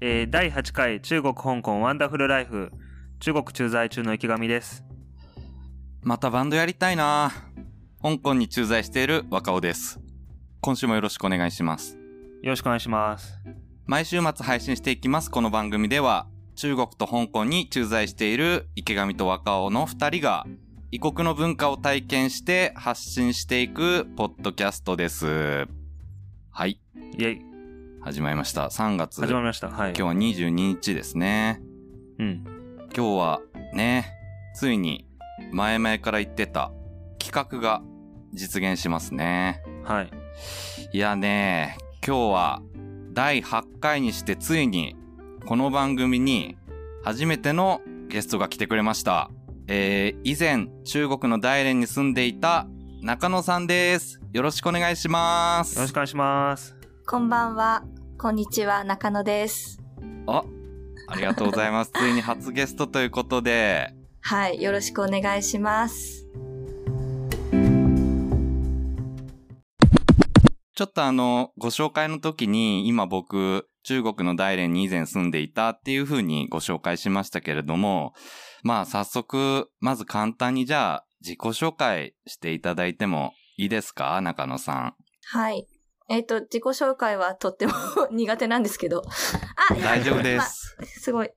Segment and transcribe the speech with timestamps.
[0.00, 2.70] えー第8回中国香港ワンダフルライフ
[3.20, 4.84] 中国駐在中の池上です
[6.02, 7.32] またバンドやりたいな
[8.00, 9.98] 香港に駐在している若尾です。
[10.60, 11.96] 今週もよろしくお願いします。
[12.42, 13.36] よろしくお願いします
[13.86, 20.46] 毎週末配信していきますこの番組では、中国と香港に駐在している池上と若尾の二人が、
[20.92, 25.66] 異国の文化を体験して発信していくポッドキャストです。
[26.50, 26.80] はい、
[27.14, 27.47] イェイ
[28.08, 28.68] 始まりました。
[28.68, 29.20] 3月。
[29.20, 31.60] 始まりましたはい今日は22日ですね。
[32.18, 32.44] うん
[32.96, 33.40] 今日は
[33.74, 34.14] ね、
[34.54, 35.06] ついに
[35.52, 36.72] 前々から言ってた
[37.18, 37.82] 企画が
[38.32, 39.60] 実現しますね。
[39.84, 40.10] はい
[40.90, 41.76] いやね、
[42.06, 42.62] 今日は
[43.12, 44.96] 第8回にしてついに
[45.44, 46.56] この番組に
[47.04, 49.30] 初めてのゲストが来てくれました。
[49.66, 52.68] えー、以前中国の大連に住んでいた
[53.02, 54.18] 中野さんです。
[54.32, 55.76] よろしくお願いします。
[55.76, 56.74] よろしくお願いします
[57.06, 57.82] こんばんは。
[58.20, 58.82] こんにちは。
[58.82, 59.80] 中野です。
[60.26, 60.42] あ、
[61.06, 61.92] ありがとうございます。
[61.94, 64.60] ついに初ゲストということで、はい。
[64.60, 66.26] よろしくお願いします。
[70.74, 78.14] ちょっとあの、ご紹介の時に、今僕、中国の大連に以前住んでいたっていう風にご紹介しましたけれども、
[78.64, 84.20] まあ早速、まず簡単にじゃあ、自己紹介していただいてもいいですか？
[84.20, 84.94] 中野さん。
[85.26, 85.68] はい。
[86.08, 87.74] えっ、と、自己紹介はとっても
[88.10, 89.02] 苦手なんですけど。
[89.70, 90.76] あ、大丈夫です。
[90.78, 91.30] まあすごい。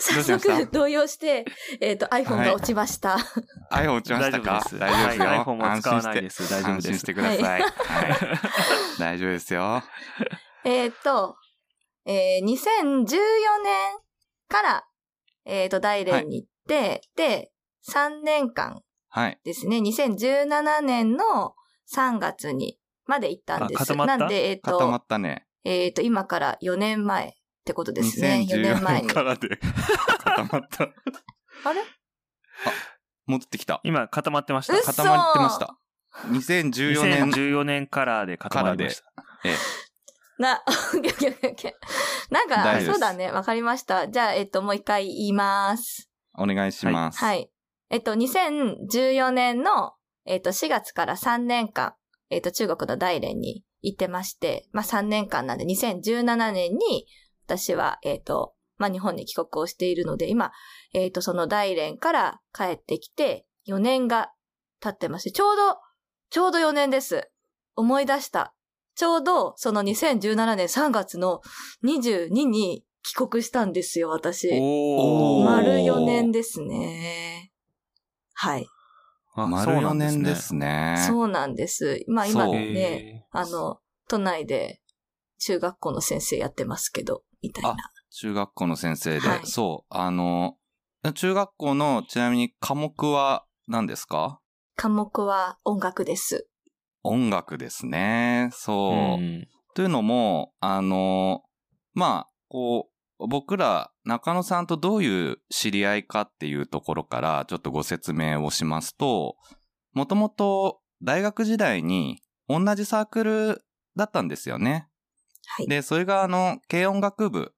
[0.00, 1.44] 早速動揺して、
[1.80, 3.16] えっ、と、iPhone が落ちました。
[3.70, 4.62] iPhone 落ちましたか？
[4.62, 5.26] 大丈夫です大丈夫ですよ。
[5.26, 7.40] はい iPhone も使わないです安心して大丈夫です安心してください。
[7.40, 7.62] はい。
[8.98, 9.82] 大丈夫ですよ。
[10.64, 11.36] えっと、
[12.06, 13.06] えー2014
[13.62, 13.98] 年
[14.48, 14.84] から、
[15.44, 17.52] えっ、と、大連に行って、で、
[17.88, 19.38] 3年間はい。
[19.44, 21.54] ですね、2017年の
[21.94, 22.77] 3月に
[23.08, 23.82] まで行ったんです。
[23.82, 24.16] あ固まった？
[24.18, 25.46] なんで、えっ、固まと、ったね。
[25.64, 27.32] えっ、と、今から4年前っ
[27.64, 28.46] てことですね。
[28.48, 29.08] 4年前2014に。
[29.08, 29.48] からで
[30.22, 30.84] 固まった。
[30.84, 31.82] あれ？
[33.26, 33.80] 戻ってきた。
[33.82, 35.76] 今固まってました嘘固まってました。
[36.28, 39.04] 2014年2014年カラーで固まりました
[39.44, 39.56] ええ、
[40.42, 43.30] な、オッケーオッケーオッケーなんか、そうだね。
[43.30, 44.08] わかりました。
[44.08, 46.10] じゃあ、えっと、もう一回言います。
[46.36, 47.18] お願いします。
[47.18, 47.50] はい。
[47.90, 49.94] えっと、2014年の、
[50.26, 51.94] えっと、4月から3年間、
[52.30, 57.06] えっと、中国の大連に行ってまして、まあ、3年間なんで、2017年に、
[57.46, 60.52] 私は、えっと、まあ、日本に帰国をしているので、今、
[60.92, 64.32] えっと、その大連から帰ってきて、4年が
[64.80, 65.78] 経ってまして、ちょうど、
[66.30, 67.30] ちょうど4年です。
[67.76, 68.54] 思い出した。
[68.94, 71.40] ちょうど、その2017年3月の
[71.84, 74.48] 22に帰国したんですよ、私。
[74.48, 74.58] 丸
[75.78, 77.52] 4年ですね。
[78.34, 78.66] はい。
[79.44, 81.04] あ丸4そうなん年ですね。
[81.06, 82.04] そうなんです。
[82.08, 84.80] まあ今ね、へあの、都内で
[85.38, 87.76] 中学校の先生やってますけど、みたいな。
[88.10, 90.56] 中学校の先生で、はいそう、あの、
[91.14, 94.40] 中学校のちなみに科目は何ですか？
[94.76, 96.48] 科目は音楽です。
[97.02, 98.50] 音楽ですね。
[98.52, 99.22] そう。
[99.22, 101.44] うんというのも、あの、
[101.94, 109.36] まあ、こう、僕ら中野さんとどういう知り合いかっていうところからちょっとご説明をしますと、
[109.92, 113.64] もともと大学時代に同じサークル
[113.96, 114.88] だったんですよね。
[115.46, 115.66] はい。
[115.66, 117.52] で、それがあの、軽音楽部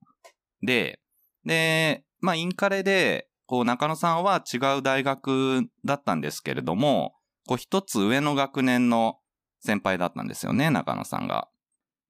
[0.63, 1.01] で、
[1.45, 7.15] で、まあ、インカレで、こう、中野さんは違う大学だったんですけれども、
[7.47, 9.19] こう、一つ上の学年の
[9.61, 11.49] 先輩だったんですよね、中野さんが。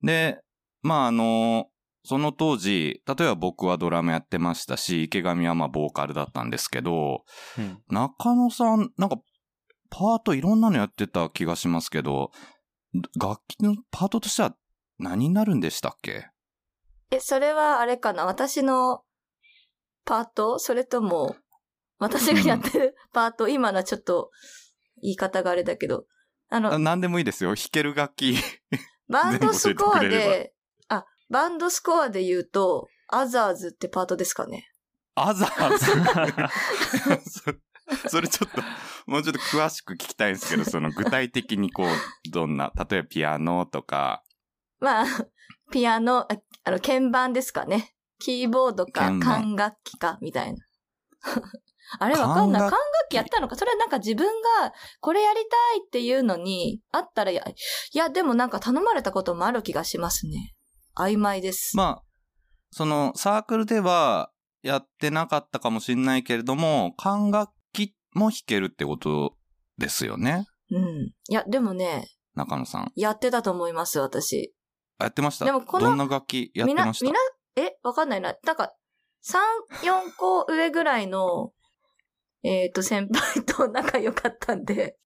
[0.02, 0.40] で、
[0.82, 1.68] まあ、あの、
[2.02, 7.24] その当時、例えば僕はドラムやってましたし、池上はまあ、ボーカルだったんですけど、
[7.58, 7.82] うん。
[7.88, 9.18] 中野さん、なんか、
[9.90, 12.30] パートいろんなのやってた気がしますけど、
[13.20, 14.56] 楽器のパートとしては
[14.98, 16.28] 何になるんでしたっけ？
[17.10, 18.24] え、それはあれかな？
[18.24, 19.02] 私の
[20.04, 20.58] パート？
[20.58, 21.36] それとも、
[21.98, 24.30] 私がやってるパート、今のはちょっと
[25.02, 26.06] 言い方があれだけど、
[26.50, 27.54] ああの、何でもいいですよ。
[27.54, 28.36] 弾ける楽器。
[29.08, 30.59] バンドスコア全部教えてくれれで、あ、
[31.30, 34.68] バンドスコアで言うと、アザーズってパートですかね？
[35.14, 35.86] アザーズ？
[37.30, 38.62] そ それちょっと、
[39.06, 44.22] もうちょっと詳しく聞きたいんですけど、その具体的にこう、どんな、例えばピアノとか、
[44.80, 45.06] まあ、
[45.72, 47.94] ピアノ、ああの、鍵盤ですかね？
[48.20, 50.58] キーボードか、管楽器か、みたいな。
[51.98, 52.62] あれわかんない。
[52.62, 53.56] 管楽器管楽器やったのか？
[53.56, 54.26] それはなんか自分
[54.60, 55.46] がこれやりたい
[55.86, 57.54] っていうのにあったらや、い
[57.98, 60.54] や、でもなんか頼まれたこともある気がしますね。
[61.00, 61.76] 曖昧です。
[61.76, 62.02] まあ、
[62.70, 64.30] そのサークルでは
[64.62, 69.36] やってなかったかもしれないけれども、管楽器も弾けるってこと
[69.78, 70.46] ですよね。
[70.70, 71.06] うん。
[71.06, 72.92] いや、でもね、中野さん。
[72.94, 74.54] やってたと思います、私。
[74.98, 75.46] やってました？
[75.46, 77.06] でもこのどんな楽器やってました？
[77.06, 77.18] みな、
[77.56, 78.34] え、わかんないな。
[78.44, 78.72] なんか、
[79.24, 79.38] 3、
[79.82, 81.52] 4個上ぐらいの、
[82.42, 84.96] えっ、と、先輩と仲良かったんで、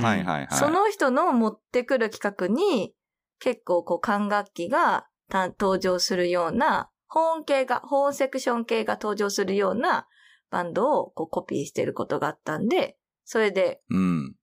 [0.00, 0.48] はいはいはい。
[0.52, 2.94] その人の持ってくる企画に、
[3.40, 10.06] 結構こう管楽器がた登場するような、保音系が、保音セクション系が登場するような
[10.50, 14.34] バンドをこうコピーしてることがあったんで、それでうん。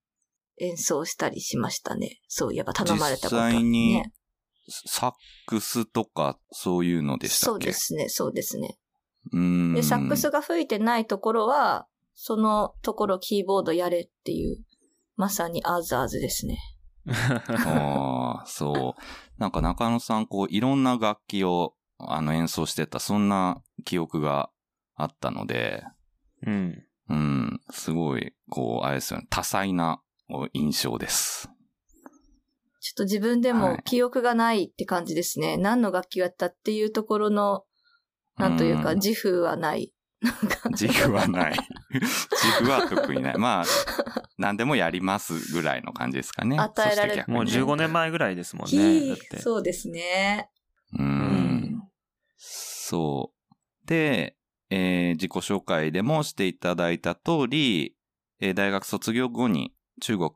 [0.60, 2.20] 演奏したりしましたね。
[2.26, 3.46] そういえば頼まれたこと、ね。
[3.46, 4.02] 実際に
[4.86, 5.12] サッ
[5.46, 7.68] クスとかそういうのでしたそっけ？
[7.68, 8.76] うですね、そうですね。
[9.32, 9.74] うん。
[9.74, 14.64] で、サックスが吹いてないところは、そのところキーボードやれっていう、
[15.16, 16.58] まさにアーズアーズですね。
[17.66, 19.40] ああ、そう。
[19.40, 24.50] なんか中野さん、こう、いろんな楽器を、あの、演奏してた、そんな記憶が
[24.94, 25.84] あったので、
[26.46, 26.84] うん。
[27.08, 31.50] うん、すごい、こう、あれですよね、多彩なお印象です。
[32.80, 35.56] ちょっと自分ではいも記憶がないって感じですね。
[35.56, 37.64] 何の楽器をやったっていうところの、
[38.38, 39.92] なんというか、ん自負はない。
[40.20, 41.56] なんか自負はない。
[41.90, 43.38] 自負は特にない。
[43.38, 43.64] まあ、
[44.38, 46.58] 何でもやりますぐらいの感じですかね。
[46.58, 49.16] 与えられそして逆にもう15年前ぐらいですもんひね。
[49.40, 50.48] そうですね。
[50.96, 51.02] う。
[51.02, 51.82] うんん。
[52.36, 53.86] そう。
[53.86, 54.36] で、
[54.70, 57.96] えー自己紹介でもしていただいた通り、
[58.40, 60.30] えー大学卒業後に中国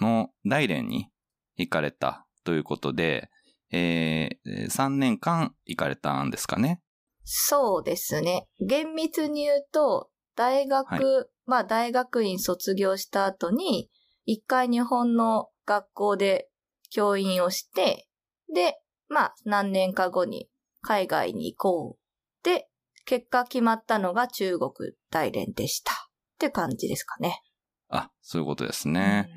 [0.00, 1.10] の大連に
[1.56, 3.28] 行かれたということで、
[3.72, 6.80] え3年間行かれたんですかね。
[7.24, 8.46] そうですね。
[8.60, 13.90] 厳密に言うと、大学、はまあ大学院卒業した後に、
[14.24, 16.48] 一回日本の学校で
[16.90, 18.06] 教員をして、
[18.54, 18.78] で、
[19.08, 20.48] まあ何年か後に
[20.82, 22.44] 海外に行こう。
[22.44, 22.68] で、
[23.04, 24.72] 結果決まったのが中国
[25.10, 25.92] 大連でした。
[25.92, 27.42] って感じですかね。
[27.88, 29.28] あ、そういうことですね。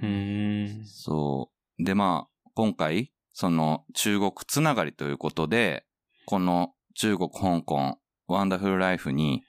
[0.84, 0.86] う。
[0.86, 1.84] そう。
[1.84, 5.86] で、まあ、今回、その中国つながりということで、
[6.25, 7.98] この中国、香港、
[8.28, 9.44] ワンダフルライフに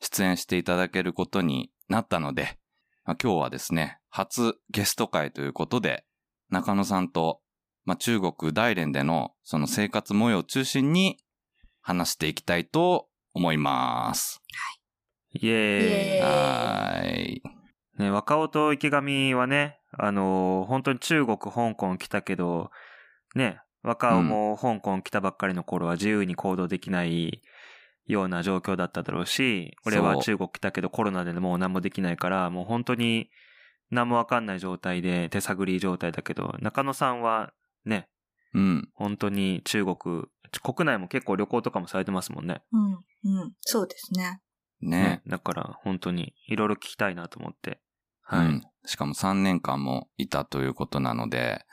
[0.00, 2.58] 出演していただけることになったので、
[3.04, 6.04] まあ、今日はですね、初ゲスト会ということで、
[6.50, 7.40] 中野さんと、
[7.84, 11.18] まあ、中国大連でのその生活模様を中心に
[11.80, 14.42] 話していきたいと思います。
[15.34, 15.48] イエーイ。
[15.48, 17.42] イエーイはーい。
[17.98, 22.70] ね、若尾と池上はね、あのー本当に中国、香港来たけど、
[23.34, 27.40] ね、若尾も香港来たばっかりの頃は自由に行動できない
[28.06, 33.30] ような状況だっただろうし、俺は中国来たけどコロナでもう何もできないから、もう本当に
[33.90, 37.52] 何もわかんない状態で手探り状態だけど、中野さんは
[37.84, 38.08] ね、
[38.54, 38.88] うん。
[38.94, 40.24] 本当に中国、
[40.62, 42.62] 国内も結構旅行とかもされてますもんね。
[42.72, 44.40] うん、うん、そうですね。
[44.80, 45.22] ね。
[45.26, 47.80] だから本当にいろいろ聞きたいなと思って。
[48.22, 48.46] はい。
[48.46, 48.62] うん。
[48.86, 51.64] しかも3年間もいたということなので、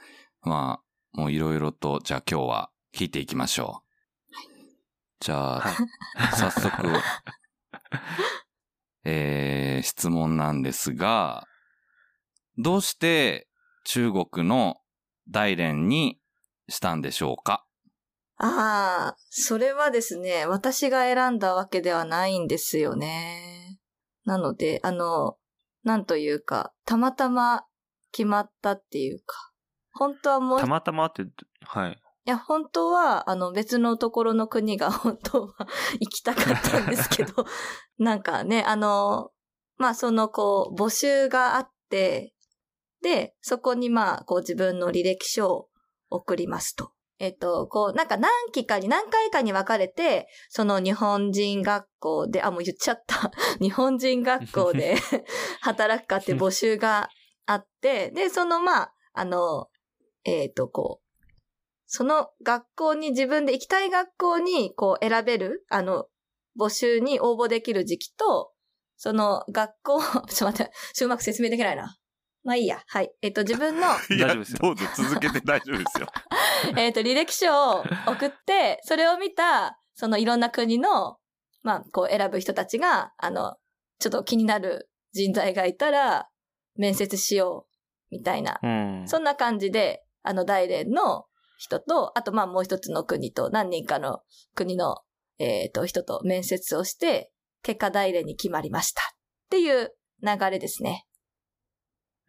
[0.42, 3.83] まあ、もういろいろと、じゃあ今日は聞いていきましょう。
[5.24, 5.74] じゃあ、はい
[6.36, 6.70] 早速、
[9.06, 11.48] えー、質問なんですが、
[12.58, 13.48] どうして
[13.86, 14.82] 中国の
[15.30, 16.20] 大連に
[16.68, 17.66] したんでしょうか？
[18.36, 23.80] ああ、それはですね、私が選んだわけではないんですよね。
[24.26, 25.38] なので、あの、
[25.86, 27.66] なんというか、たまたま
[28.12, 29.54] 決まったっていうか、
[29.94, 31.24] 本当はもう、いたまたまって、
[31.62, 32.03] はい。
[32.26, 35.68] いや、本当は、あの、別のところの国が 本当は
[36.00, 37.46] 行きたかったんですけど、
[37.98, 39.32] なんかね、あの、
[39.78, 42.34] まあ、その、こう、募集があって、
[43.02, 45.70] で、そこにまあ、こう自分の履歴書を
[46.10, 46.92] 送りますと。
[47.20, 53.32] えっと、こう、なんか何期かに、何回かに分かれて、その日本人学校で、あ、もう言っちゃった。
[53.60, 54.96] 日本人学校で
[55.62, 57.10] 働くかって募集が
[57.46, 59.68] あって、で、そのまあ、あの、
[60.24, 61.03] えっと、こう、
[61.96, 66.08] その学校に自分で行きたい学校にこう選べる、あの、
[66.60, 68.52] 募集に応募できる時期と、
[68.98, 70.72] その学校、 ちょっと待って、
[71.06, 71.96] うまく説明できないな。
[72.44, 72.82] まあいいや。
[72.88, 73.12] はい。
[73.22, 76.08] えっと、自分の、大丈夫ですよどうぞ続けて大丈夫ですよ。
[76.78, 81.20] えっと、履歴書を送って、それを見た、そのいろんな国の、
[81.62, 83.56] まあ、こう選ぶ人たちが、あの、
[84.00, 86.28] ちょっと気になる人材がいたら、
[86.76, 88.60] 面接しよう、みたいな。
[88.64, 88.68] う
[89.04, 89.08] ん。
[89.08, 91.28] そんな感じで、あの、大連の
[91.64, 94.20] 人と、あと、まあ、もう一つの国と、何人かの
[94.54, 94.98] 国の、
[95.40, 99.02] えっ、と、人と面接をして、結果大連に決まりました。
[99.02, 99.06] っ
[99.50, 101.08] ていう流れですね。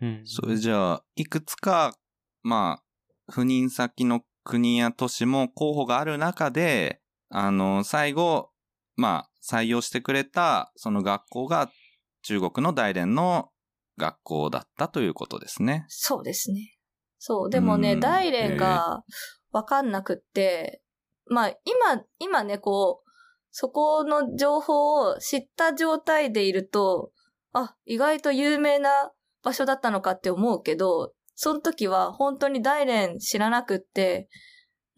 [0.01, 1.97] うんそれじゃあ、いくつか、
[2.45, 2.81] ま
[3.29, 8.51] あ、赴任先の国や都市も候補がある中で、あの、最後、
[8.97, 11.73] まあ、採用してくれた、その学校が
[12.23, 13.51] 中国の大連の
[13.99, 15.87] 学校だったということですね。
[15.89, 16.74] そうですね。
[17.27, 17.51] そう。
[17.51, 19.03] でもね、うん大連が
[19.51, 20.83] わかんなくって、
[21.27, 23.11] まあ、今、今ね、こう、
[23.51, 27.13] そこの情報を知った状態でいると、
[27.55, 28.91] あ、意外と有名な
[29.43, 34.29] 場所だったのかって思うけど、その時は本当に大連知らなくって、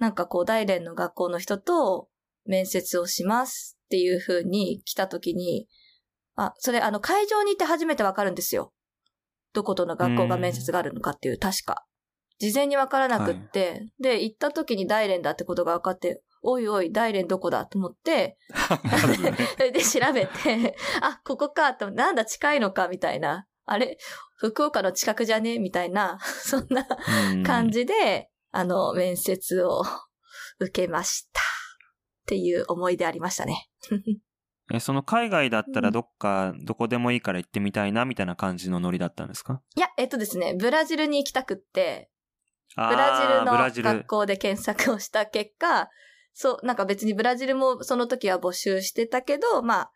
[0.01, 2.09] なんかこう大連の学校の人と
[2.45, 5.69] 面接をしますっていう風に来た時に、
[6.35, 8.73] あ、それあの会場に行って初めてわかるんですよ。
[9.53, 11.87] どことの学校が面接があるのかっていう、確か。
[12.39, 18.37] 事前にわからなくって、はい、で、行った時に大連だってことが分かって、おいおい、大連どこだと思って、
[19.57, 23.47] それ で調べて、あ、ここかと、なんだ近いのかみたいな。
[23.69, 23.99] あれ
[24.37, 26.87] 福岡の近くじゃねみたいな、 そんな
[27.45, 29.83] 感じで、あの、面接を
[30.61, 31.41] 受けました。
[31.41, 31.45] っ
[32.27, 33.69] ていう思い出ありましたね。
[34.73, 39.63] え、その海外だったらどっか、どこでもいいから行ってみたいな、みたいな感じのノリだったんですか？
[39.77, 42.11] いや、えっとですね、ブラジルに行きたくって、
[42.77, 45.89] ブラジルの学校で検索をした結果、
[46.35, 49.91] そう、なんか別にブラジルもその時は募集してたけど、まあ、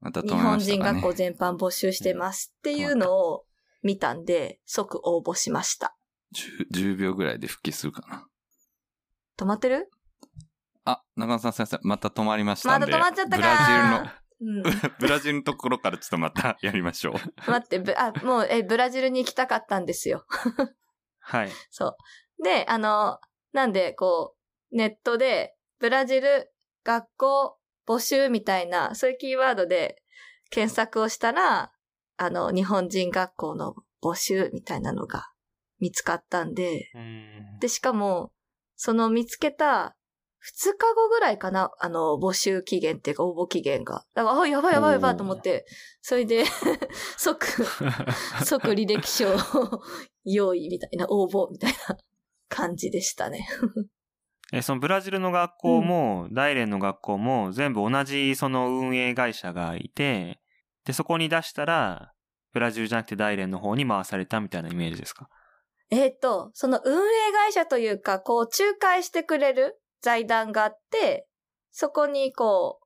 [0.00, 3.44] ま日本人学校全般募集してますっていうのを
[3.82, 5.96] 見たんで、即応募しました。
[6.70, 8.26] 10, 10秒ぐらいで復帰するかな。
[9.38, 9.90] 止まってる？
[10.84, 12.86] あ、中野さん先生、また止まりましたんで。
[12.86, 14.62] また止まっちゃったかブラジルの、うん、
[15.00, 17.50] ブラジルのところからちょっとまたやりましょう。
[17.50, 20.26] 待って、あ、もう、え、ブラジルに行きたかったんですよ。
[21.18, 21.50] はい。
[21.70, 21.96] そう。
[22.42, 23.18] で、あの、
[23.52, 24.34] なんで、こ
[24.72, 26.52] う、ネットで、ブラジル
[26.84, 30.02] 学校募集みたいな、そういうキーワードで
[30.50, 31.72] 検索をしたら、
[32.16, 35.30] あの、日本人学校の募集みたいなのが
[35.80, 36.90] 見つかったんで、
[37.60, 38.32] で、しかも、
[38.76, 39.96] その見つけた
[40.46, 44.04] 2日後ぐらいかな、あの、募集期限っていうか応募期限が。
[44.14, 45.66] だから、あ、やばいやばいやばいと思って、
[46.00, 46.44] それで
[47.16, 47.46] 即、
[48.44, 49.36] 即履歴書を
[50.24, 51.96] 用意みたいな、応募みたいな
[52.48, 53.48] 感じでしたね。
[54.52, 60.40] え、そのブラジルの学校も、うん、大連の学校も全部同じその運営会社がいて、
[60.84, 62.12] で、そこに出したら、
[62.52, 65.28] ブラジルじゃなくて大連の方に回されたみたいなイメージですか？
[65.90, 71.28] えっ、と、その運営会社というか、こう、仲介してくれる財団があって、
[71.70, 72.80] そこにこ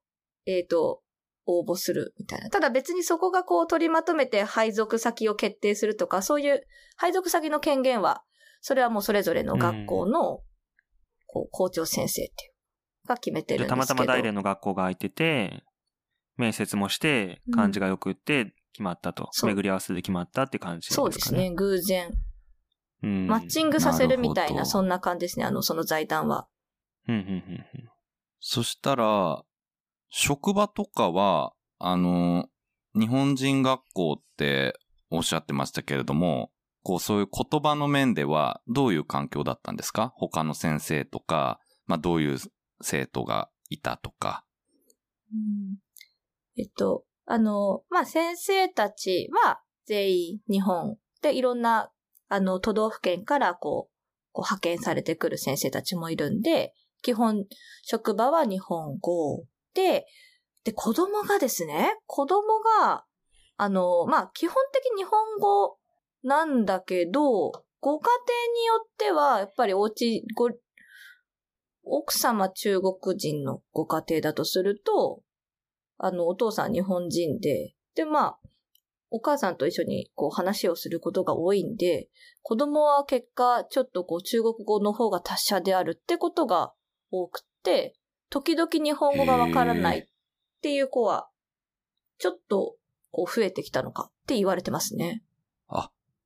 [0.46, 1.02] う、えっ、ー、と、
[1.46, 2.50] 応募するみたいな。
[2.50, 8.22] ただ別にそこがこう取りまとめて配属先を決定するとか、そういう配属先の権限は、
[8.60, 10.42] それはもうそれぞれの学校の、
[11.26, 13.70] こう、校長先生っていう、が決めてるんですけど。
[13.70, 15.64] たまたま大連の学校が空いてて、
[16.36, 19.30] 面接もして、感じが良くって決まったと。
[19.42, 21.04] うん、巡り合わせで決まったって感じですかね。
[21.04, 22.10] そうですね、偶然。
[23.02, 26.48] うん、マッチングさせるみたいな、そんな感じですね、あの、その財団は。
[28.40, 29.42] そしたら、
[30.10, 32.48] 職場とかは、あの、
[32.94, 34.78] 日本人学校って
[35.10, 36.50] おっしゃってましたけれども、
[36.82, 40.12] こう、そういう言葉の面ではどういう環境だったんですか？
[40.16, 42.38] 他の先生とか、まあ、どういう
[42.80, 44.44] 生徒がいたとか。
[45.32, 45.76] うん、
[46.56, 51.90] えっと、あの、まあ、先生たちは全員日本でいろんな、
[52.28, 53.94] あの、都道府県からこう、
[54.32, 56.72] こう派遣されてくる先生たちもいるんで、
[57.02, 57.44] 基本、
[57.82, 59.44] 職場は日本語
[59.74, 60.06] で、
[60.64, 63.04] で、子供がですね、子供が、
[63.56, 65.78] あの、まあ、基本的に日本語
[66.22, 70.50] なんだけど、ご家庭によっては、やっぱりお家、ご、
[71.84, 75.22] 奥様中国人のご家庭だとすると、
[75.98, 78.38] あの、お父さん日本人で、で、まあ、
[79.10, 82.08] お母さんと一緒にこう話をすることが多いんで、
[82.42, 86.72] 子供は結果、ちょっとこう中国語の方が達者であるってことが
[87.10, 87.96] 多くて、
[88.30, 90.06] 時々日本語がわからないっ
[90.62, 91.28] ていう子は、
[92.18, 92.76] ちょっと
[93.10, 95.24] こう増えてきたのかって言われてますね。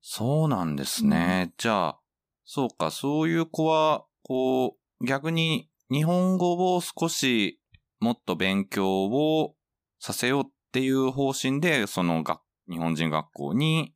[0.05, 1.45] あ、そうなんですね。
[1.47, 2.01] うん、じゃあ、
[2.45, 7.61] そうか、そういう子は、こう、逆に日本語を少し
[8.01, 9.55] もっと勉強を
[9.99, 13.95] させようっていう方針で、その学、日本人学校に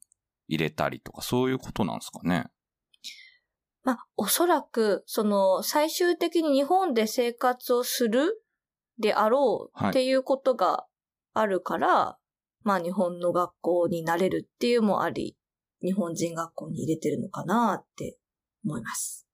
[0.49, 2.47] 入れたりとか、そういうことなんですかね。
[3.85, 8.45] まあ、おそらく、その、最終的に日本で生活をする
[8.99, 10.87] であろうっていうことが
[11.33, 15.38] あるから、はい、まあ、日本の学校になれるっていうもあり、
[15.83, 18.19] 日本人学校に入れてるのかなって
[18.65, 19.27] 思います。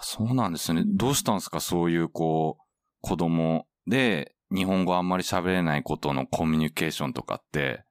[0.00, 0.82] そうなんですね。
[0.86, 1.60] どうしたんですか？
[1.60, 2.62] そういう、こう、
[3.02, 7.84] 子供で、日本語あんまり喋れないことのコミュニケーションとかって、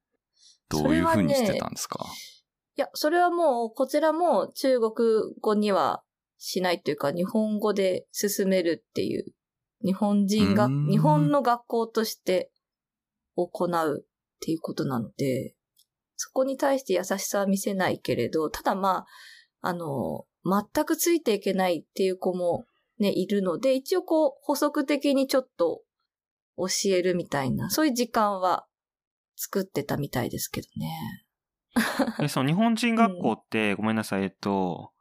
[0.69, 2.09] どういうふうにしてたんですか、ね、
[2.77, 4.93] いや、それはもう、こちらも中国
[5.39, 6.03] 語には
[6.37, 9.25] しないというか、日本語で進めるっていう、
[9.83, 12.51] 日本人が、日本の学校として
[13.35, 14.05] 行うっ
[14.41, 15.55] ていうことなので、
[16.23, 19.05] そこに対して優しさは見せないけれど、ただま
[19.61, 22.65] あ、あの、全くついていけないっていう子も
[22.99, 25.81] ね、いるので、一応こう、補足的にちょっと
[26.57, 28.67] 教えるみたいな、そういう時間は
[29.35, 31.25] 作ってたみたいですけどね。
[32.19, 34.91] え、その日本人学校って、ごめんなさい、えっと、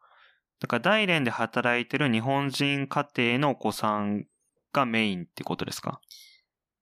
[0.61, 4.25] だから大連で働いてる日本人家庭のお子さん
[4.73, 6.01] がメインってことですか？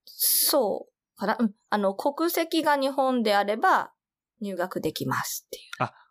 [0.05, 1.19] そう。
[1.19, 1.53] から、うん。
[1.71, 3.93] あの、国籍が日本であれば
[4.41, 5.61] 入学できますってい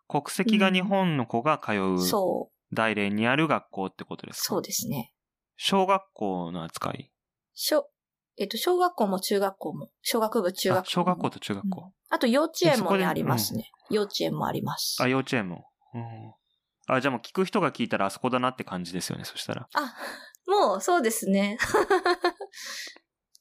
[0.08, 1.94] 国籍が日本の子が通う。
[1.94, 2.74] うそう。
[2.74, 4.44] 大連にある学校ってことですか？
[4.44, 5.14] そうですね。
[5.56, 7.12] 小学校の扱い？
[7.54, 7.90] 小、
[8.36, 11.80] えっと、小学校も中学校も、小学部、中学校小学校と中学校。
[11.82, 13.70] うんあと幼稚園もね、ありますね。
[13.90, 14.96] 幼稚園もあります。
[15.02, 15.66] あ、幼稚園も。
[15.92, 16.34] うん。
[16.86, 19.68] あ、じゃあもう聞く人が聞いたらあそこだなって感じですよね、そしたら。
[19.74, 19.94] あ、
[20.46, 21.58] もう、そうですね。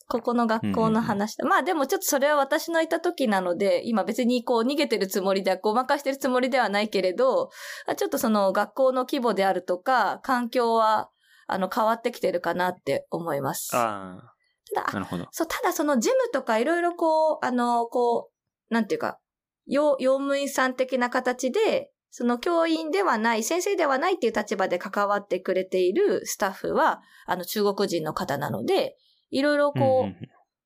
[0.08, 1.46] ここの学校の話だ。
[1.46, 7.50] まあでもちょっとそれは私のいた時なので、今別にこう逃げてるつもりで、ごまかしてるつもりではないけれど、
[7.88, 11.10] あちょっとその学校の規模であるとか、環境は、
[11.48, 13.72] あの、変わってきてるかなって思います。
[13.72, 14.34] たあ
[14.74, 15.28] だあ、なるほど。
[15.32, 18.30] そう、ただそのジムとかいろいろこう、あの、こ
[18.70, 19.20] う、なんていうか、
[19.66, 28.96] 用、用務員さん的な形で、その教員ではない、先生ではないっていう立場で関わってくれているスタッフは、あの中国人の方なので、
[29.30, 30.16] いろいろこう、んんん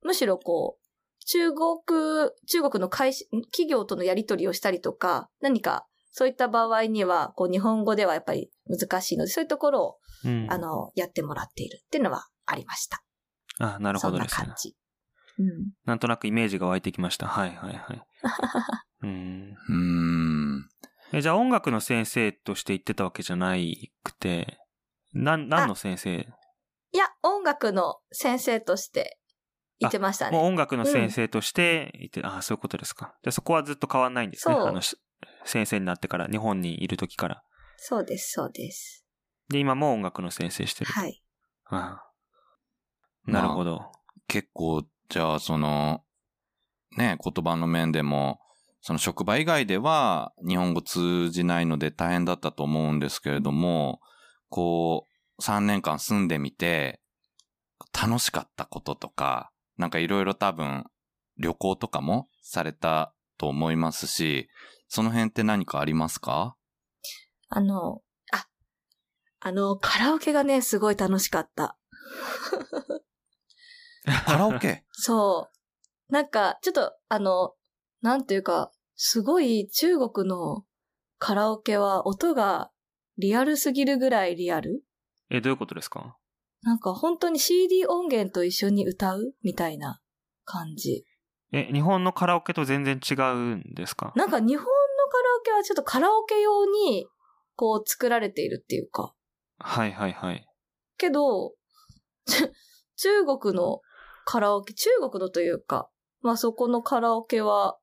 [0.04, 13.04] むしろこう、中国、中国の会社、企業とのやり取りをしたりとか、何か、そういった場合には、こう、日本語ではやっぱり難しいので、そういうところを、うんあの、やってもらっているっていうのはありました。
[13.60, 14.56] あ、なるほどですねそんな感。
[14.58, 14.76] じ。
[15.40, 15.48] うん。
[15.86, 17.28] なんとなくイメージが湧いてきました。
[17.28, 18.04] はいはいはい。
[19.04, 19.58] うん。
[19.70, 20.70] うーん。
[21.14, 24.58] え、じゃあ音楽の先生として言ってたわけじゃないくて、
[25.14, 26.28] なん、何の先生
[26.94, 29.20] いや、音楽の先生として
[29.80, 30.38] 言ってましたね。
[30.38, 33.16] もう音楽の先生として言って、ああ、そういうことですか。
[33.24, 34.56] じゃあそこはずっと変わんないんですね。
[34.56, 34.98] あの、し
[35.46, 37.44] 先生になってから、日本にいる時から。
[37.78, 39.06] そうです、そうです。
[39.50, 40.92] で、今も音楽の先生してる。
[40.92, 41.24] はい。
[41.66, 42.04] あ
[43.28, 43.92] あなるほど。
[44.28, 46.04] 結構、じゃあ、その、
[46.98, 48.40] ね、言葉の面でも、
[48.82, 54.00] その職場以外では日本語通じないので大変だったと思うんですけれども、
[54.50, 57.00] こう、3年間住んでみて、
[57.94, 60.86] 楽しかったこととか、なんかいろいろ多分、
[61.38, 64.50] 旅行とかもされたと思いますし、
[64.88, 66.56] その辺って何かありますか？
[67.50, 68.48] あの、あ、
[69.40, 71.78] あの、カラオケがね、すごい楽しかった。
[74.26, 74.86] カラオケ？
[74.92, 75.50] そ
[76.10, 76.14] う。
[76.14, 77.54] なんか、ちょっと、あの、
[78.02, 80.66] なんていうか、すごい中国の
[81.18, 82.72] カラオケは音が
[83.18, 84.84] リアルすぎるぐらいリアル
[85.32, 86.18] え、どういうことですか？
[86.62, 90.00] なんか本当に CD 音源と一緒に歌うみたいな
[90.46, 91.06] 感じ。
[91.54, 94.14] え、日本のカラオケと全然違うんですか？
[94.16, 97.08] なんか日本のカラオケはちょっとカラオケ用に
[97.56, 99.14] こう作られているっていうか。
[99.58, 100.46] はいはいはい。
[100.98, 101.54] けど、
[102.26, 102.52] ち
[102.98, 103.82] 中国の
[104.26, 105.90] カラオケ、中国のというか、
[106.22, 107.78] まあそこのカラオケは、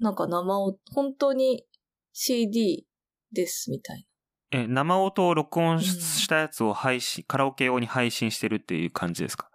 [0.00, 1.64] なんか生を、本当に
[2.12, 2.86] CD
[3.32, 4.06] ですみたい
[4.56, 9.50] え、生音を録音したやつを配信、カラオケ用に配信してるっていう感じですか？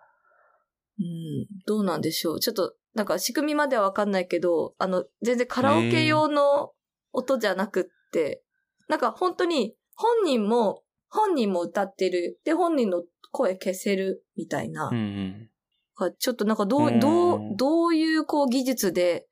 [0.99, 1.05] な。
[1.05, 2.39] うん、どうなんでしょう。
[2.41, 6.73] ちょっと、なんか仕組みまではわかんないけど、あの、全然カラオケ用の
[7.13, 8.43] 音じゃなくって、
[8.89, 12.41] なんか本当に本人も、本人も歌ってる。
[12.43, 14.89] で、本人の声消せるみたいな。
[14.89, 15.49] うんうん。
[15.95, 19.28] がちょっとなんかどう、うんどう、どういうこう技術で、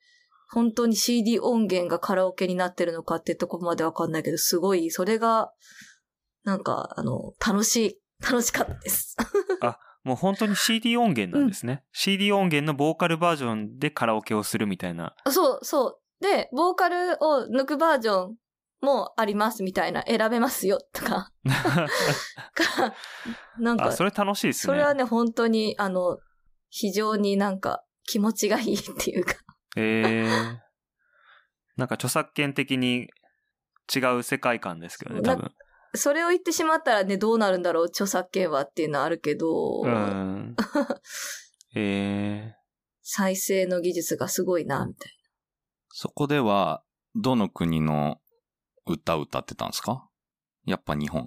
[0.50, 5.52] 本当に CD 音源がカラオケになってるのかってとこまでわかんないけど、すごい、それが、
[6.44, 9.18] なんか、あの、楽しい、楽しかったです。
[10.08, 11.84] もう本当に CD 音源なんですね。
[11.92, 15.14] CD 音源のボーカルバージョンでカラオケをするみたいな。
[15.30, 16.24] そう、そう。
[16.24, 18.36] で、ボーカルを抜くバージョン
[18.80, 21.34] もありますみたいな、選べますよ、とか。
[22.54, 22.96] か
[23.60, 24.74] なんか、あ、それ楽しいですね。
[24.74, 26.20] それはね、本当に、あの、
[26.70, 29.36] 非常になんか気持ちがいいっていうか。
[29.78, 30.60] ええ
[31.76, 33.08] なんか著作権的に
[33.94, 35.52] 違う世界観ですけどね、多分。
[35.96, 40.56] それを言ってしまったらね、どうなるんだろう、著作権はっていうのはあるけど、うん。
[41.76, 42.56] ええ
[43.02, 45.18] 再生の技術がすごいな、みたい
[45.90, 46.84] そこでは、
[47.16, 48.20] どの国の
[48.86, 50.10] 歌を歌ってたんですか？
[50.66, 51.26] やっぱ日本。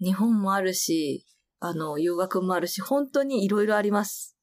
[0.00, 0.06] な。
[0.06, 1.26] 日本もあるし、
[1.58, 4.36] あの、洋楽もあるし、本当にいろいろあります。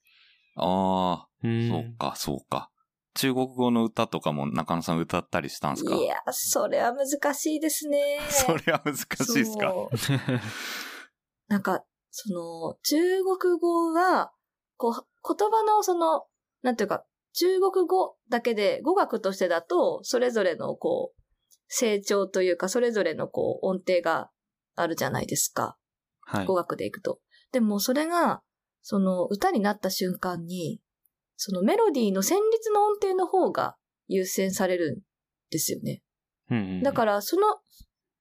[0.56, 2.72] ああ、うんそうか、そうか。
[3.20, 5.94] 中国語の歌とかも中野さん歌ったりしたんですか？
[5.94, 8.20] いや、それは難しいですね。
[8.32, 9.06] それは難しい
[9.36, 9.74] ですか？
[11.50, 14.32] なんか、その、中国語は、
[14.78, 14.94] こう、
[15.36, 16.28] 言葉のその、
[16.62, 21.22] なんていうか、中国語だけで、語学としてだと、それぞれのこう、
[21.68, 24.32] 成長というか、それぞれのこう、音程が
[24.76, 25.78] あるじゃないですか。
[26.22, 26.54] はい語。
[26.56, 27.20] 学でいくと。
[27.52, 28.42] でもそれが、
[28.82, 30.80] その歌になった瞬間に、
[31.42, 33.78] そのメロディーの旋律の音程の方が
[34.10, 35.00] 優先されるん
[35.50, 36.02] ですよね。
[36.52, 37.60] うんうんだから、その、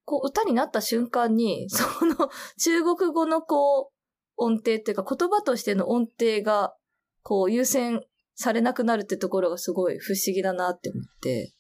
[0.05, 2.15] こう、歌になった瞬間に、 その、
[2.59, 3.93] 中国語のこう、
[4.37, 6.77] 音程っていうか、言葉としての音程が、
[7.23, 11.53] こう、優先されなくなるってところがすごい不思議だなって思って、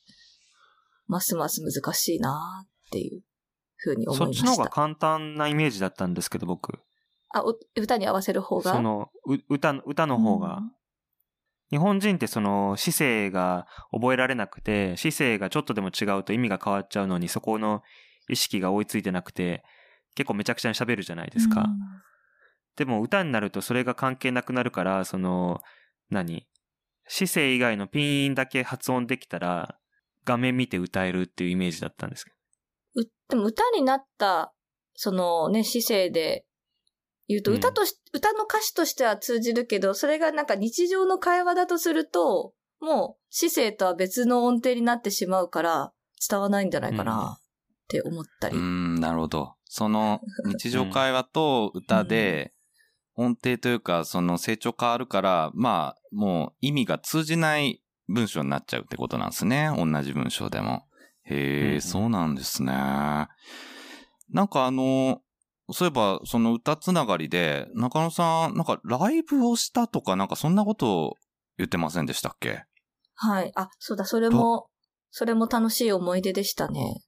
[1.08, 3.22] ますます難しいなっていう
[3.74, 4.44] ふうに思いそっました。
[4.44, 6.78] ちの方が簡単なイメージだったんですけど、僕。
[7.30, 8.74] あ、お歌に合わせる方が？
[8.74, 10.60] その、う歌、歌の方が。
[11.70, 17.82] 日本人ってその姿勢が覚えられなくて、姿勢がちょっとでも違うと意味が変わっちゃうのに、そこの
[18.28, 19.62] 意識が追いついてなくて、
[20.14, 21.66] 結構めちゃくちゃに喋るじゃないですか。
[22.76, 25.60] でも歌になるとそれが関係なくなるから、その、
[26.10, 26.46] 何？
[27.06, 29.78] 姿勢以外のピンだけ発音できたら、
[30.24, 32.32] 画面見て歌えるっていうイメージだったんですけ
[32.96, 34.52] うでも歌になった、
[34.94, 36.44] そのね、姿勢で
[37.28, 45.92] 言うと、うん歌とし、歌の歌詞としては通じるけど、それがなんか日常の会話だとすると、もう姿勢とは別の音程になってしまうから、
[46.28, 47.42] 伝わらないんじゃないかなっ
[47.88, 48.56] て思ったり。
[48.56, 49.54] うーん、なるほど。
[49.64, 52.54] その 日常会話と歌で、
[53.14, 59.70] 音程というか、その成長変わるから、まあ、もう意味が通じない文章になっちゃうってことなんですね。
[59.76, 60.84] 同じ文章でも。
[61.24, 62.72] へえ、うんうんそうなんですね。
[62.72, 63.28] な
[64.44, 65.20] んかあの、
[65.70, 71.14] そういえば、その歌つながりで、中野さん、なんかライブをしたとか、なんかそんなことを
[71.58, 72.64] 言ってませんでしたっけ？
[73.14, 73.52] はい。
[73.54, 74.68] あ、そうだ、それも、
[75.10, 77.02] それも楽しい思い出でしたね。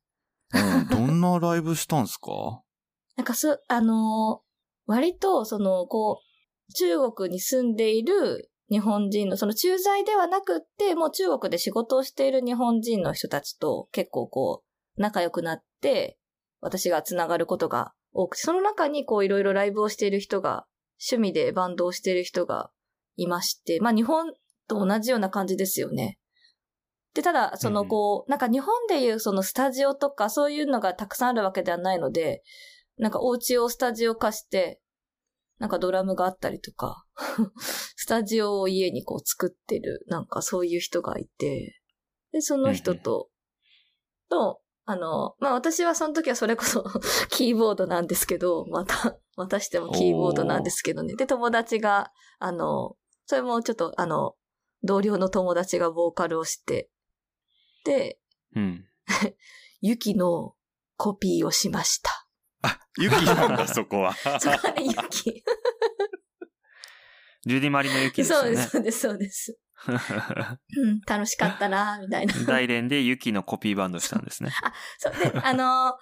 [0.53, 2.63] うん、どんなライブしたんですか？
[3.17, 4.51] なんかす、あのー
[4.87, 6.21] 割と、その、こ
[6.69, 14.65] う、中国に住んでいる日本人の、その駐在ではなくって、もう中国で仕事をしている日本人の人たちと結構こ
[14.97, 16.19] う、仲良くなって、
[16.61, 20.67] 私がつながることが多くて、その中にこう、いろいろライブをしている人が、
[21.01, 22.71] 趣味でバンドをしている人が
[23.17, 24.33] いまして、まあ日本
[24.69, 26.19] と同じような感じですよね。
[27.15, 32.43] で、ただ、そのこう、なんか日本でいうそのスタジオとかそういうのがたくさんあるわけではないので、
[32.99, 34.81] なんかお家をスタジオ化して、
[35.59, 37.05] なんかドラムがあったりとか、
[37.97, 41.81] スタジオを家にこう作ってる、なんかそういう人がいて、
[42.33, 43.29] で、その人と、
[44.29, 46.85] と、あの、まあ私はその時はそれこそ
[47.31, 51.15] キーボードなんですけど、また、 またしてもキーボードなんですけどね。
[51.15, 54.35] で、友達が、あの、それもちょっとあの、
[54.83, 56.91] 同僚の友達がボーカルをして、
[57.85, 58.19] で、
[58.57, 58.85] うん。
[59.81, 60.57] ユキの
[60.97, 62.11] コピーをしました。
[62.63, 64.13] あ、ユキなんだ、そこは。
[64.15, 65.45] そこはね、ユキ。
[67.47, 68.71] ジュディマリのユキですよねそうです、。
[68.71, 69.59] そうです、そうです。
[69.89, 72.35] うん、楽しかったな、みたいな。
[72.47, 74.51] 大連でユキのコピーバンドしたんですね。
[74.99, 75.93] そう、で、 あのー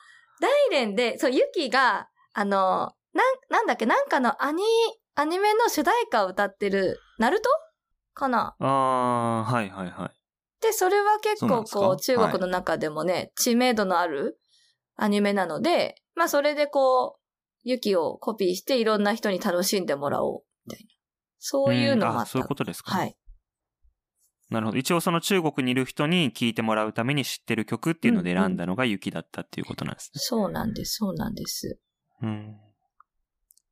[0.41, 4.63] 大連で、そう、ユキが、あのーなん、なんだっけ、なんかのアニ、
[5.17, 7.49] アニメの主題歌を歌ってる、ナルト？
[8.15, 8.55] かな？
[8.61, 10.63] ああ、はいはいはい。
[10.63, 14.41] で、それは結構こう、中国の中でもね、知名度のある
[14.97, 17.21] アニメなので、まあそれでこう、
[17.65, 20.91] ユキをコピーしていろんな人に楽しんでもらおう、みたいな。
[21.41, 22.31] そういうのもあった。
[22.31, 22.93] そういうことですか？
[22.93, 23.17] はい。
[24.51, 24.79] なるほど。
[24.79, 30.21] 一応その中国にいる人に聴いてもらうために知ってる曲っていうので選んだのがユキだったっていうことなんですね。
[30.21, 31.79] そうなんです、そうなんです。
[32.23, 32.57] うん。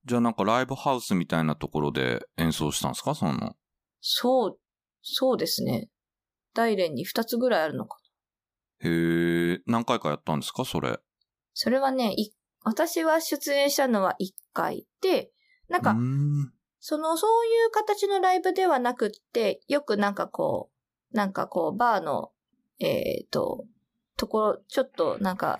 [0.04, 3.14] じゃあなんかライブハウスみたいなところで演奏したんですか？
[3.14, 3.56] その。
[4.00, 4.58] そう、
[5.02, 5.88] そうですね。
[6.54, 7.98] 大連に2つぐらいあるのか
[8.82, 8.88] な。
[8.90, 10.64] へえ、何回かやったんですか？
[10.64, 10.98] それ。
[11.54, 15.30] それはね、い私は出演したのは1回で、
[15.68, 15.96] なんか。
[16.88, 20.70] その、そういう形のライブではなくって、よくなんかこ
[21.12, 22.30] う、なんかこう、バーの、
[22.78, 23.64] えっ、と、
[24.16, 25.58] ところ、ちょっとなんか、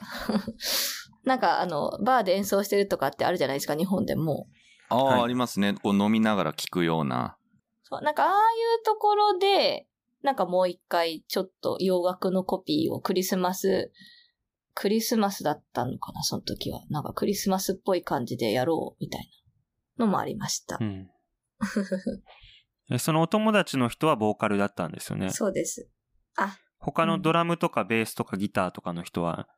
[1.26, 4.46] なんかあの、バーで演奏してるとかってあるじゃないですか、日本でも。
[4.88, 5.74] ああ、はいありますね。
[5.74, 7.36] こう飲みながら聴くような。
[7.82, 8.34] そう、なんかああい
[8.80, 9.88] うところで、
[10.22, 13.90] なんかもう一回ちょっと洋楽のコピーをクリスマス、
[14.74, 16.84] クリスマスだったのかな、その時は。
[16.88, 19.28] なんかクリスマスっぽい感じでやろう、みたい
[19.96, 20.84] なのもありましたう。
[20.84, 21.10] ん。
[22.90, 25.30] えそのお友達の人はボーカルだったんですよね。
[25.30, 25.88] そうです。
[26.36, 29.48] あ、他のドラムとかベースとかギターとかの人は、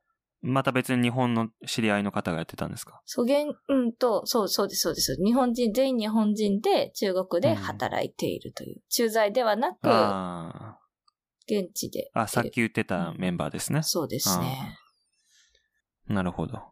[0.41, 3.03] また別に日本の知り合いの方がやってたんですか？
[3.05, 5.17] そげん、うんと、そう、そうです、そうです。
[5.23, 8.83] 日本人、全員日本人で中国で働いているという。
[8.89, 10.79] 駐在ではなく、あ
[11.47, 12.11] 現地で。
[12.15, 12.23] あ。
[12.23, 13.83] あ、さっき言ってたメンバーですね。
[13.83, 14.79] そうですね。
[16.07, 16.63] なるほど。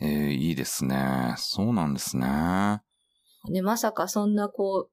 [0.00, 1.34] ええいいですね。
[1.38, 2.82] そうなんですね。
[3.48, 4.92] ね、まさかそんなこう、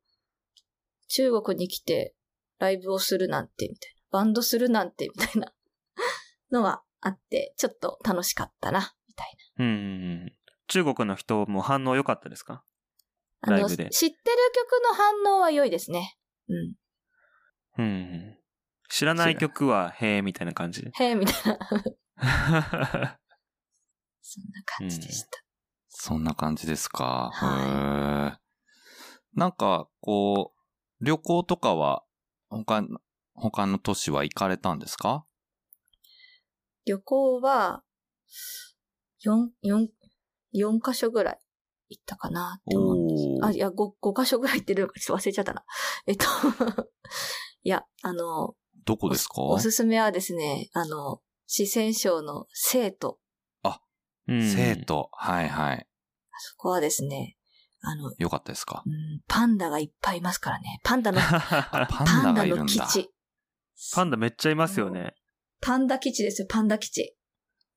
[1.08, 2.16] 中国に来て
[2.60, 4.00] ライブをするなんて、みたいな。
[4.12, 5.54] バンドするなんて、みたいな
[6.52, 9.76] のがあって、ちょっと楽しかったな、みたいうんうんう
[10.26, 10.34] ん。
[10.68, 12.64] 中国の人も反応良かったですか？
[13.42, 14.22] あの、ライブで知ってる
[14.54, 16.18] 曲の反応は良いですね。
[16.48, 16.76] うん。
[17.78, 18.40] うんうん。
[18.90, 20.82] 知らない曲は、へえ、みたいな感じ？
[21.00, 21.60] へえ、みたいな。
[24.22, 25.44] そんな感じでした。
[25.90, 27.32] そんな感じですか？
[27.34, 28.40] はへえ。
[29.34, 30.54] なんか、こ
[31.02, 32.04] う、旅行とかは、
[32.50, 33.00] 他の、
[33.34, 35.26] 他の都市は行かれたんですか？
[36.86, 37.84] 旅行は、
[39.24, 39.88] 4、4、
[40.54, 41.40] 4カ所ぐらい
[41.90, 43.46] 行ったかなって思うんです。
[43.46, 45.64] あ、いや、5、5カ所ぐらい行ってるのかちょっと忘れちゃったな。
[46.08, 46.26] えっと、
[47.64, 49.42] いや、あの、どこですか？
[49.42, 53.20] おすすめはですね、あの、四川省の生徒。
[54.30, 54.76] うん生。
[54.76, 55.10] 徒。
[55.14, 55.88] はいはい。
[56.38, 57.38] そこはですね、
[57.82, 58.84] あの、よかったですか？
[58.86, 60.80] うん、パンダがいっぱいいますからね。
[60.84, 62.64] パンダの、 パパンダンダがいるんだ。
[62.64, 63.10] の基地。
[63.94, 65.16] パンダめっちゃいますよね。
[65.62, 67.16] パンダ基地ですよ、パンダ基地。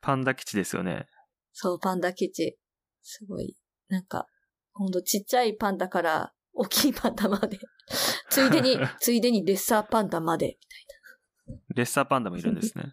[0.00, 1.06] パンダ基地ですよね。
[1.52, 2.58] そう、パンダ基地。
[3.02, 3.56] すごい。
[3.88, 4.26] なんか、
[4.72, 7.58] ほんとちっちゃいパンダから大きいパンダまで。
[8.30, 10.58] ついでに、 ついでにレッサーパンダまで。
[11.74, 12.84] レッサーパンダもいるんですね。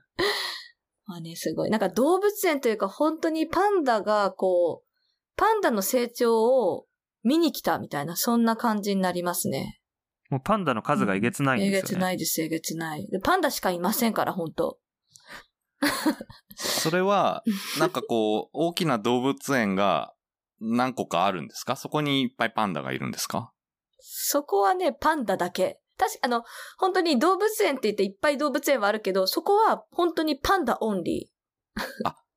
[1.10, 1.72] まあね、すごい。
[1.72, 4.88] なんか動物園というか本当にパンダがこう、
[5.36, 6.86] パンダの成長を
[7.24, 9.82] 見に来たみたいな、そんな感じになりますね。
[10.30, 12.02] もうパンダの数がえげつないんえげですよね。
[12.02, 13.08] つないです、えげつない。
[13.08, 14.78] でパンダしかいませんから、本当
[16.56, 17.44] それは、
[17.80, 20.14] なんかこう、大きな動物園が
[20.60, 21.76] 何個かあるんですか？
[21.76, 23.52] そこにいっぱいパンダがいるんですか？
[24.00, 25.80] そこはね、パンダだけ。
[26.00, 26.44] 確か、あの、
[26.78, 31.30] 本当に動物園って言っていっぱい動物園はあるけど、そこは本当にパンダオンリ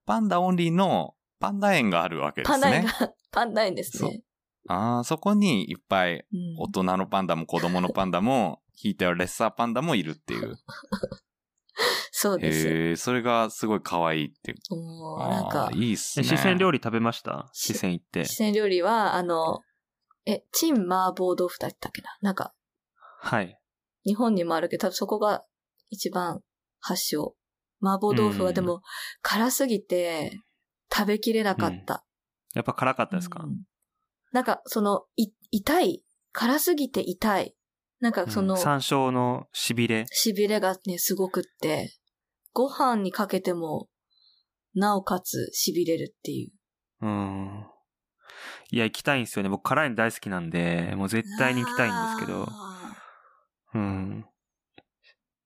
[0.05, 2.45] パンダオンリーのパンダ園があるわけー。
[2.45, 2.61] ですね。
[2.61, 4.23] パンダ園が、 パンダ園ですね。
[4.69, 10.57] ああ、そこにいっぱいうん大人のパンダも子供のパンダも、ひいてはレッサーパンダもいるっていう。
[12.11, 12.69] そうです。
[12.69, 14.77] へえ、それがすごい可愛いっていう。
[14.77, 16.29] もう、なんかあー、いいっすえね。
[16.29, 17.49] 四川料理食べました？
[17.53, 18.25] し四川行って。
[18.25, 19.61] 四川料理は、あの、
[20.27, 22.11] え、チン麻婆豆腐だったっけな？
[22.21, 22.55] なんか、
[23.25, 23.57] はい。
[24.05, 25.45] 日本にもあるけど、多分そこが
[25.91, 26.41] 一番
[26.81, 27.37] 発祥。
[27.81, 28.83] 麻婆豆腐はでも、
[29.23, 30.41] 辛すぎて、
[30.93, 32.05] 食べきれなかった。
[32.53, 33.61] やっぱ辛かったですか、うん
[34.33, 36.03] なんか、その、い、痛い？
[36.33, 37.55] 辛すぎて痛い？
[38.01, 40.07] なんか、その、うん山椒のしびれ？
[40.25, 41.95] 痺れがね、すごくって、
[42.55, 43.89] ご飯にかけても、
[44.75, 47.07] なおかつ痺れるっていう。
[47.07, 47.67] うん。
[48.71, 49.51] いや、行きたいんですよね。
[49.51, 52.47] 僕辛いの大好きなんで、もう絶対に行きたいんですけど。
[52.49, 52.82] あ
[53.75, 54.27] うん。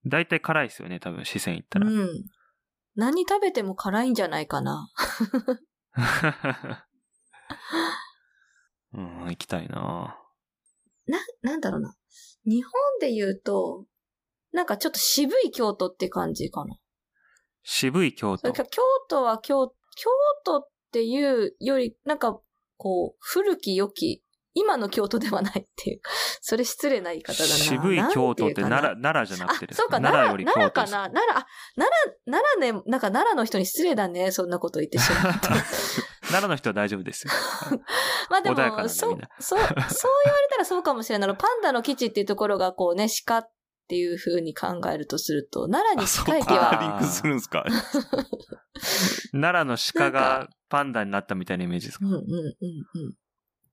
[0.07, 1.87] 大体辛いですよね、多分、四川行ったら。
[1.87, 2.25] ーうん。
[2.95, 4.91] 何食べても辛いんじゃないかな。
[8.95, 10.19] うん、行きたいな
[11.07, 11.95] な、なんだろうな。
[12.45, 13.87] 日本で言うと、
[14.53, 16.79] なんかちょっと渋い京都って感じかな。
[17.63, 18.53] 渋い京都？
[18.53, 18.65] 京
[19.09, 20.11] 都は京、京
[20.45, 22.41] 都っていうより、なんか、
[22.77, 24.23] こう、古き良き、
[24.59, 26.01] 今の京都ではないっていう。
[26.41, 27.55] それ失礼な言い方だな。
[27.55, 31.93] 渋い京都って奈良、奈良じゃなくてそうか、奈奈良、良より奈良かな奈良、あ、奈
[32.27, 34.31] 良、奈良ね、なんか奈良の人に失礼だね。
[34.33, 35.49] そんなこと言ってしまって。
[36.27, 37.33] 奈良の人は大丈夫ですよ。
[38.31, 39.69] まあでも、そうそう、そう言われ
[40.51, 41.37] たらそうかもしれない。
[41.37, 43.49] パンダの基地っていうところがこうね、鹿っ
[43.89, 47.65] ていう風に考えるとすると、奈良に近い気は、リンクするんですか？
[49.33, 52.07] 奈良の鹿がパンダになったみたいなイメージですか？
[52.07, 53.15] うんうんうんうん。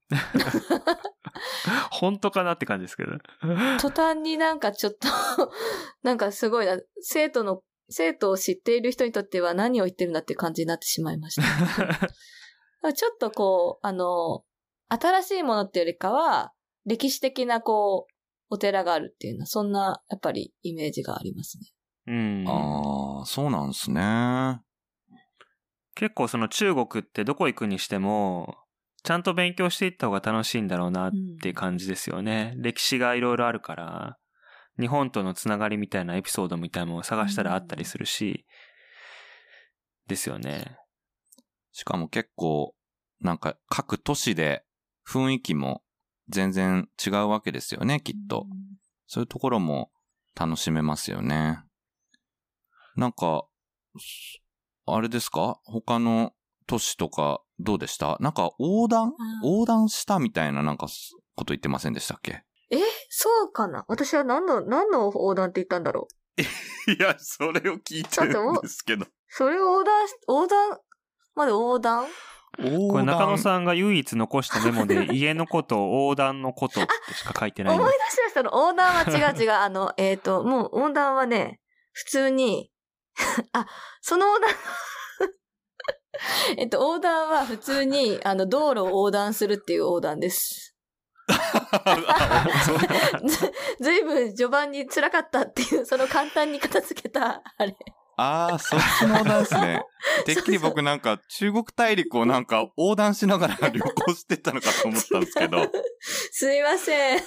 [1.91, 3.11] 本当かなって感じですけど。
[3.79, 5.07] 途端になんかちょっと、
[6.03, 12.93] なんかすごいな、生徒の、生徒を知っている人にとっては何を言ってるんだっていう感じになってしまいました。
[12.93, 14.43] ちょっとこう、あの、
[14.89, 16.53] 新しいものっていうよりかは、
[16.85, 18.13] 歴史的なこう、
[18.49, 21.65] お寺があるっていうのは、そんな、やっぱりイメージがありますね。
[22.07, 22.45] うん。
[22.47, 24.61] ああ、そうなんですね。
[25.95, 28.57] 結構その中国ってどこ行くにしても、
[29.03, 31.11] ちゃんと勉強していった方が楽しいんだろうなっ
[31.41, 32.53] ていう感じですよね。
[32.57, 34.17] 歴史がいろいろあるから、
[34.79, 38.45] 日本とのつながりみたいなエピソードみたいなのを探したらあったりするし、
[40.07, 40.77] ですよね。
[41.71, 42.75] しかも結構、
[43.19, 44.63] なんか各都市で
[45.07, 45.83] 雰囲気も
[46.29, 48.47] 全然違うわけですよね、きっと。
[49.05, 49.91] そういうところも
[50.35, 51.59] 楽しめますよね。
[52.95, 53.45] なんか、
[54.85, 55.59] あれですか？
[55.65, 56.33] 他の
[56.67, 58.17] 都市とかどうでした？
[58.19, 59.13] なんか横断？
[59.43, 60.87] 横断したみたいななんか
[61.35, 62.43] こと言ってませんでしたっけ？
[62.71, 62.77] え？
[63.09, 63.85] そうかな？
[63.87, 66.41] 私は何の、何の横断って言ったんだろう？
[66.91, 69.05] いや、それを聞いてるんですけど。
[69.27, 70.79] それを横断し、横断、
[71.35, 72.05] まで横断？
[72.55, 78.51] これ中野さんが唯一残したメモで 家のことを横断のことってしか書いてない思い出しましたの。
[78.51, 79.51] 横断は違う違う。
[79.51, 81.59] あの、えっ、と、もう横断はね、
[81.93, 82.71] 普通に、
[83.53, 83.65] あ、
[84.01, 84.49] その横断、
[86.57, 90.75] えっと、横断は普通に、あの、道路を横断するっていう横断です。
[93.25, 97.75] ずずいぶん序盤に辛かったっていう、その簡単に片付けた、あれ。
[98.15, 99.83] ああ、そっちの横断ですね。
[100.25, 105.67] てっきり僕なんか中国大陸をなんか横断しながら旅行してたのかと思ったんですけど。
[105.99, 107.19] すいません。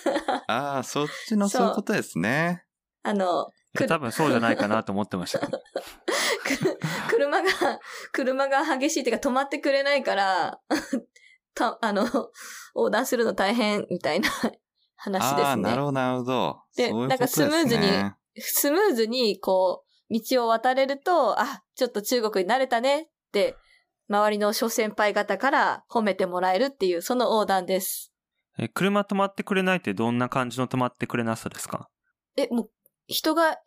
[0.46, 2.64] ああ、そっちのそういうことですね。
[3.02, 3.50] あの、
[3.84, 5.40] 多分そうじゃないかなと思ってました
[7.08, 7.48] 車が、
[8.12, 10.60] 車が激しいっていうか止まってくれないから、
[11.54, 12.04] た、あの、
[12.74, 14.30] 横断するの大変みたいな
[14.96, 15.62] 話ああ、ですね。
[15.62, 16.60] なるほど、なるほど。
[16.76, 17.82] でなんかスムーズに
[18.38, 23.56] スムーズに、こう、道を渡れると、あ、ちょっと中国に慣れたねって、
[24.08, 28.12] 周りの諸先輩方から褒めてもらえるっていう、その横断です。
[28.58, 31.88] え車止まってくれないってどんな感じの止まってくれなさですか？
[32.36, 32.70] え、もう、
[33.06, 33.58] 人が、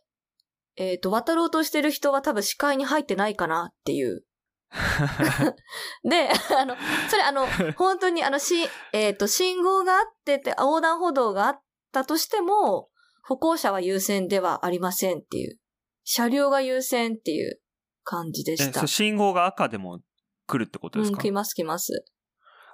[0.76, 4.26] えっ、と、渡ろうとしてる人は多分視界に入ってないかなっていう。
[6.04, 6.76] で、あの、
[7.10, 12.90] それあの、本当にあの、し、えっ、と、信号があってて、横断歩道があったとしても、
[13.24, 15.60] 歩行者は優先ではありませんっていう。
[16.04, 17.60] 車両が優先っていう
[18.04, 18.88] 感じでえ、した。
[18.88, 20.00] 信号が赤でも
[20.48, 22.06] 来るってことうん、ですか、来ます来ます。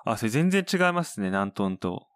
[0.05, 2.07] あ、それ全然違いますね、南東と。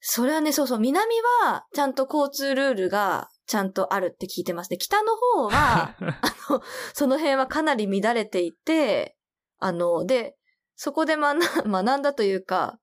[0.00, 4.78] それはね、そうそう、南は、ちゃんと交通ルールが、ちゃんとあるって聞いてますね。
[4.78, 6.62] 北の方は、 あの、
[6.94, 9.16] その辺はかなり乱れていて、
[9.58, 10.36] あの、で、
[10.76, 11.36] そこで学
[11.66, 12.78] ん だというか、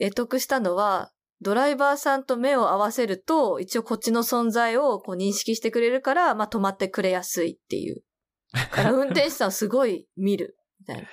[0.00, 8.02] 得得したのは、ドライバーさんと目を合わせると、一応こっちの存在をこう認識してくれるから、まあ止まってくれやすいっていう。
[8.52, 10.56] だから 運転手さんをすごい見る。
[10.80, 11.08] みたいな。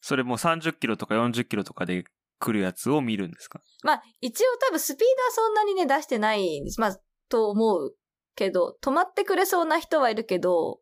[0.00, 2.04] それもう30キロとか40キロとかで
[2.40, 3.60] 来るやつを見るんですか？
[3.84, 6.80] まあ、一応多分スピードはそんなにね、出してないんです。
[6.80, 6.96] まあ、
[7.28, 7.94] と思う
[8.34, 10.78] けど、止まってくれそうな人はいるけど、っ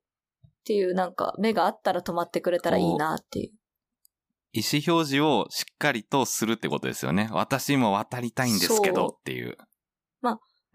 [0.67, 3.53] ていうなんか、目があったら止まってくれたらいいなっていう。
[4.53, 7.29] 意思表示をしっかりとするってことですよね。
[7.33, 9.57] 私も渡りたいんですけどっていう。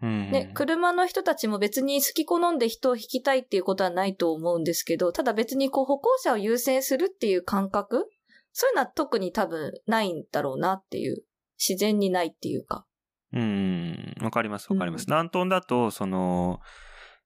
[0.02, 0.30] うん。
[0.30, 8.08] ね、車の人たちも別に好き好んで人を引きたいっていうことはないと思うんですけど、ただ別にこう歩行者を優先するっていう感覚
[8.52, 11.24] そういうのは特に多分ないんだろうなっていう。
[11.64, 12.84] 自然にないっていうか。
[13.32, 14.14] うん。
[14.20, 15.02] わかります、わかります。
[15.02, 16.60] うん南東だと、その、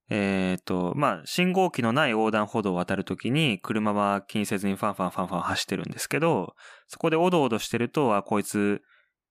[0.09, 6.55] えっ、と、まあ、信号機のない横断歩道を渡るときに、車は気にせずにファンファンファンファン走ってるんですけど、
[6.87, 8.83] そこでおどおどしてると、あ、こいつ、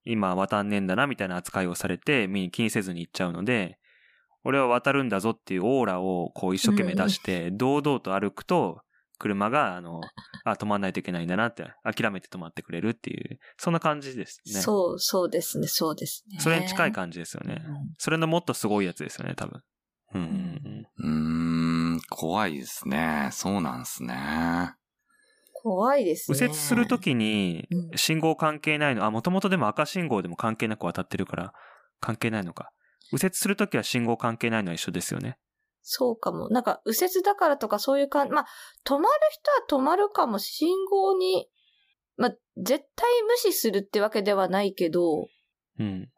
[0.03, 3.77] 今渡んねえんだな、みたいな扱いをされて、み気にせずに行っちゃうので、
[4.43, 8.81] 俺は渡るんだぞっていうオーラをこう一生懸命出して、堂々と歩くと、
[9.17, 10.01] 車が、あの、
[10.43, 14.53] あ、止まんないといけないんだなって、諦めて止まってくれるっていう、そんな感じですね。
[14.61, 16.39] そう、そうですね、そうですね。
[16.39, 17.61] それに近い感じですよね。
[17.65, 19.61] うんそれのもっとすごいやつですよね、多分。
[20.13, 23.29] うんうんうーん、怖いですね。
[23.31, 24.73] そうなんですね。
[25.53, 26.37] 怖いですね。
[26.37, 31.53] 右折するときにうん信号関係ないの、あ、もともとでも赤信号でも関係なく渡ってるから
[32.01, 32.71] 関係ないのか。
[33.11, 35.37] 右折するときは信号関係ないのは一緒ですよね。
[35.87, 36.49] そうかも。
[36.49, 38.45] なんか、右折だからとかそういう感じ、まあ、
[38.85, 39.07] 止まる
[39.67, 41.47] 人は止まるかも、信号に、
[42.17, 45.27] まあ、絶対無視するってわけではないけど、
[45.77, 46.09] うん。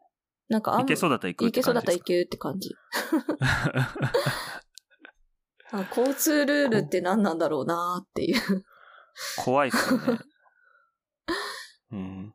[0.48, 2.74] なんかあんいけそうだったら行くっていけそうだったらいけるって感じ。
[5.70, 8.64] あ交通ルールって何なんだろうなっていう。
[9.36, 10.18] 怖いっすよね。
[11.92, 12.34] うん。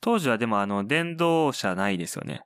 [0.00, 2.42] 当時はでもあの、電動車ないですよね。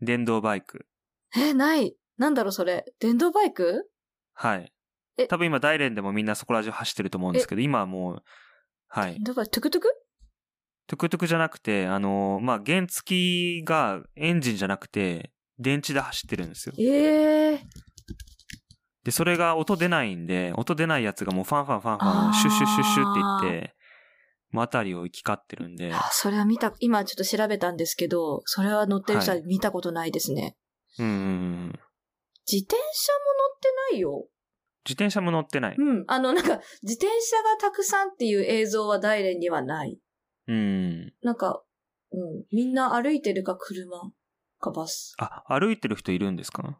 [0.00, 0.86] 電動バイク。
[1.34, 1.96] え、ない。
[2.18, 2.84] なんだろうそれ。
[3.00, 3.90] 電動バイク？
[4.34, 4.72] はい
[5.16, 5.26] え。
[5.26, 8.22] 多分今大連でもみんなそこら中走ってると思うんですけど、今はもう、
[8.88, 9.24] はい電。
[9.24, 9.88] 動バイク、トゥクトゥク？
[10.88, 16.74] トゥクトゥクじゃなくて、あの、まあ、原付きがエンジンじゃなくて、電池で走ってるんですよ。
[16.78, 17.60] ええ
[19.04, 23.74] で、それが音出ないんで、音出ないやつがもうファンファンファンファン、シュッシュッシュッシュって言って、
[24.50, 30.56] もうあたりを行き交ってるんで、あ、それは見た、今ちょっと調べたんですけど、それは乗ってる人は見たことないですね。
[30.98, 31.18] うんうんう
[31.70, 31.80] ん。
[32.50, 34.28] 自転車も乗ってないよ。
[34.84, 35.76] 自転車も乗ってない。
[35.78, 36.04] うん。
[36.08, 39.98] あの、なんか、自転車がたくさんっていう映像は大連にはない。
[40.48, 41.12] うん。
[41.22, 41.62] なんか、
[42.10, 42.44] うん。
[42.50, 44.12] みんな歩いてるか車
[44.58, 45.14] かバス。
[45.18, 46.78] あ、歩いてる人いるんですか？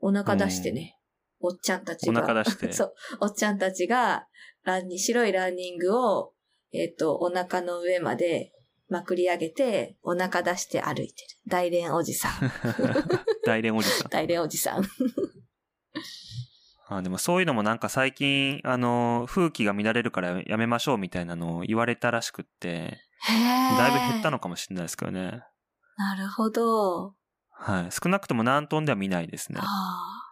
[0.00, 0.98] お腹出してね。
[1.40, 2.22] おっちゃんたちおが。
[2.22, 2.72] 腹出して。
[2.74, 2.94] そう。
[3.20, 4.26] おっちゃんたちが、
[4.64, 6.34] ランニ白いランニングを、
[6.72, 8.52] えっ、と、お腹の上まで
[8.88, 11.28] まくり上げて、お腹出して歩いてる。
[11.48, 12.32] 大連おじさん。
[13.46, 14.08] 大連おじさん。
[14.08, 14.84] 大連おじさん。
[16.88, 23.00] あでもそういうのもなんか最近、あの、風紀が乱れるからやめましょうみたいなのを言われたらしくって。
[23.28, 25.44] だいぶ減ったのかもしれないですけどね。
[25.96, 27.14] なるほど。
[27.50, 27.92] はい。
[27.92, 29.64] 少なくとも南東では見ないですねあ。
[29.64, 30.22] あ。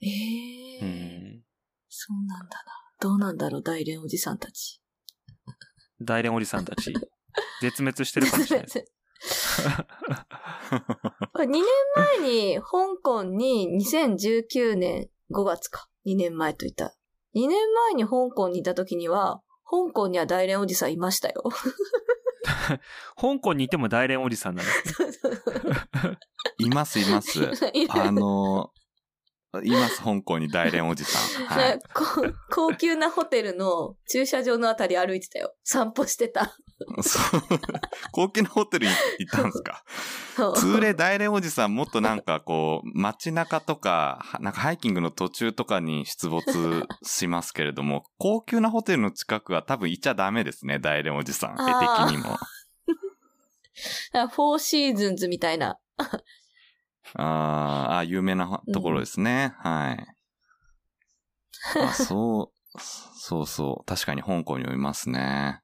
[0.00, 1.44] ええうん。
[1.88, 2.64] そうなんだな。
[3.00, 4.80] どうなんだろう、大連おじさんたち。
[6.00, 6.94] 大連おじさんたち、
[7.60, 8.92] 絶滅してるかもしれないです。
[11.34, 11.62] 2年
[12.18, 15.88] 前に香港に2019年5月か。
[16.06, 16.94] 2年前といった。
[17.34, 21.44] 2年前に香港にいた時には、香港には大連おじさんいましたよ。
[23.16, 24.94] 香港にいても大連おじさんなんです。
[26.58, 27.38] います、います。
[27.90, 28.72] あの、
[29.64, 31.46] います、香港に大連おじさん。
[31.46, 31.78] はい。
[31.92, 32.04] こ
[32.50, 35.54] 高級なホテルの駐車場のあたり歩いてたよ。
[35.64, 36.56] 散歩してた。
[37.02, 37.42] そう
[38.12, 39.84] 高級なホテルに行ったんですか？
[40.54, 51.52] 通例大連おじさんもっとなんかこう、街中とか、はなんかハイキングの途中とかに出没しますけれども、 高級なホテルの近くは多分行っちゃダメですね、大連おじさん。
[51.54, 52.38] 絵的にも。
[54.12, 55.78] あフォーシーズンズみたいな。
[57.14, 59.54] あーあー、有名なところですね。
[59.58, 60.06] はい。
[61.80, 63.84] あ、そう、そうそう。
[63.84, 65.60] 確かに香港にもいますね。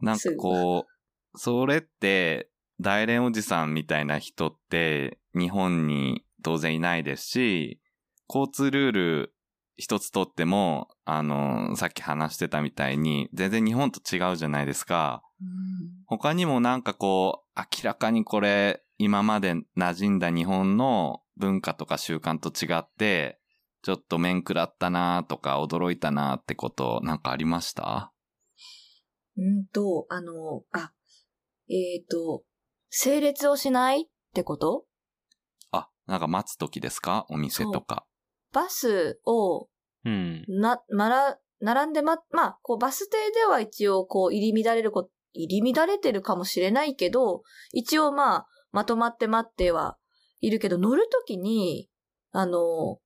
[0.00, 2.48] なんかこう、それって、
[2.80, 7.80] 大連おじさんみたいな人って、日本に当然いないですし、
[8.28, 9.34] 交通ルール
[9.76, 15.22] 一つとっても、あの、さっき話してたみたいに、全然日本と違うじゃないですか。
[16.06, 23.40] 他にもなんかこう、明らかにこれ、今まで馴染んだ日本の文化とか習慣と違って、
[23.82, 28.12] ちょっと面食らったなとか驚いたなってことなんかありました？
[29.36, 30.92] うんと、あの、あ、
[31.68, 32.44] えっ、と、
[32.90, 34.84] 整列をしないってこと？
[35.72, 37.26] あ、なんか待つ時ですか？
[37.28, 38.06] お店とか。
[38.52, 39.68] バスを、
[40.04, 40.44] うん。
[40.48, 47.42] な、まら、並んでま、まあ、こう、バス停では一応、こう、入り乱れるこ、入り乱れてるかもしれないけど、
[47.72, 49.96] 一応まあ、まとまって待っては
[50.40, 51.88] いるけど、乗るときに、
[52.32, 52.98] あの、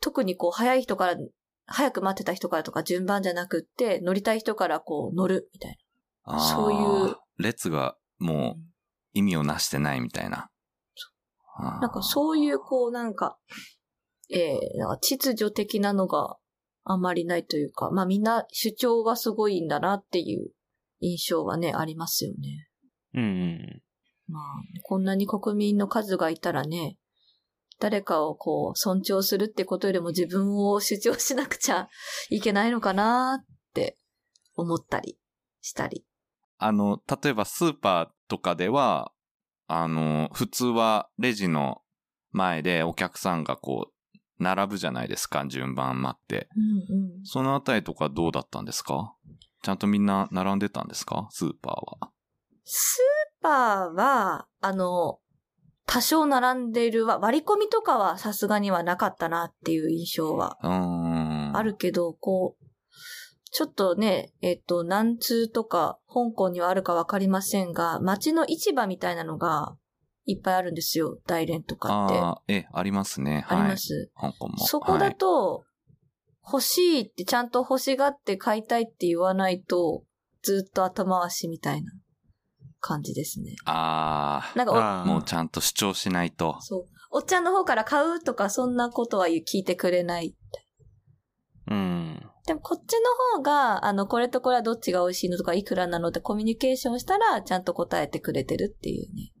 [0.00, 1.16] 特にこう、早い人から、
[1.66, 5.78] 早く待ってた人からとか順番じゃなくって、乗りたい人からこう、乗るみたい
[6.24, 7.16] あーそういう。
[7.38, 8.62] 列がもう
[9.14, 10.50] 意味をなしてないみたいな。
[11.56, 11.88] あな。
[11.88, 13.38] んかそういう、こう、なんか、
[14.30, 16.36] えー、なんか秩序的なのが
[16.84, 20.50] あんまりないというか、まあみんな主張がすごいんだなっていう
[21.00, 22.68] 印象はね、ありますよね。
[23.14, 23.82] うんうん。
[24.32, 24.44] まあ、
[24.82, 26.96] こんなに国民の数がいたらね、
[27.78, 31.88] 誰かをこう尊重するってことよりも自分を主張しなくちゃ
[32.30, 33.98] いけないのかなって
[34.54, 35.18] 思ったり
[35.60, 36.04] したり。
[36.58, 39.12] あの、例えばスーパーとかでは、
[39.66, 41.82] あの、普通はレジの
[42.30, 46.48] 前でお客さんがこう、並ぶじゃないですか、順番待って。
[46.56, 47.24] うんうん。
[47.24, 49.14] そのあたりとかどうだったんですか？
[49.62, 51.28] ちゃんとみんな並んでたんですか？
[51.30, 52.10] スーパーは。
[52.64, 55.18] スーパーは、あの、
[55.86, 60.58] 多少並んでいるわ、割り込みとかはさすがにはなかったなっていう印象は。
[60.62, 62.64] あるけど、こう、
[63.50, 69.76] ちょっとね、えっと、南通とか香港にはあるかわかりませんが、街の市場みたいなのが
[70.24, 71.18] いっぱいあるんですよ。
[71.26, 72.18] 大連とかって。
[72.18, 73.44] あああ、え、ありますね。
[73.46, 73.62] はい。
[73.62, 74.10] ります。
[74.18, 74.58] 香港も。
[74.58, 75.64] そこだと、
[76.44, 80.02] 欲しいってちゃんと欲しがって買いたいって言わないと、
[80.42, 81.92] ずっと後回しみたいな
[82.82, 83.54] 感じですね。
[83.64, 86.56] ああ、なんかもうちゃんと主張しないと。
[86.60, 86.88] そう。
[87.10, 90.34] おっちゃんの方から買うとかそんなことは聞いてくれない。
[91.70, 92.20] うん。
[92.46, 92.94] でもこっち
[93.34, 99.32] の方が、あの、これとこれはどっちが美味しいのとかいくらなのってコミュニケーションしたらちゃんと答えてくれてるっていうね。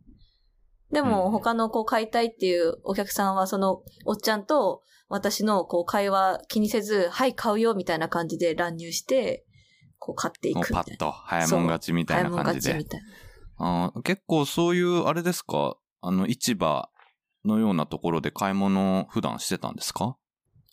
[0.92, 9.44] でうんも他のこう買いたいっていうお客さんはそのおっちゃんと私のこう会話気にせず、はい買うよみたいな感じで乱入して、
[9.98, 10.84] こう買っていくみたいな。
[10.84, 12.88] パッと早もん勝ちみたいな感じ早もんで勝ちみ。
[12.88, 13.06] たいな。
[13.58, 15.76] あー結構そういう、あれですか？
[16.00, 16.88] あの、市場
[17.44, 20.16] のようなところで買い物を普段してたんですか？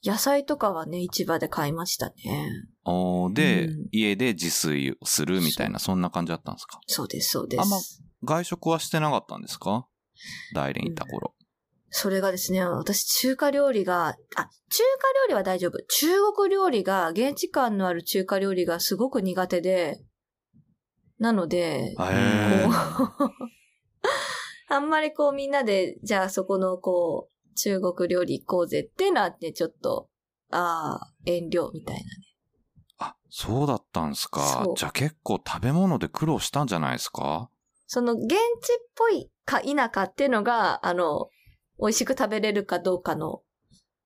[0.04, 2.50] 野菜とかはね、市場で買いましたね。
[2.86, 6.80] あーで、うん家で自炊をするみたいな、そんな感じだったんですか？
[6.88, 7.62] そうです、そうです。
[7.62, 7.78] あんま
[8.24, 9.88] 外食はしてなかったんですか？
[10.54, 11.36] 大連いた頃。
[11.92, 14.44] それがですね、私中華料理が、あ、中華
[15.24, 15.80] 料理は大丈夫。
[15.88, 20.00] 中国料理が、現地感のある中華料理がすごく苦手で、
[21.20, 21.95] なので、
[24.70, 30.09] あんまりこうみんなで、じゃあそこのこう、中国料理行こうぜってなってちょっと、
[30.51, 32.07] ああ、遠慮みたいなね。
[32.99, 34.65] あ、そうだったんですか。
[34.76, 37.49] じゃあ結構食べ物で苦労したんじゃないですか？
[37.88, 38.38] その現地っ
[38.95, 41.30] ぽいか否かっていうのが、あの、
[41.80, 43.41] 美味しく食べれるかどうかの、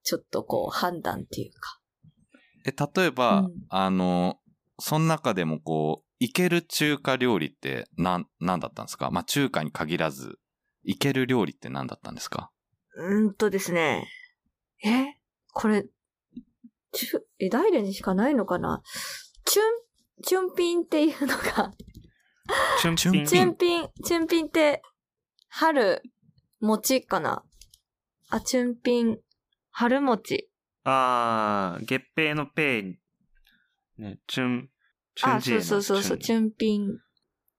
[0.02, 1.80] ちょっとこう判断っていうか。
[2.66, 4.38] え、例えば、うんあの、
[4.80, 9.10] その中でもこう、いける中華料理って何、何だったんですか？
[9.10, 10.38] まあ中華に限らず、
[10.84, 12.50] いける料理って何だったんですか？
[12.96, 14.06] うーんとですね。
[14.84, 15.16] え？
[15.52, 15.84] これ、
[16.92, 18.82] ちゅ、え、大連にしかないのかな？
[19.44, 19.64] チュン、
[20.22, 21.72] チュンピンっていうのが、
[22.80, 23.26] チュンチュンピン。
[23.26, 24.82] チュンピン、チュンピンって
[25.48, 26.02] 春、
[26.60, 27.44] 餅かな？
[28.30, 29.18] あ、チュンピン、
[29.70, 30.48] 春餅。
[30.84, 32.98] あー、月餅のペイ、
[33.98, 34.70] ね、チュン
[35.22, 36.90] あ、そうそうそうそう、チチュンピン。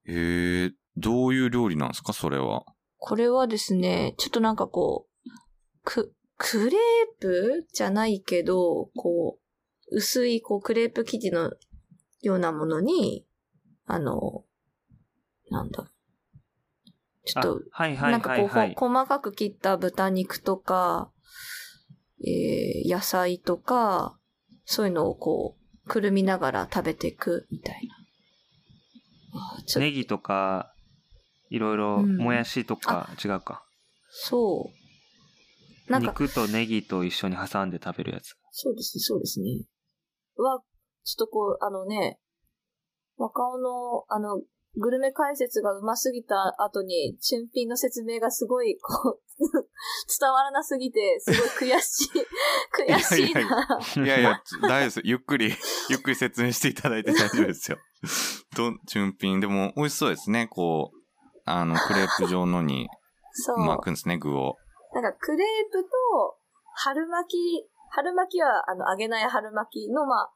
[0.07, 2.13] へえ、どういう料理なんですか？
[2.13, 2.65] それは。
[2.97, 5.29] これはですね、ちょっとなんかこう、
[5.83, 6.79] く、クレー
[7.19, 9.39] プじゃないけど、こ
[9.91, 11.51] う、薄いこうクレープ生地の
[12.21, 13.25] ようなものに、
[13.85, 14.43] あの、
[15.49, 15.91] なんだ。
[17.25, 18.75] ちょっと、あはいはいなんかこう、はいはい。
[18.75, 21.11] ほ細かく切った豚肉とか、
[22.25, 24.17] えー野菜とか、
[24.65, 27.87] そういうのをこう、くるみながら食べていくみたい
[29.73, 29.79] な。
[29.79, 30.73] ネギとか、
[31.49, 33.65] いろいろ、うんもやしとか、違うか。
[34.09, 34.71] そ
[35.87, 35.91] う。
[35.91, 38.35] なんか、肉とネギと一緒に挟んで食べるやつ。
[38.51, 39.65] そうですね、そうですね。
[40.37, 40.61] は、
[41.03, 42.19] ちょっとこう、あのね、
[43.17, 44.41] 若尾の、あの、
[44.77, 49.21] グルメ解説が上手すぎた後に、チュンピンの説明がすごい、こう、
[50.19, 52.09] 伝わらなすぎて、すごい悔しい、
[52.93, 53.79] 悔しいいやいな。
[53.95, 55.01] いやいや、大丈夫です。
[55.03, 55.53] ゆっくり、
[55.89, 57.77] ゆっくり説明していただいて大丈夫ですよ。
[58.55, 59.39] どん、純品。
[59.39, 60.47] でも、美味しそうですね。
[60.47, 60.97] こう、
[61.45, 62.87] あの、クレープ状のに。
[63.57, 64.55] 巻くんですね、具を。
[64.93, 65.89] なんか、クレープと、
[66.73, 70.31] 春巻き、春巻きは、あの、揚げない春巻きの、まあ、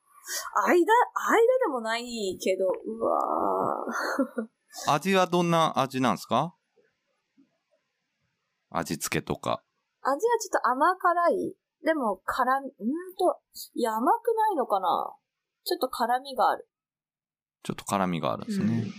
[0.56, 6.56] 間、間でもないけど、うわー 味はどんな味なんですか？
[8.70, 9.64] 味付けとか。
[10.02, 11.56] 味はちょっと甘辛い。
[11.84, 12.72] でも、辛み、ん
[13.18, 13.40] と、
[13.74, 15.16] いや、甘くないのかな？
[15.64, 16.68] ちょっと辛みがある。
[17.64, 18.66] ちょっと辛みがあるんですね。
[18.66, 18.92] うん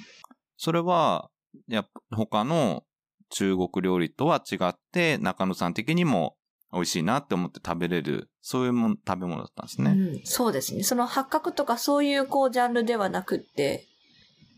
[0.62, 1.31] それは、
[1.68, 2.85] やっぱ他の
[3.31, 6.37] 中国料理とは違って、中野さん的にも
[6.72, 9.90] 美味しいなって思って食べれる、そういうもん食べ物だったんですね。
[9.90, 10.82] うん、そうですね。
[10.82, 13.86] その八角とかそういうこうジャンルではなくって、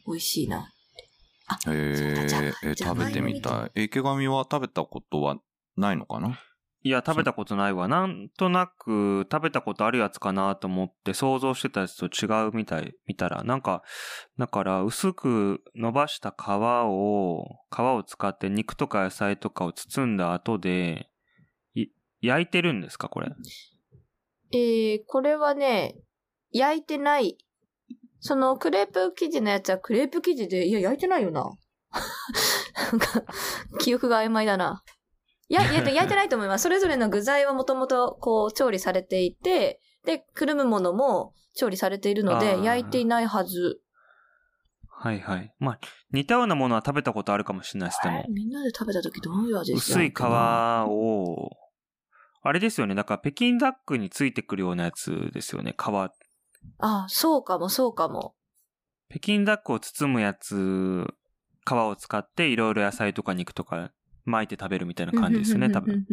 [0.06, 0.68] 美味しいな。
[1.46, 3.70] あえ、えじゃあ食べてみたい。
[3.74, 5.36] え池上は食べたことは
[5.76, 6.38] ないのかな？
[6.84, 7.86] いや、食べたことないわ。
[7.86, 13.84] なんとなく、食べたことあるやつかなと思って想像してたやつと違うみたい、見たら、なんか、
[14.36, 21.11] だから薄く伸ばした皮を、皮を使って肉とか野菜とかを包んだ後で、い
[22.23, 23.33] 焼いてるんですかこれ？
[24.53, 25.97] えー、これはね、
[26.53, 27.37] 焼いてない。
[28.20, 31.43] そのクレープ生地のやつはクレープ生地で、いや、焼いてないよな。
[31.43, 33.25] なんか、
[33.81, 34.83] 記憶が曖昧だな。
[35.49, 36.62] いや、いや 焼いてないと思います。
[36.62, 43.81] それぞれの具材はもともとこう調理されていて、で、くるむものも調理されているので、焼いていないはず。
[44.89, 45.53] はいはい。
[45.59, 45.79] まあ、
[46.12, 48.25] 似たようなものは食べたことあるかもしれないです、でも。
[48.29, 51.51] みんなで食べた時どういう味でした薄い皮を、
[52.43, 52.95] あれですよね。
[52.95, 55.74] だから北京ダックについてくるようなやつですよね。
[55.78, 55.84] 皮。
[56.78, 58.34] あ、そうかも、そうかも。
[59.11, 61.07] 北京ダックを包むやつ、
[61.66, 63.93] 皮を使っていろいろ野菜とか肉とか
[64.24, 66.05] 巻いて食べるみたいな感じですよね、多分。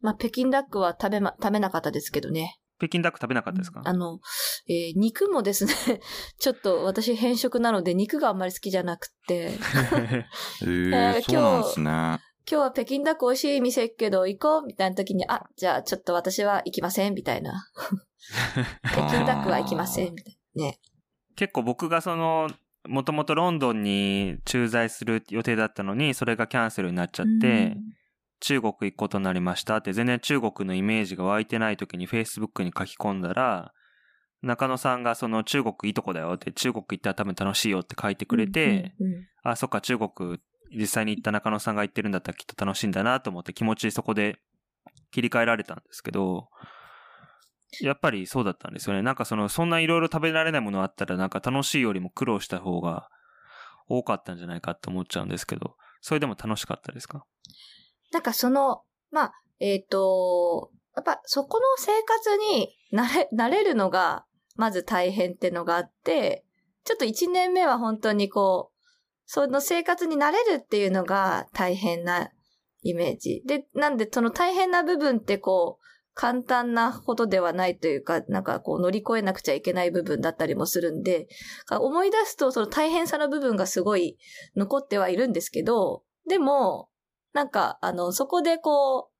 [0.00, 2.58] まあ、北京ダックは食べま、食べなかったですけどね。
[2.78, 3.80] 北京ダック食べなかったですか？
[3.84, 4.20] あの、
[4.68, 5.72] えー肉もですね、
[6.38, 10.26] ちょっと私変色なので肉があんまり好きじゃなくて、 へえ
[10.62, 12.18] えー そうなんですね。
[12.48, 14.66] 今日は北京ダック美味しい店けど行こう？
[14.66, 17.68] みたいな時に、あ、じゃあちょっと私は行きませんみたいな。
[18.92, 20.64] 北京ダックは行きませんみたいな。
[20.66, 20.78] ね。
[21.34, 22.48] 結構僕がその、
[22.86, 27.76] もともとロンドンに駐在する予定だったのに、それがキャンセルになっちゃって、
[28.38, 33.72] 中国行くことになりましたって、全然中国のイメージが湧いてない時に Facebook に書き込んだら、
[34.42, 40.40] 中野さんがその中国いいとこだよって、中国行ったら多分楽しいよって書いてくれて、うんうんうんあ、そっか、中国、
[40.74, 44.38] 実際に行った中野さんが言ってるんだったらきっと楽しいんだなと思って気持ちそこで
[45.10, 46.48] 切り替えられたんですけど、
[47.80, 49.02] やっぱりそうだったんですよね。
[49.02, 53.08] なんかその、そんないろいろ食べられないものあったらなんか楽しいよりも苦労した方が
[53.88, 57.24] 多かったんじゃないかって思っちゃうんですけど、それでも楽しかったですか？
[58.12, 66.44] なんかその、まあ、えっ、と、やっぱそこの生活に慣れ、慣れるのが、まず大変ってのがあって、
[66.84, 68.75] ちょっと一年目は本当にこう、
[69.26, 72.30] その生活に慣れるっていうのが大変な
[72.82, 73.42] イメージ。
[73.46, 81.26] で、なんでその大変な部分ってこう、簡単なことではないというか、なんかこう乗り越えなくちゃいけない部分だったりもするんで、
[81.70, 84.16] 思い出すとその大変さの部分がすごい
[84.56, 86.88] 残ってはいるんですけど、でも、
[87.34, 89.10] なんか、あの、そこでこ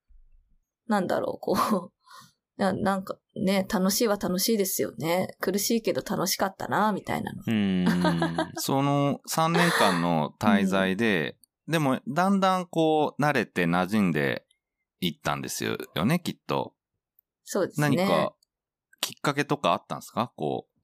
[0.89, 1.91] う、なんだろう、こう、
[2.57, 5.37] ななんかね、楽しいは楽しいですよね。
[5.41, 7.43] 苦しいけど楽しかったな、みたいなの。
[7.47, 8.53] うーん。
[8.57, 11.37] その3年間の滞在で、
[11.69, 14.47] でもだんだんこう慣れて馴染んで
[15.01, 16.75] いったんですよね、きっと。
[17.45, 17.97] そうですね。
[17.97, 18.35] 何か
[19.01, 20.33] きっかけとかあったんですか？
[20.37, 20.81] こう、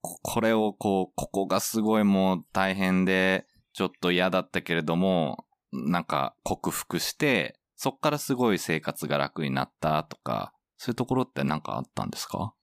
[0.00, 12.54] ここれをこう、ここがすごいもう大変で、ちょっと嫌だったけれども、なんか克服して、そっからすごい生活が楽になったとか、そういうところってなんかあったんですか？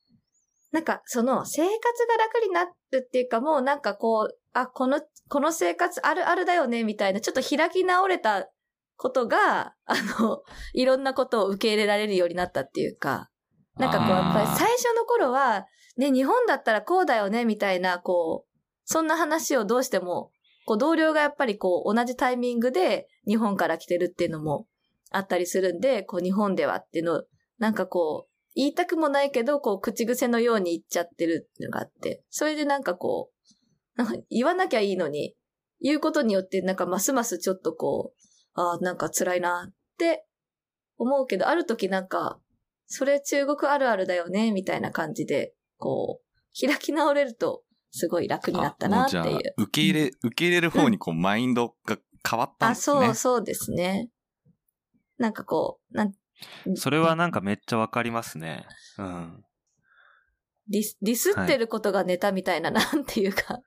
[0.71, 1.71] なんか、その、生活
[2.07, 8.49] が楽になるっていうか、もうなんかこう、あ、この、この生活あるあるだよね、みたいな、ちょっと開き直れた
[8.97, 10.41] ことが、 あの、
[10.73, 13.29] いろんなことを受け入れられるようになったっていうか、
[13.77, 15.65] なんかこう、やっぱり最初の頃は、
[15.97, 20.31] ね、日本だったらこうだよね、みたいな、こう、そんな話をどうしても、
[20.65, 24.67] こう、同僚がやっぱりこう、同じタイミングで日本から来てるっていうのも
[25.11, 27.23] あったりするんで、こう、日本ではっていうのを、
[27.63, 35.33] なんかこう、言いたくもないけど、こう、口癖のように言っちゃってるのがあって、それでなんかこう、なんか言わなきゃいいのに、
[35.79, 40.25] 言うことによって、なんかますますちょっとこう、ああ、なんか辛いなって
[40.97, 42.37] 思うけど、ある時なんか、
[42.85, 49.53] それ中国あるあるだよね、みたいな感じで、こう、開き直れると、すごい楽になったなっていう。
[49.55, 51.97] う受け入れ、受け入れる方にこう、マインドが
[52.29, 53.05] 変わったんあ、ですね。
[53.05, 54.09] そうそうですね。
[55.17, 56.13] なんかこう、なん
[56.75, 58.65] それはなんかめっちゃわかりますね。
[58.97, 59.43] うん。
[60.69, 63.59] ディス、ディスってることがネタみたいな、なんていうか。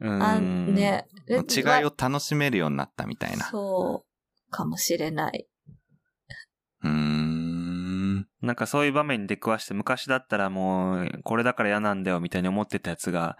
[0.00, 0.22] うん。
[0.22, 1.06] あ、ね。
[1.28, 3.46] 違いを楽しめるようになったみたいな。
[3.46, 4.04] そ
[4.48, 5.48] う、かもしれない。
[6.82, 8.28] うーん。
[8.42, 13.36] なんかそういう場面に出くわして、昔だったらもう、これだから嫌なんだよみたいに思ってたやつが、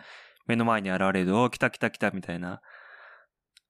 [0.46, 2.60] 目の前に現れると、おー来た来た来たみたいな。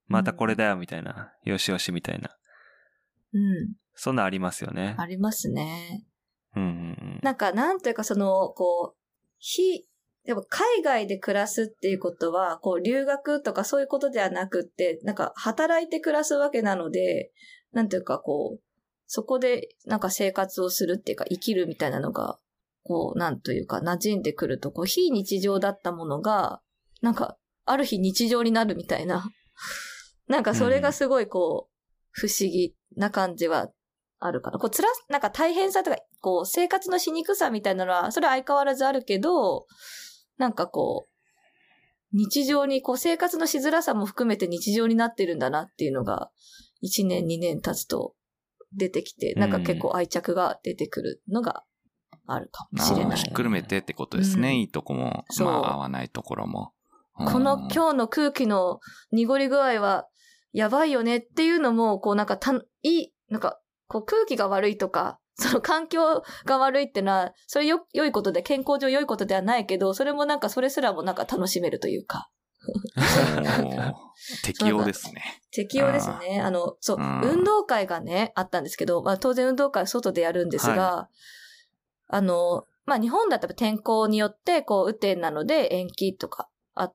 [0.07, 1.33] またこれだよみたいな。
[1.43, 2.29] よしよしみたいな。
[3.33, 3.73] うん。
[3.97, 4.95] そんなんありますよね。
[4.97, 6.05] ありますね。
[6.55, 6.71] うんうんう
[7.17, 7.19] ん。
[7.23, 8.97] なんか、なんというかその、こう、
[9.39, 9.85] 非、
[10.23, 17.31] でも海外で暮らすっていうことは、こう、留学とかそういうことではなくって、なんか、働いて暮らすわけなので、
[17.71, 18.61] なんというかこう、
[19.07, 22.37] そこで、なんか生活をするっていうか、生きるみたいなのが、
[22.83, 26.61] こう、なんというか、馴染んでくると、こう、非日常だったものが、
[27.01, 29.31] なんか、ある日日常になるみたいな。
[30.27, 31.77] なんか、それがすごいこう、
[32.11, 33.69] 不思議な感じは
[34.19, 34.59] あるかな。
[34.59, 39.67] こう、つら、なんか大変さとか、こう、生活のしにくさみたいなのは、それは相変わらずあるけど、
[40.37, 41.17] なんかこう、
[42.13, 46.31] 日常に、こう、生活のしづらさも含めて日常になってるんだなっていうのが、
[46.83, 48.15] 1年、2年経つと
[48.73, 51.63] 出てきて、なんか結構愛着が出てくるのが
[52.25, 53.17] あるかもしれない。
[53.17, 54.49] ひっくるめてってことですね。
[54.49, 56.73] うんいいとこも、まあ合わないところも。
[57.13, 58.79] このうん今日の空気の
[59.11, 60.07] 濁り具合は
[60.53, 72.31] やばいよねっていうのも、こうなんかた、いい、なんか、こう空気が悪いとか、 その環境が悪いってのは、それよ、良いことで、健康上良いことではないけど、それもなんかそれすらもなんか楽しめるというか、
[74.43, 75.41] 適応ですね。
[75.51, 76.41] 適応ですね。
[76.41, 77.21] あの、そう、うん。
[77.21, 81.09] 運動会がね、あったんですけど、まあ当然運動会は外でやるんですが、
[82.07, 86.91] あの、まあ日本だったら天候によって、こう、雨天なので延期とかあ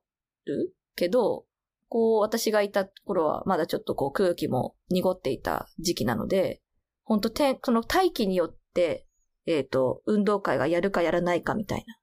[0.47, 1.45] るけど、
[1.89, 6.62] こう、私がいた頃はまだちょっとこう空気も濁っていた時期なので、
[7.05, 9.07] 本当天、その大気によって、
[9.47, 11.97] えっ、と、運動会がやるかやらないかみたいな。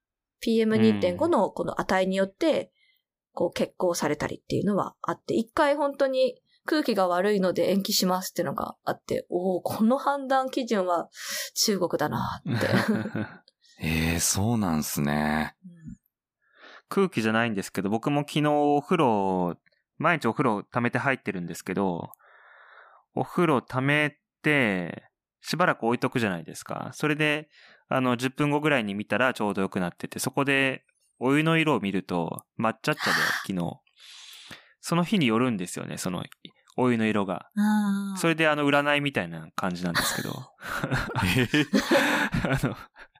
[0.45, 2.72] PM2.5 のこの値によって、
[3.34, 11.10] こう決行されたりっていうのはあって、一回本当に空気が悪いので延期しますっていうのがあって、おおこの判断基準は
[11.56, 12.68] 中国だなって。
[13.82, 15.56] ええそうなんすね。
[16.89, 19.56] 空気じゃないんですけど、僕も昨日お風呂、
[19.97, 22.12] 毎日お風呂溜めて入ってるんですけど、
[23.16, 24.18] お風呂溜めて、
[25.42, 26.92] しばらく置いとくじゃないですか。
[26.94, 27.50] それで、
[27.88, 30.84] あの、10分後ぐらいに見たらちょうど良くなってて、そこで
[31.20, 33.18] お湯の色を見ると、抹茶茶で、
[33.48, 33.80] 昨日。
[34.82, 36.24] その日によるんですよね、その、
[36.78, 37.50] お湯の色が。
[37.58, 40.52] あそれであの、占いみたいな感じなんですけど。
[41.38, 41.66] えー
[42.64, 42.78] あの、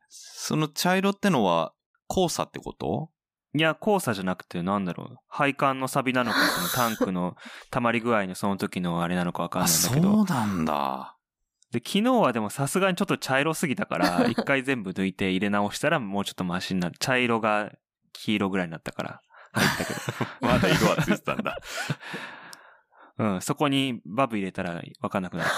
[0.08, 1.74] その茶色ってのは
[2.08, 3.12] 黄砂ってこと？
[3.56, 5.18] いや、黄砂じゃなくて、なんだろう。
[5.28, 7.36] 配管のサビなのか、そのタンクの
[7.72, 10.22] 溜まり具合のその時のあれなのかわかんあ、ないんだそけど。
[10.22, 11.16] うなんだ。
[11.72, 16.96] で、昨日はでもさすがにちょっと茶色すぎたから、 一回全部抜いて入れ直したらもうちょっとマシになる。
[17.00, 17.72] 茶色が
[18.14, 19.22] 黄色ぐらいになったから、
[19.54, 19.94] 入ったけ
[20.46, 21.58] まだ色はついてたんだ。
[23.18, 23.26] ど。
[23.26, 25.56] うん、そこにバブ入れたらわかんなくなるか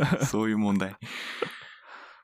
[0.00, 0.06] ら。
[0.16, 0.24] はい。
[0.26, 0.96] そういう問題。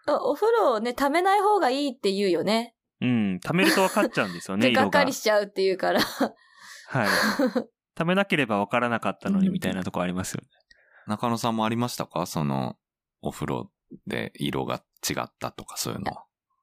[0.06, 2.74] あお風呂をね、溜めない方がいいって言うよね。
[3.02, 6.00] うん、溜めると分かっちゃうんですよね、 で、がかりしちゃうっていうから。
[6.00, 7.08] はい。
[7.94, 10.48] 溜めなければ分からなかったのにみたいなとこありますよね。
[11.06, 12.26] 中野さんもありましたか？
[12.26, 12.76] その、
[13.20, 13.70] お風呂
[14.06, 16.12] で色が違ったとかそういうの。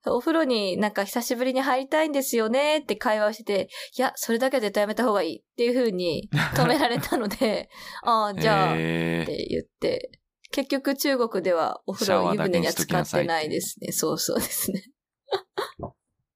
[0.06, 7.70] お風呂になんか久しぶりに入りたいんですよねって会話をしてて、いや、それだけは絶対やめた方がいいっていう風に 止められたので、
[8.04, 10.12] ああ、じゃあ、っえーて言って、
[10.52, 13.92] 結局中国ではお風呂を湯船には使ってないですね。
[13.92, 14.84] そうそうですね。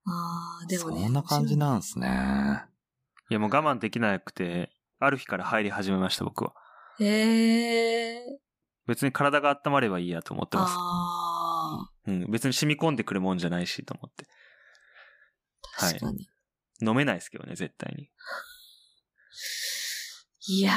[0.06, 1.04] ああ、でもね。
[1.04, 2.66] そんな感じなんすね。
[3.30, 6.54] いやもう我慢できなくて、ある日から入り始めました、僕は。
[7.00, 8.40] へえ。
[8.86, 10.74] 別に体が温まればいいやと思ってます。
[10.78, 12.32] あうん。
[12.32, 14.28] 別に染み込んでくるもんじゃないしと思って。
[15.80, 16.28] あ、はい確かに。
[16.82, 18.10] 飲めないですけどね、絶対に。
[20.48, 20.76] い、やー。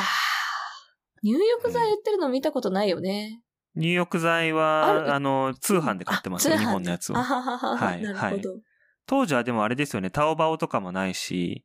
[1.23, 3.43] 入浴剤売ってるの見たことないよね。
[3.75, 7.25] 入浴剤あは、るあの、通販で買ってますよ、あ通販日本のやつをあ。
[7.25, 8.61] はははは、はいなるほど。
[9.07, 11.65] 当時はでもあれですよね、タオバオとかもないし、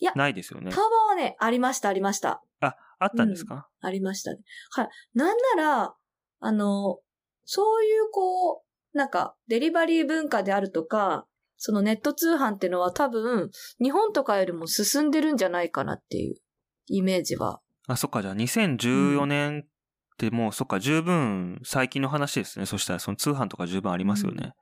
[0.00, 0.80] いやないですよねタ。
[0.80, 2.42] ワバはね、ありました、ありました。
[2.60, 4.38] あ、あったんですか、ありましたね。
[4.72, 4.88] はい。
[5.14, 5.94] なんなら、
[6.40, 6.98] あの、
[7.44, 11.26] そういうこう、なんか、デリバリー文化であるとか、
[11.56, 13.50] そのネット通販っていうのは多分、
[13.80, 16.36] 日本とかよりも進んでるんじゃないかなっていう
[16.86, 17.60] イメージは。
[17.86, 19.68] あ、そっか、じゃあ2014年っ
[20.16, 22.66] てもう、そっか、十分最近の話ですね。
[22.66, 24.54] そしたらその通販とか十分ありますよね。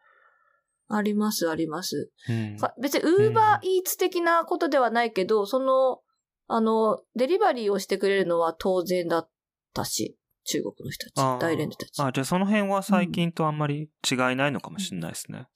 [0.89, 2.11] あります、あります。
[2.29, 2.57] うん。
[2.57, 6.01] か別に、ウーバーイーツ的なことではないけど、その、
[6.47, 9.31] あの、デリバリーをしてくれるのは当然だっ
[9.75, 12.03] たし、中国の人たち、大連の人たち。
[12.03, 15.47] あ、じゃあその辺は最近とあんまり違いないのかもしれないですね。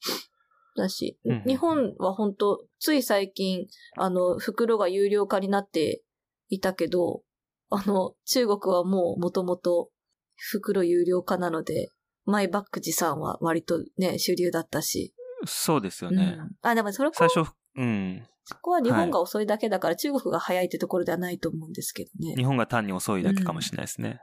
[0.75, 3.65] だし、うん日本は本当つい最近、
[3.97, 6.03] あの、袋が有料化になって
[6.49, 7.23] いたけど、
[7.69, 9.87] あの、中国はもう元々
[10.35, 11.89] 袋有料化なので、
[12.25, 15.13] マイバッグ持参は割とね、主流だったし。
[15.45, 16.37] そうですよね。
[16.39, 18.25] うんあ、でもそれこ最初、うん。
[18.45, 22.35] そこは日本が遅いだけだから、中国が早いってところではないと思うんですけどね。
[22.35, 24.21] 日本が単に遅いだけかもしれないですね。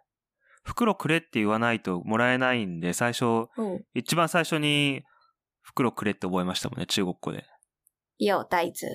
[0.62, 3.84] 袋くれって言わないともらえないんで、最初、うん。
[3.94, 5.02] 一番最初に
[5.62, 7.46] 袋くれって覚えましたもんね、中国語で。
[8.18, 8.86] 要袋子。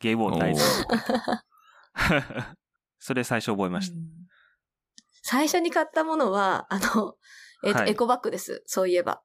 [0.00, 0.66] ゲイボー大事お。
[1.98, 2.44] ー
[2.98, 3.96] それ最初覚えました。
[3.96, 4.20] うん
[5.22, 7.14] 最初に買ったものは、あの、
[7.64, 8.62] えっ、と、はいエコバッグです。
[8.66, 9.22] そういえば。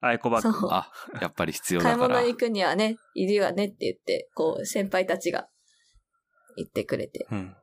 [0.00, 0.68] あ、エコバッグ。
[0.70, 0.90] あ、
[1.20, 2.14] やっぱり必要買いだから。
[2.16, 5.48] 物に行くにはね、いるよねって言って、こう、先輩たちが
[6.56, 7.26] 言ってくれて。
[7.30, 7.56] うん。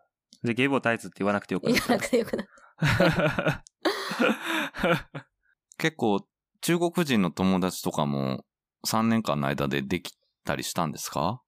[0.43, 2.47] で、ゲイボータイツって言わなくてよくな言ったわなくてよくなっ
[5.77, 6.25] 結構、
[6.61, 8.43] 中国人の友達とかも
[8.87, 10.13] 3年間の間ででき
[10.45, 11.41] たりしたんですか？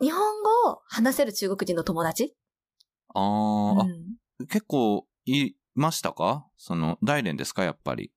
[0.00, 2.34] 日本語を話せる中国人の友達？
[3.14, 6.46] あー、あうん結構いましたか？
[6.56, 7.64] その、大連ですか？
[7.64, 8.12] やっぱり。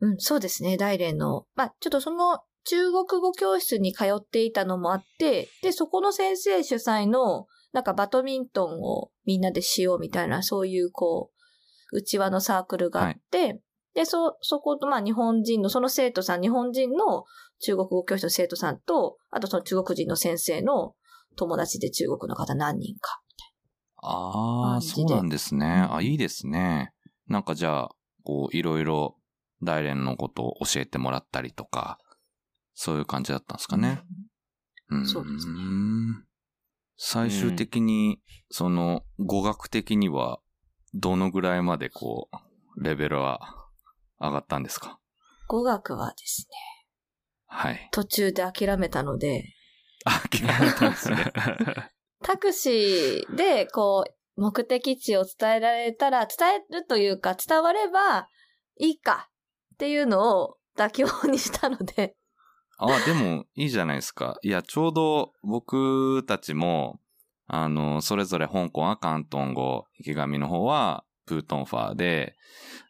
[0.00, 1.46] うん、そうですね、大連の。
[1.54, 11.30] まあ、ちょっとその中国語教室に通っていたのもあって、で、そこの先生主催の、なんかバドミントンをみんなでしようみたいな、そういうこ
[11.92, 13.60] う、内輪のサークルがあって、
[13.94, 17.24] で、そ、そこと、まあ、日本人の、その生徒さん、日本人の
[17.60, 20.94] 中国語教室の生徒さんと、あとその中国人の先生の
[21.36, 23.20] 友達で中国の方何人か。
[24.02, 25.86] ああ、そうなんですね。
[25.90, 26.92] あ、いいですね。
[27.28, 27.90] なんかじゃあ、
[28.24, 29.16] こう、いろいろ
[29.62, 31.98] 大連のことを教えてもらったりとか、
[32.74, 34.02] そういう感じだったんですかね。
[34.88, 35.54] うんそうですね
[36.96, 40.40] 最終的に、その、語学的には、
[40.92, 42.28] どのぐらいまでこ
[42.76, 43.40] う、レベルは
[44.20, 44.98] 上がったんですか？
[45.48, 46.56] 語学はですね、
[47.46, 47.88] はい。
[47.92, 49.44] 途中で諦めたので、
[50.04, 51.32] あ、決まったんですね。
[52.22, 54.04] タクシーで、こ
[54.36, 58.28] う、目的地を伝えられたら、伝えるというか、伝われば
[58.78, 59.30] いいか
[59.80, 62.14] っていうのを妥協にしたので、
[62.76, 64.38] あ、でもいいじゃないですか。
[64.42, 67.00] いや、ちょうど僕たちも、
[67.46, 72.36] あの、それぞれ香港は広東語、池上の方はプートンファーで、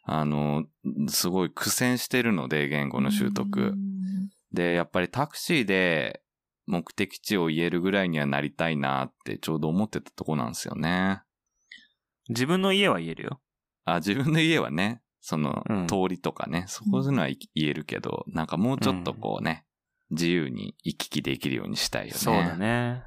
[0.03, 0.65] あの、
[1.07, 3.61] すごい苦戦してるので、言語の習う得。
[3.61, 6.21] んで、やっぱりタクシーで
[6.67, 11.21] 目的地を言えるぐらいにはなりたいなってちょうど思ってたとこなんですよね。
[12.27, 13.39] 自分の家は言えるよ。
[13.85, 19.65] あ、自分の家はね、その、うん通りとかね、そこいうのは言えるけど、なんかもうちょっとこうね、
[20.09, 22.17] 自由に行き来できるようにしたいよね。
[22.17, 23.03] そうだね。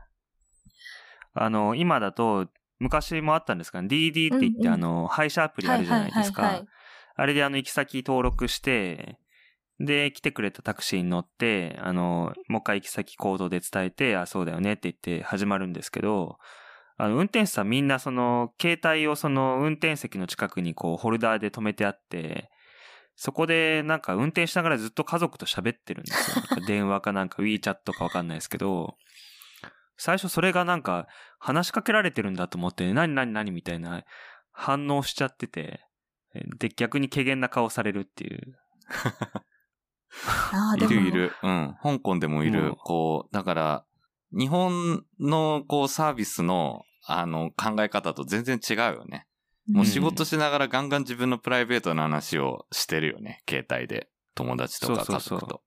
[1.35, 2.49] あの、今だと、
[2.79, 3.89] 昔もあったんですかね。
[3.89, 6.43] DD って言って、うんうんあの、配車アプリあるじゃないですか。
[6.43, 6.75] はいはいはいはい
[7.17, 9.19] あれであの、行き先登録して、
[9.81, 16.39] で、来てくれたタクシーに乗って、あの、もう一回行き先コードで伝えて、あ、そうだよねって言って始まるんですけど、
[16.97, 22.51] あの、運転手さんみんなその、携帯をその、運転席の近くにこう、ホルダーで止めてあって、
[23.17, 26.45] そこでなんか運転しながらずっと家族と喋ってるんですよ。
[26.67, 28.97] 電話かなんか WeChat かわかんないですけど、
[29.97, 31.07] 最初それがなんか
[31.39, 34.05] 話しかけられてるんだと思って、何何何みたいな
[34.51, 35.81] 反応しちゃってて、
[36.59, 38.59] で、逆に怪げな顔されるっていう。
[40.79, 41.33] いるいる。
[41.43, 41.77] うん。
[41.83, 42.61] 香港でもいる。
[42.61, 43.85] うんこう、だから、
[44.37, 49.27] 日本のこうサービスの、あの、考え方と全然違うよね。
[49.69, 53.43] もう仕事しながらガンガン自分のプライベートな話をしてるよね。
[53.49, 54.09] 携帯で。
[54.35, 55.63] 友達とか家そうそうそう族と。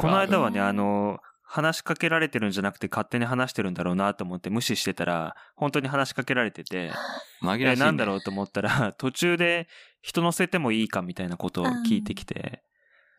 [0.00, 6.92] この間はね、あの、話しかけられてるんじゃなくて勝手に話してるんだろうなと思って無視してたら、本当に話しかけられてて、え、
[7.42, 7.86] 紛らわしい、ね。
[7.86, 9.66] なんだろうと思ったら、 途中で
[10.00, 12.62] 人乗せてもいいかみたいなことを聞いてきて、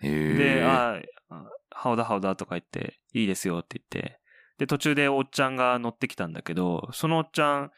[0.01, 4.20] へーで、ああ、ハオダハオダとか言って、いいですよって言って、
[4.61, 7.71] で、途中でおっちゃんが乗ってきたんだけど、そのおっちゃん、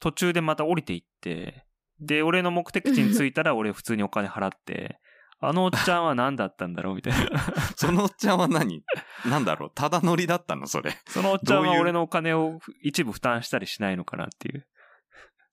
[0.00, 1.66] 途中でまた降りていって、
[2.00, 4.98] で、俺の目的地に着いたら 俺普通にお金払って、
[5.40, 7.38] あのおっちゃんは何だったんだろうみたいな。
[7.76, 8.82] そのおっちゃんは何？
[9.26, 9.72] なんだろう？
[9.74, 10.66] ただ乗りだったの？
[10.66, 10.96] それ。
[11.06, 14.66] そのおっちゃんは俺のお金を一部負担したりしないのかなっていう。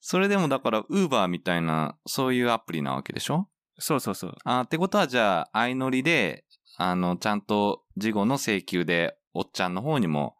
[0.00, 3.50] それでもだから、ウーバーみたいな、そういうアプリなわけでしょ？
[3.78, 4.36] そうそうそう。
[4.44, 6.46] あーってことは、じゃあ、相乗りで、
[6.78, 10.36] あの、ちゃんと事後の請求で、おっちゃんの方にも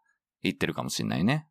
[0.49, 1.47] 行ってるかもしんないね。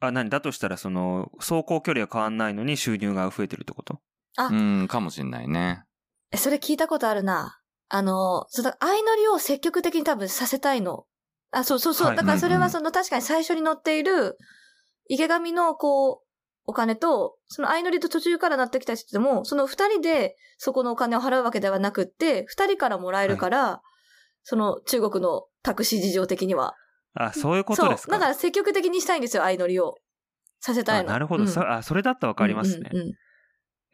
[0.00, 0.28] あ、何？
[0.30, 4.00] だとしたらその、走行距離は変わんないのに収入が増えてるってこと？
[4.36, 5.84] あうん、かもしんないね。
[6.32, 7.60] えそれ聞いたことあるな。
[7.88, 11.04] あの、そうだ、相乗りを積極的に多分させたいの。
[11.50, 12.06] あ、そうそうそう。
[12.08, 14.38] はいだからそれはその確かに最初に乗っている、
[15.08, 16.26] 池上のこう、
[16.64, 23.82] お金と、その相乗りと途中からなってきた人でも、その二人でそこのお金を払うわけではなくって、二人からもらえるから、
[24.42, 26.74] その中国のタクシー事情的には。
[27.14, 28.20] あ、そういうことですかそう。
[28.20, 29.96] だから積極的にしたいんですよ、相乗りを。
[30.60, 31.10] させたいの。
[31.10, 32.90] あなるほど、うんそあ、それだったらわかりますね。
[32.92, 33.14] うんうんうん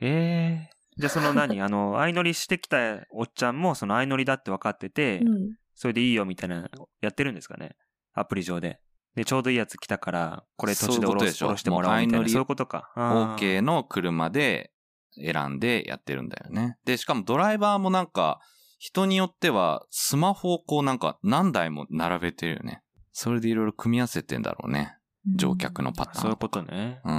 [0.00, 1.60] ええじゃあその何？
[1.62, 6.68] あの、相乗りしてきたおっちゃんもその相乗りだって分かってて、うんそれでいいよみたいな、
[7.00, 7.76] やってるんですかね？
[8.12, 8.80] アプリ上で。
[9.14, 12.28] で、ちょうどいいやつ来たから、これ途中で下ろしょ下ろしてもらおうみたいな。
[12.28, 12.90] そういうことか。
[12.96, 14.72] OK の車で
[15.16, 16.78] 選んでやってるんだよね。
[16.84, 18.40] で、しかもドライバーもなんか、
[18.78, 22.82] 人によってはスマホをこうなんか何台も並べてるよね。
[23.20, 24.96] それでいろいろ組み合わせてんだろうね。
[25.34, 26.20] 乗客のパターン。
[26.20, 27.00] そういうことね。
[27.04, 27.12] うん。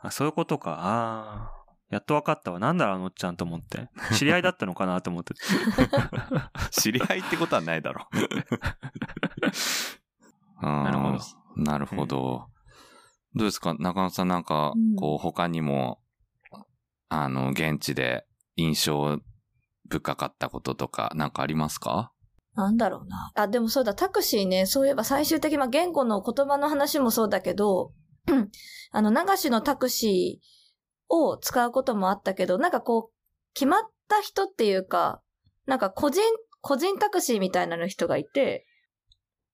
[0.00, 0.72] あ、そういうことか。
[0.72, 1.60] ああ。
[1.88, 2.58] やっと分かったわ。
[2.58, 3.88] なんだろう、あのおっちゃんと思って。
[4.12, 5.32] 知り合いだったのかなと思って。
[6.72, 8.16] 知り合いってことはないだろう。
[10.62, 11.18] な なるほど。
[11.56, 12.46] なるほど。
[13.34, 13.74] どうですか？
[13.78, 16.02] 中野さんなんかうん、こう、他にも、
[17.08, 19.20] あの、現地で印象
[19.88, 22.12] 深かったこととか、なんかありますか？
[22.60, 23.32] なんだろうな。
[23.34, 27.92] あ、でもそうだ、タクシーね、そういえば最終的、まあ、言語の言葉の話もそうだけど、
[28.92, 35.22] あの、流しのタクシーを使うこともあったけど、なんかこう、決まった人っていうか、
[35.66, 36.22] なんか個人、
[36.60, 38.66] 個人タクシーみたいなの人がいて、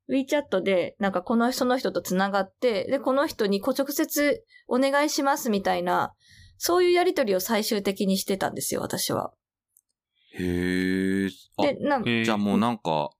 [0.08, 6.12] WeChat で、なんかこの、その人と繋がって、で、この人にこう直接お願いしますみたいな、
[6.58, 9.32] そういうやりとりを最終的にしてたんですよ、私は。
[10.38, 11.28] へえ。
[11.58, 13.10] あで、なんえーじゃあもうなんか、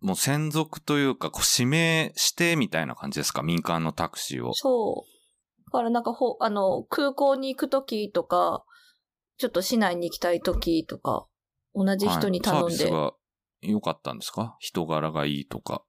[0.00, 3.42] もう専属というか、こう指名してみたいな感じですか？
[3.42, 4.52] 民間のタクシーを。
[4.54, 5.64] そう。
[5.66, 8.64] だからなんかほ、あの、空港に行くときとか、
[9.38, 11.26] ちょっと市内に行きたいときとか、
[11.74, 13.12] 同じ人に頼んで、はいサービスが
[13.62, 14.56] 良かったんですか？
[14.60, 15.82] 人柄がいいとか。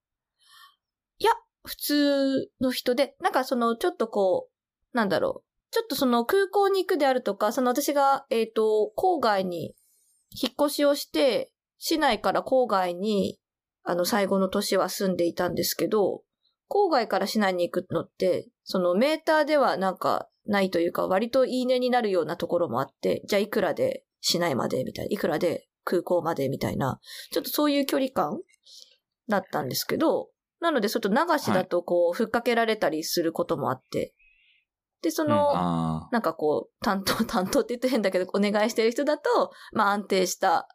[1.64, 4.48] 普通の人で、なんかその、ちょっとこ
[4.94, 5.74] う、なんだろう。
[5.74, 9.76] ちょっとその空港に行くであるとか、その私が、えっ、と、郊外に
[10.32, 13.40] 引っ越しをして、市内から郊外に、
[13.84, 16.24] あの、最後の年は住んでいたんですけど、
[16.70, 27.00] 郊外から市内に行くのって、そのメーターではなんかないというか、割といいねになるようなところもあって、じゃあいくらで市内までみたいな、いくらで空港までみたいな、
[27.32, 28.40] ちょっとそういう距離感
[29.30, 34.14] だったんですけど、なので、ちょっと流しだとこう、ふっかけられたりすることもあって、
[35.02, 40.68] で、その、あなんかこう、担当、 担当って言って変だけど、お願いしてる人だと、まあ安定した、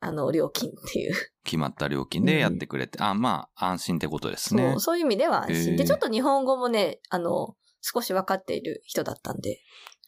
[0.00, 1.14] あの、料金っていう。
[1.44, 4.80] 決まった料金でやってくれて、あ、まあ、安心ってことですねそう、。
[4.80, 5.76] そういう意味では安心。
[5.76, 9.60] で、ちょっと日本語もね、あの、少し分かっている人だったんで。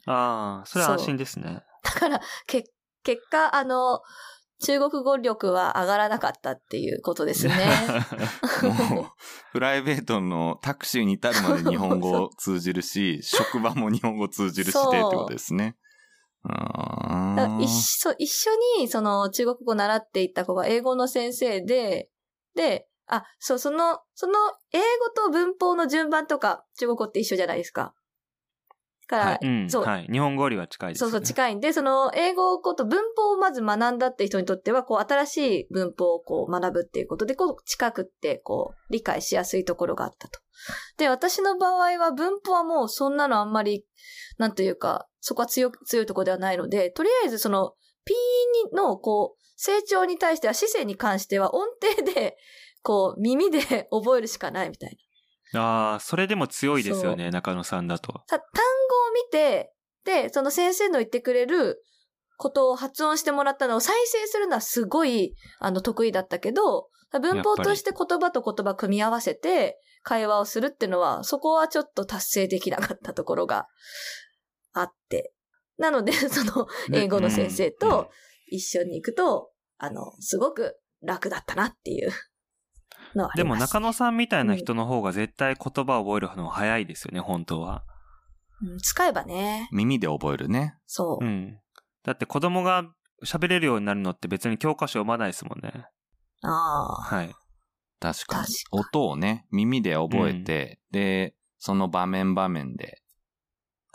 [0.06, 1.62] ああ、それは安心ですね。
[1.82, 2.64] だから、け、
[3.02, 4.00] 結果、あの、
[4.62, 7.54] 中国語力は上がらなかったっていうことですね。
[8.92, 9.06] もう、
[9.52, 15.76] プライベートのタクシーに至るまで日本語通じるし、 職場も日本語通じるしでってことですね。
[17.60, 22.10] 一緒、一緒に、その、中国語習っていった子が英語の先生で、
[22.54, 24.34] で、あ、そう、その、その、
[24.72, 27.94] 英語と文法の順番とか、中国語って一緒じゃないですか。
[29.10, 29.70] から、はいうん。
[29.70, 30.06] そう、はい。
[30.10, 31.10] 日本語よりは近いです、ね。
[31.10, 40.40] そうそう、近いんで、その、英語をこと文法をまず学んだって人にとっては、こう、新しい文法をこう、学ぶっていうことで、こう、近くって、こう、理解しやすいところがあったと。
[40.96, 43.84] で、私の場合は、文法はもう、そんなのあんまり、
[44.38, 48.14] なんというか、そこは強く、強いところではないので、とりあえずその、P
[48.72, 52.36] の、こう、成長に対しては、姿勢に関しては、音程で、
[52.82, 54.96] こう、耳で覚えるしかないみたいな。
[55.54, 58.22] ああ、それでも強いですよね、中野さんだと。
[58.28, 59.72] さ、単語を見て、
[60.04, 61.82] で、その先生の言ってくれる
[62.36, 66.88] ことを発音してもらったのを再生するのはすごい、あの、得意だったけど、
[67.18, 73.66] 文法として言葉と言葉組み合わせて会話をするっていうのは、そこはちょっと達成できなかったところが
[74.72, 75.32] あって。
[75.76, 77.78] なので、 その英語の先生うん。
[77.78, 78.10] と
[78.46, 82.12] 一緒に行くと、あの、すごく楽だったなっていう
[83.14, 87.84] のはあでも中野さんみたいな人の方が絶対言葉を覚えるのが早いですよね、本当は。
[88.62, 89.68] うん使えばね。
[89.72, 90.74] 耳で覚えるね。
[90.86, 91.24] そう。
[91.24, 91.58] うん。
[92.04, 92.84] だって子供が
[93.24, 95.86] 喋れるようになるのって別に教科書読まないですもんね。
[96.42, 97.02] ああ。
[97.02, 97.34] はい。
[98.00, 98.46] 確かに。
[98.70, 103.02] 音をね、耳で覚えて、で、その場面場面で、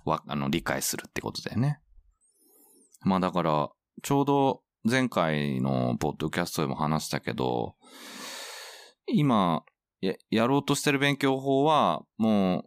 [0.04, 1.80] わ、あの、理解するってことだよね。
[3.02, 3.70] まあだから、
[4.04, 7.76] ちょうど前回のポッドキャストでも話したけど、
[9.08, 9.64] 今、
[10.02, 12.66] や、やろうとしてる勉強法は、も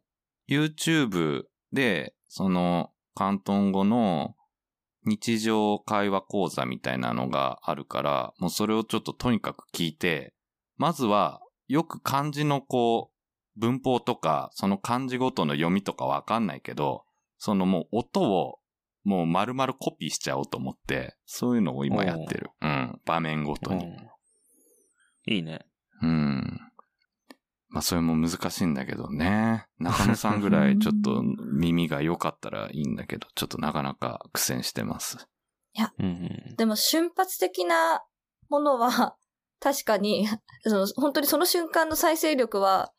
[0.49, 4.37] う、YouTube で、その、広東語の
[5.05, 10.35] 日常会話講座みたいなのがあるから、もうそれをちょっととにかく聞いて、
[10.77, 17.05] まずは、よく漢字のこう、文法とか、その漢字ごとの読みとかわかんないけど、
[17.39, 18.59] そのもう音を、
[19.05, 22.51] もう丸々コピーしちゃおうと思って、そういうのを今やってる。
[22.61, 23.01] うん。
[23.05, 23.85] 場面ごとに。
[23.85, 24.09] うん
[25.31, 25.67] いいね。
[26.03, 26.61] うん。
[27.69, 29.67] まあ、それも難しいんだけどね。
[29.79, 35.29] 中野さんぐらい ちょっと耳が良かったらいいんだけど、ちょっとなかなか苦戦してます。
[35.99, 36.09] うんう
[36.53, 36.57] ん。
[36.57, 38.03] でも瞬発的な
[38.49, 39.17] ものは、
[39.61, 40.29] 確かに、
[40.63, 42.93] その本当にその瞬間の再生力は、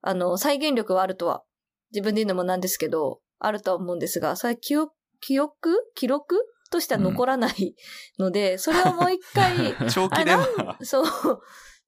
[0.00, 1.44] あの、再現力はあるとは、
[1.92, 5.92] 自分で言うのもなんですけど、あるとは思うんですが、それ記憶、記憶？
[5.94, 6.36] 記録
[6.70, 7.74] としては残らない
[8.18, 11.06] ので、それをもう一回、 長期では、そう。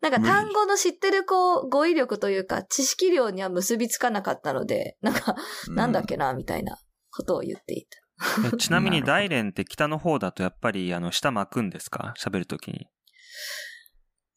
[0.00, 5.34] なんか単語の知ってるこう、語彙力というか、知識量には結びつかなかったので、なんか、
[5.70, 6.78] なんだっけな、みたいな
[7.10, 7.98] ことを言っていた。
[8.52, 12.14] え ちなみに大連って北の方だとやっぱりあの下巻くんですか？
[12.18, 12.88] 喋るときに。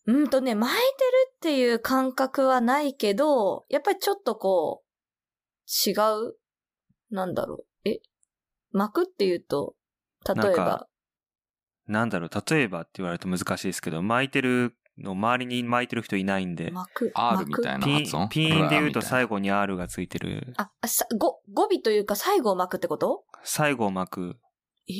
[0.07, 0.88] うんとね、巻いてる
[1.36, 6.36] っていう感覚はないけど、やっぱりちょっとこう、違う？
[7.12, 7.89] なんだろう？
[7.89, 8.01] え？
[8.72, 9.76] 巻くっていうと、
[10.28, 10.88] 例えば？
[11.88, 17.11] なんだろう、例えばって言われると難しいですけど、巻いてるの、周りに巻いてる人いないんで、巻く。
[17.13, 18.25] R みたいなピ発音？
[18.25, 19.35] ン、ピンで言うと最後。
[19.35, 20.53] 後に R がついてる。
[20.57, 23.23] あ、あさ語、語尾というか最後を巻くってこと？
[23.43, 24.35] 最後を巻く、
[24.89, 24.93] え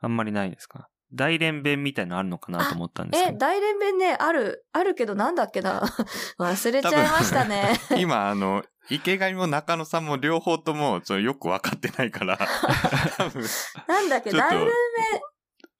[0.00, 0.88] あんまりないですか？
[1.14, 3.38] 大連弁みたいなのあるのかなと思ったんですけえ、ど。
[3.38, 5.82] 大連弁ね、ある、あるけどなんだっけな？
[6.40, 7.78] 忘れちゃいましたね。
[7.98, 12.38] 今、あの、池上も中野さんも両方とも、ちょっとよくわかってないから、
[13.18, 13.44] 多分、
[13.86, 14.74] なんだっけ、ちょっと大連弁。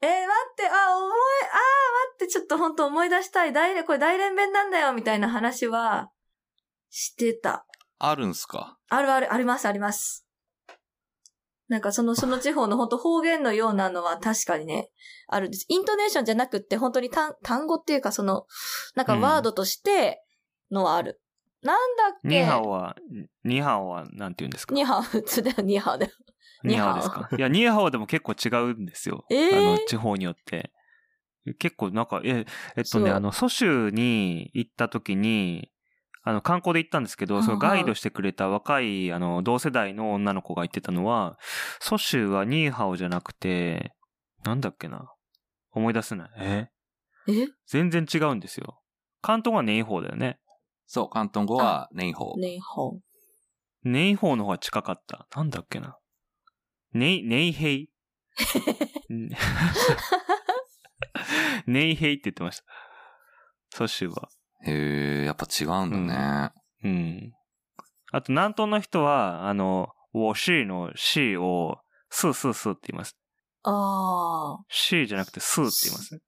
[0.03, 1.15] えー待って、あ、思い、あー、待
[2.15, 3.53] って、ちょっと本当思い出したい。
[3.53, 6.11] 大連、これ大連弁なんだよ、みたいな話は、
[6.91, 7.65] してた。
[7.99, 8.79] あるんすか？
[8.89, 10.27] あるある、あります、あります。
[11.69, 14.91] なんかその、その地方の 本当方言のようなのは確かにね、
[15.29, 15.65] あるんです。
[15.69, 18.47] イントネーションじゃなくって本当に単単語っていうかその、
[18.97, 20.23] なんかワードとして
[20.71, 21.21] のはある。
[21.63, 22.29] なんだっけ？
[22.29, 22.97] ニーハオは、
[23.45, 24.75] ニーハオはなんて言うんですか？
[24.75, 26.13] ニーハオ、普通だよ、ニーハオだよ。
[26.65, 27.29] ニーハオですか？
[27.37, 29.25] いや、ニーハオでも結構違うんですよ。
[29.31, 29.59] えー？
[29.59, 30.73] あの、地方によって。
[31.59, 32.47] 結構なんか、え、
[32.77, 35.71] えっとね、あの、蘇州に行った時に、
[36.23, 41.37] あの、観光で行ったんですけど、そのガイドしてくれた若い、あの、同世代の女の子が言ってたのは、
[41.81, 43.93] 蘇州はニーハオじゃなくて、
[44.45, 45.13] なんだっけな？
[45.73, 46.31] 思い出せない。
[46.37, 46.69] え？
[47.29, 47.49] え？
[47.67, 48.81] 全然違うんですよ。
[49.21, 50.39] 関東はネイホーだよね。
[50.87, 52.41] そう、広東語はネイホー。
[52.41, 53.01] ネイホ
[53.83, 55.27] ネイホーの方が近かった。
[55.35, 55.97] なんだっけな？
[56.93, 57.91] ネイ、ネイヘイ。
[61.67, 62.65] ネイヘイって言ってました。
[63.77, 64.29] 蘇州は。
[64.65, 66.53] へえ、やっぱ違うんだね。
[66.85, 67.33] うん。
[68.13, 71.79] あと、南東の人は、あの、我是の是を、
[72.11, 73.17] すすすって言います。
[73.63, 74.65] あー。
[74.69, 76.21] 是じゃなくてすって言います。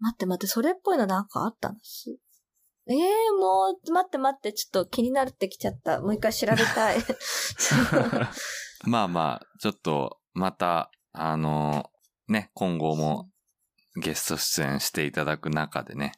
[0.00, 2.16] 待って待って、それっぽいのなんかあったんです。
[2.88, 3.00] ええー、
[3.38, 6.00] もう、待って待って、ちょっと気になってきちゃった。
[6.00, 6.98] もう一回調べたい。
[8.84, 11.90] まあまあ、ちょっと、また、あの、
[12.28, 13.28] ね、今後も
[13.96, 16.12] ゲスト出演していただく中でね、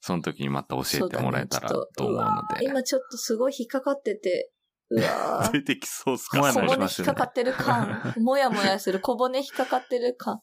[0.00, 2.26] その時にまた教えてもらえたらと思うの
[2.58, 2.64] で。
[2.64, 4.50] 今ちょっとすごい引っかかってて、
[4.88, 6.38] うわー 出てきそうっすか？
[6.38, 8.14] もや小骨引っもやしますよねかかってる感。
[8.22, 10.40] もやもやする小骨引っかかってる感。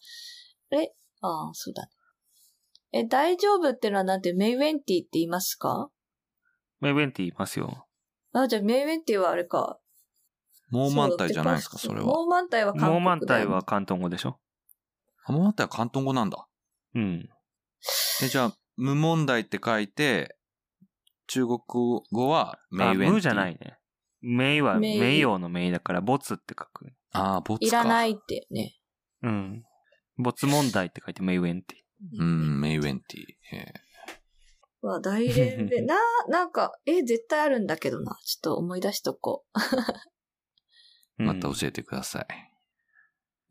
[0.72, 0.93] え？
[1.22, 1.89] ああ、そうだね。
[2.93, 5.89] え、大丈夫ってのはなんて、メイウェンティって言いますか？
[6.80, 7.88] メイウェンティいますよ。
[8.34, 9.80] あ、じゃあメイウェンティはあれか。
[10.70, 12.05] モーマンタイじゃないですか、それは。
[12.07, 14.39] モーマンタイは韓国だよモーマンタイは広東語でしょ？
[15.28, 16.47] モーマンタイは広東語なんだ。
[16.95, 17.30] うん。
[18.24, 20.36] え、じゃあ、無問題って書いて、
[21.28, 21.59] 中国
[22.11, 23.09] 語はメイウェンティ。
[23.09, 23.78] あ、ムじゃないね。
[24.22, 26.91] メイは、メイ名誉の名だから、ボツって書く。
[27.11, 27.82] ああ、ボツか。
[27.82, 28.76] いらないってね。
[29.24, 29.63] うん。
[30.18, 31.78] ボツ問題って書いてメイウェンティ。
[32.20, 33.22] うん、メイウェンティ。
[33.55, 33.74] え
[34.82, 35.95] は大連で、 な、
[36.30, 38.18] なんか、え、絶対あるんだけどな。
[38.24, 39.59] ちょっと思い出しとこう。
[41.20, 42.28] ーまた教えてください。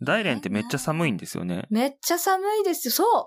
[0.03, 1.67] 大連ってめっちゃ寒いんですよね。
[1.71, 2.93] めっちゃ寒いですよ。
[2.93, 3.27] そう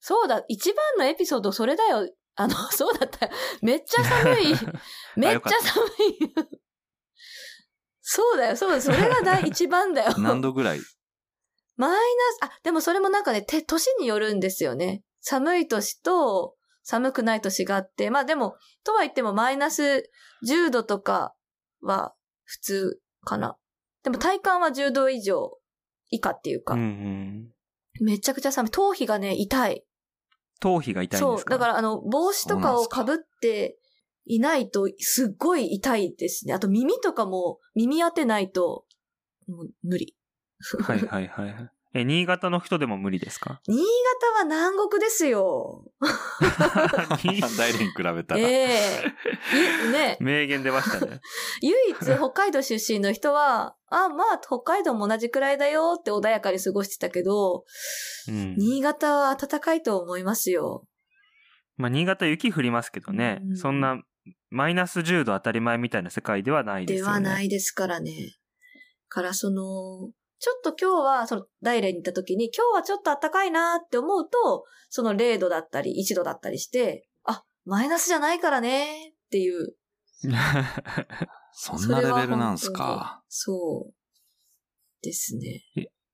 [0.00, 2.08] そうだ、一番のエピソードそれだよ。
[2.36, 3.32] あの、 そうだったよ。
[3.62, 4.44] めっちゃ寒い。
[5.16, 6.50] めっちゃ寒い。
[8.02, 8.82] そうだよ、そうだよ。
[8.82, 10.12] それが第一番だよ。
[10.20, 10.80] 何度ぐらい？
[11.76, 11.90] マイ
[12.40, 15.02] ナス、あ、でもそれもなんかね、て、年によるんですよね。
[15.20, 20.10] 寒い年と寒くない年があって、まあでも、とは言ってもマイナス
[20.46, 21.34] 10度とか
[21.80, 22.14] は
[22.44, 23.56] 普通かな。
[24.04, 25.58] でも体感は10度以上
[26.10, 27.50] 以下っていうか、うんうん。
[28.00, 28.70] めちゃくちゃ寒い。
[28.70, 29.84] 頭皮がね、痛い。
[30.60, 31.36] 頭皮が痛いんそう。
[31.36, 31.54] ですか？
[31.54, 33.76] だからあの、帽子とかを被って
[34.26, 36.54] いないとすっごい痛いですね。
[36.54, 38.84] あと耳とかも耳当てないと、
[39.48, 40.16] もう無理。
[40.80, 41.70] はいはいはいはい。
[41.96, 43.60] え、新潟の人でも無理ですか？
[43.68, 43.84] 新潟
[44.38, 45.84] は南国ですよ。
[47.56, 48.40] 大連比べたら。
[48.40, 51.20] ええいね、名言出ましたね。
[51.62, 57.64] 唯一北海道出身の人は、あ、まあ、北海道も同じくらいだよって穏やかに過ごしてたけど、
[58.28, 58.56] うん。
[58.56, 60.86] 新潟は暖かいと思いますよ。
[61.76, 63.40] まあ、新潟雪降りますけどね。
[63.48, 64.02] うんそんな、
[64.50, 67.20] マイナス10度当たり前みたいな世界ではないですよね。
[67.22, 68.36] ではないですからね。
[69.08, 70.10] からその、
[70.44, 79.74] ちょっと今日は、その、大連に行った時に、今日はちょっと暖かいなって思うと、その0度だったり1度だったりして、あ、マイナスじゃないからねっていう。
[81.54, 83.24] そんなレベルなんすか。
[83.26, 83.94] そう。
[85.00, 85.64] ですね。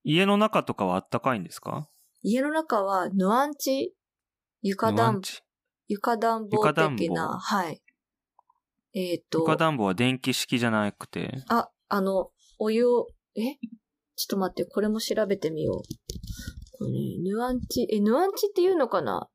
[0.05, 1.89] 家の中とかは暖かいんですか？
[2.22, 3.97] 家の中は、ヌアンチ
[4.62, 5.22] 床暖、
[5.89, 7.83] 床暖房床暖房的な、はい。
[8.95, 11.43] えっ、と、床暖房は電気式じゃなくて？
[11.49, 13.59] あ、あの、お湯を、え？
[14.21, 16.79] ちょっと待って、これも調べてみよう。
[16.79, 19.29] これね、ヌアンチ、え、ヌアンチって言うのかな？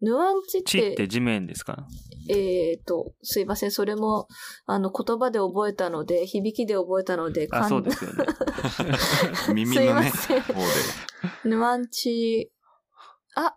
[0.00, 1.84] ヌアンチっ、地ってて地面ですか
[2.28, 4.28] えっ、と、すいません、それも、
[4.66, 8.24] あの、言葉で覚えたので、響きで覚えたので、あ、そうですよね。
[9.52, 10.60] 耳のね、ません方で。
[11.44, 12.52] ヌアンチ、
[13.34, 13.56] あ、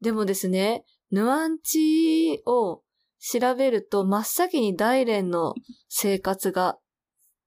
[0.00, 2.82] でもですね、ヌアンチを
[3.18, 5.54] 調べると真っ先に大連の
[5.88, 6.78] 生活が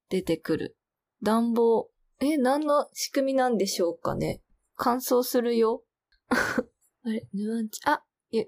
[0.10, 0.78] 出てくる。
[1.24, 1.91] 暖房、
[2.22, 4.42] え、何の仕組みなんでしょうかね？
[4.76, 5.84] 乾燥するよ。
[6.30, 8.04] あれ、ヌアンチ、あ、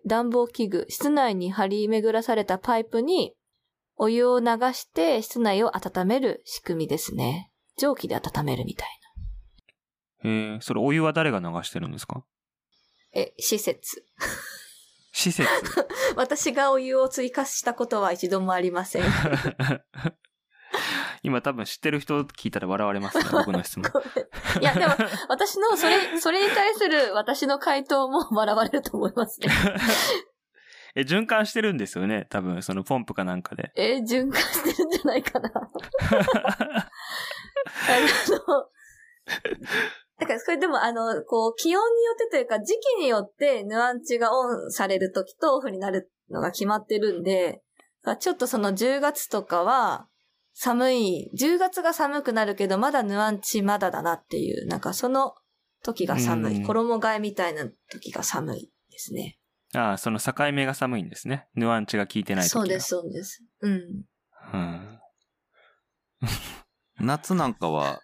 [0.06, 3.36] 暖房器具、室内に張り巡らされたパイプに
[3.96, 7.52] お湯を流して室内を温める仕組みですね。
[7.78, 8.90] 蒸気で温めるみたい
[10.26, 12.20] えー、それお湯は誰が流してるんですか？
[12.20, 12.26] な。
[13.22, 14.06] え、施設。
[15.12, 15.50] 施設。
[16.16, 19.04] 私がお湯を追加したことは一度もありません。
[21.24, 23.90] 今多分知ってる人聞いたら笑われますね、 僕の質問。
[24.62, 24.94] いや、でも、
[25.30, 29.48] 私の、それ、 それに対する私の回答も笑われると思いますね。
[30.96, 33.72] え、循環してるんですよね、多分、そのポンプかなんかで。
[33.76, 35.52] え、循環してるんじゃないかな。
[35.56, 35.70] あの、
[40.20, 47.64] だから、それでも、あの、こう、気温によってというか、時期によって、ヌアンチがオンされるときとオフになるのが決まってるんで、
[48.20, 50.08] ちょっとその10月とかは、
[50.54, 55.34] 寒い、10月が寒くなるけど、まだヌアンチまだだなっていう、なんかその
[55.84, 56.58] 時が寒い。
[56.58, 59.40] うん衣替えみたいな時が寒いですね。
[59.74, 61.48] ああ、その境目が寒いんですね。
[61.56, 62.88] ヌアンチが効いてない時がそうです、。
[62.88, 63.44] そうです。
[63.62, 64.06] うん。
[64.54, 65.00] うん。
[67.00, 68.02] 夏なんかは、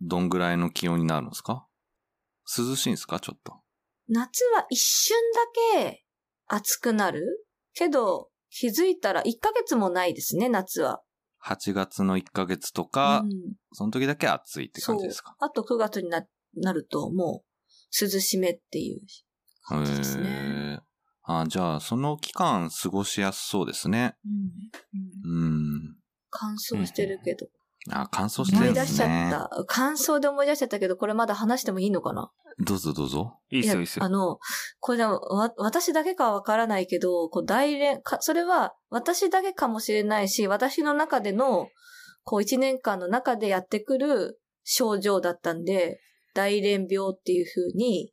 [0.00, 1.66] どんぐらいの気温になるんですか？
[2.58, 3.20] 涼しいんですか？
[3.20, 3.54] ちょっと。
[4.08, 6.04] 夏は一瞬だけ
[6.48, 11.02] 暑くなるけど、気づいたら1ヶ月もないですね、夏は。
[11.46, 13.30] 8月の1ヶ月とか、うん
[13.72, 15.36] その時だけ暑いって感じですか？
[15.38, 19.00] あと9月にななると、もう、涼しめっていう
[19.62, 20.80] 感じですね。
[21.22, 24.16] あじゃあ、その期間過ごしやすそうですね。
[24.24, 25.96] うんうんうん。
[26.30, 27.48] 乾燥してるけど。
[27.90, 29.30] あ、乾燥してるんです思い出しちゃっね。
[29.30, 29.50] た。
[29.66, 32.30] 乾燥で思い出しちゃったけど、これまだ話してもいいのかな？
[32.58, 33.38] どうぞどうぞ。
[33.50, 34.04] いいっすよ、いいっすよ。
[34.04, 34.38] あの、
[34.80, 41.68] これでも、わ、私だけかはわからないけど、こう、大連、か、それは、私だけかもしれないし、私の中での、
[42.24, 46.00] こう、一年間の中でやってくる症状だったんで、
[46.34, 48.12] 大連病っていう風に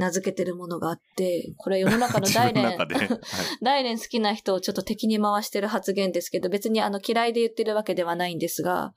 [0.00, 2.78] 名付けてるものがあって、これ世の中の 自大連
[3.62, 8.94] 大連好きな人をちょっと敵に回してる発言ですけど、別にあの嫌いで言ってるわけではないんですが、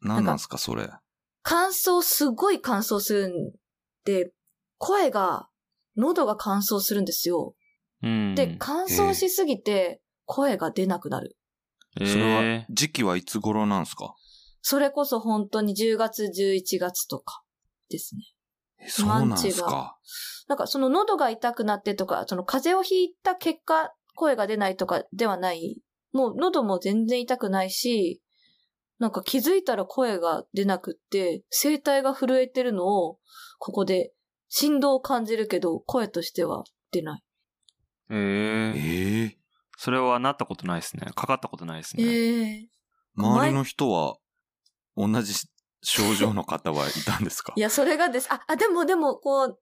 [0.00, 0.88] 何なんすか、それ。
[1.42, 3.52] 乾燥、すごい乾燥するん
[4.04, 4.32] で、
[4.78, 5.48] 声が、
[5.96, 7.54] 喉が乾燥するんですよ。
[8.02, 8.34] うん。
[8.34, 11.36] で、乾燥しすぎて、声が出なくなる。
[12.00, 14.14] えそれはー、時期はいつ頃なんですか？
[14.62, 17.42] それこそ本当に10月、11月とか
[17.90, 18.22] ですね。
[18.80, 19.98] えそうなんですか？
[20.48, 25.82] なんかその喉が痛くなってとか、その風邪をひいた結果、声が出ないとかではない。
[26.12, 28.22] もう喉も全然痛くないし、
[28.98, 33.18] なんか気づいたら声が出なくって、声帯が震えてるのを、
[33.58, 34.12] ここで
[34.48, 37.24] 振動を感じるけど、声としては出ない。
[38.10, 39.38] ええええ
[39.76, 41.06] それはなったことないですね。
[41.14, 42.02] かかったことないですね。
[42.02, 42.68] ええ
[43.14, 44.16] 周りの人は、
[44.96, 45.34] 同じ
[45.82, 47.52] 症状の方はいたんですか？
[47.56, 48.32] いや、それがです。
[48.32, 49.60] あ、あ、でもでも、こう、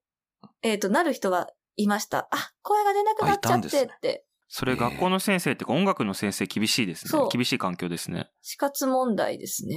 [0.63, 2.29] えっ、と、なる人はいました。
[2.31, 4.25] あ、声が出なくなっちゃってって。
[4.49, 7.13] それ学校の先生ってか音楽の先生厳しいです。
[7.13, 8.31] ね厳しい環境ですね。
[8.43, 9.77] 死活問題ですね。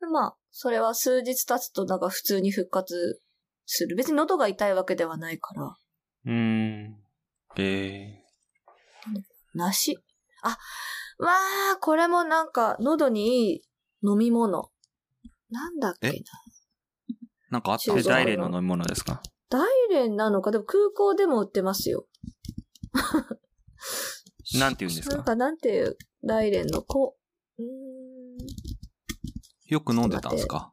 [0.00, 3.20] でまあ、それは数日経つとなんか普通に復活
[3.64, 3.96] する。
[3.96, 5.62] 別に喉が痛いわけではないから。
[6.26, 6.96] うーん。
[7.56, 8.24] ええ
[9.54, 9.98] 梨。
[10.42, 10.58] あ、
[11.18, 11.30] わ
[11.74, 13.62] あ、これもなんか喉にいい
[14.02, 14.70] 飲み物。
[15.54, 16.14] なんだっけな。
[16.14, 16.18] え？
[17.50, 17.92] なんかあった？
[18.02, 19.22] 大連の飲み物ですか？
[19.48, 22.06] 大連なのか、でも空港でも売ってますよ。
[24.58, 25.16] なんて言うんですか？
[25.16, 27.16] なんかなんていう、大連のこ
[27.58, 28.36] う、うーん。
[29.66, 30.72] よく飲んでたんですか？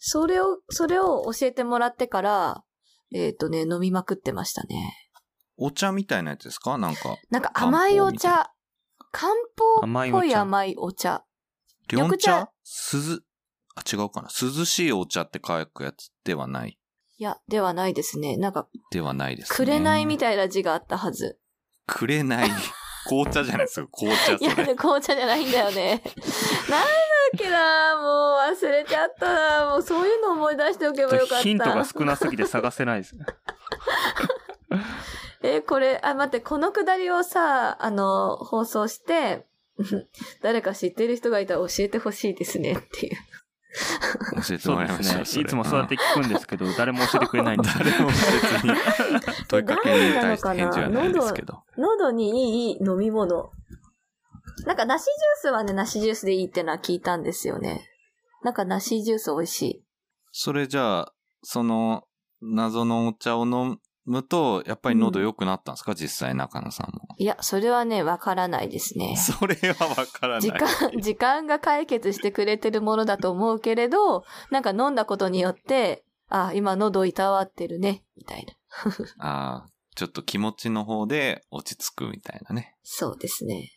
[0.00, 2.64] それを、それを教えてもらってから、
[3.14, 4.96] えっ、とね、飲みまくってましたね。
[5.56, 6.78] お茶みたいなやつですか？
[6.78, 8.50] なんか、なんか甘いお茶。
[9.10, 11.24] 漢方っぽい甘いお茶。
[11.90, 12.48] 緑茶？
[12.64, 13.20] 涼、
[13.74, 14.28] あ、違うかな。
[14.28, 16.78] 涼しいお茶って書くやつではない。
[17.18, 18.36] いや、ではないですね。
[18.36, 19.56] なんか、ではないですね。
[19.56, 20.36] くれないみたい。
[20.36, 21.38] な字があったはず。
[21.86, 22.50] くれない。
[23.06, 23.88] 紅茶じゃないですか。
[23.92, 24.54] 紅茶いや。
[24.76, 26.02] 紅茶じゃないんだよね。
[26.70, 26.86] なんだ
[27.34, 31.42] っけなもう忘れちゃったなもうそういうの思い出しておけばよかった。
[31.42, 33.16] ヒントが少なすぎて探せないです。
[35.42, 39.44] え、これ、あ、待って、このくだりをさ、あの、放送して、
[40.40, 43.16] 誰か知ってる人がいたら教えてほしいですねっていう。
[43.72, 45.24] 教えてそうでもらいましょう。
[45.24, 45.42] すね。
[45.42, 47.78] いつもそうやって聞くんですけど、誰も教えてくれないんです。
[47.80, 48.16] 誰も別
[48.64, 48.74] に
[49.48, 51.62] 問いかけに対して返事はないんですけど。
[51.78, 53.50] 喉にいい飲み物。
[54.66, 57.88] なんか梨ジュースはね、梨ジュースでいいってのは聞いたんですよね。
[58.42, 59.84] なんか梨ジュース美味しい。
[60.32, 61.12] それじゃあ、
[61.42, 62.04] その
[62.42, 67.02] 謎のお茶を飲むと、やっぱり喉良くなったんですか、実際中野さんも。
[67.18, 69.14] いや、それはね、わからないですね。
[69.18, 70.40] それはわからない。
[70.42, 70.68] 時間、
[71.00, 78.54] 時間が解決してくれてるものだと思うけれど、なんか飲んだことによって、あ、今喉いたわってるね、みたいな。
[79.24, 82.74] ああ、ちょっと気持ちの方で落ち着くみたいなね。
[82.82, 83.70] そうですね。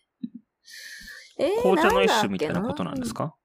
[1.38, 3.36] えー紅茶の一種みたいなことなんですか？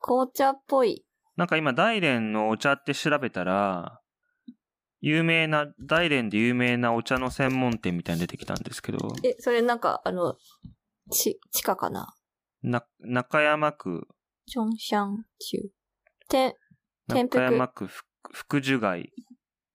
[0.00, 1.04] 紅茶っぽい。
[1.36, 4.00] なんか今、大連のお茶って調べたら、
[5.00, 10.36] 有名な、大連で有名なお茶の専門店みたいに出てきたんですけど、え、それなんか、あの、
[11.10, 12.14] ち、地下かな？
[12.62, 14.08] な、中山区、
[14.46, 15.68] チョンシャンチュー。
[16.28, 16.56] て、
[17.08, 19.12] 天中福山区福福寿街。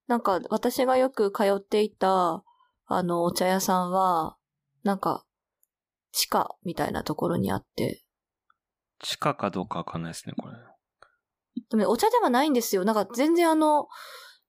[0.08, 2.44] なんか、私がよく通っていた、
[2.86, 4.38] あの、お茶屋さんは、
[4.84, 5.26] なんか、
[6.12, 8.04] 地下みたいなところにあって、
[9.00, 10.54] 地下かどうかわかんないですね、これ。
[11.70, 12.84] でもねお茶ではないんですよ。
[12.84, 13.88] なんか全然あの、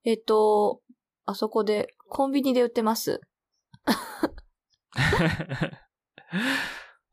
[0.05, 0.81] えっと、
[1.25, 3.19] あそこで、コンビニで売ってます。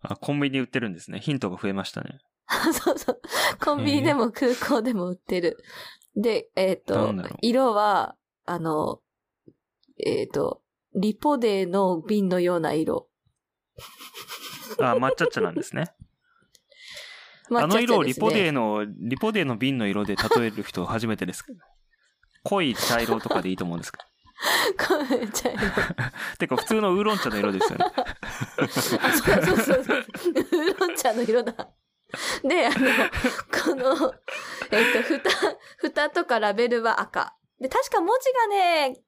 [0.02, 1.19] あ、コンビニで売ってるんですね。
[1.19, 2.20] ヒントが増えましたね。
[2.73, 3.20] そうそう。
[3.64, 5.56] コンビニでも空港でも売ってる。
[6.14, 8.14] で、えっ、となんだろう、色は、
[8.44, 9.01] あの、
[9.98, 10.62] えっ、と、
[10.94, 13.09] リポデーの瓶のような色。
[14.78, 15.94] あ、抹茶茶なんですね。
[17.51, 18.52] あの色をリポデーー。
[18.52, 21.59] の、リポデーの瓶の色で例える人初めてですけど。
[22.44, 24.05] 濃い茶色とかでいいと思うんですけど。
[24.78, 25.60] こう茶色。
[26.39, 27.85] てか普通のウーロン茶の色ですよね。
[28.56, 29.98] あ、そうそうそうそう。
[29.98, 31.52] ウーロン茶の色だ。
[32.43, 32.77] で、あの、
[33.64, 34.14] この、
[34.70, 35.31] えっ、と、蓋、
[35.78, 37.36] 蓋とかラベルは赤。
[37.60, 39.01] で、確か文字がね、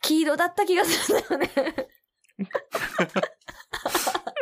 [0.00, 1.88] 黄色だった気がするんだよね。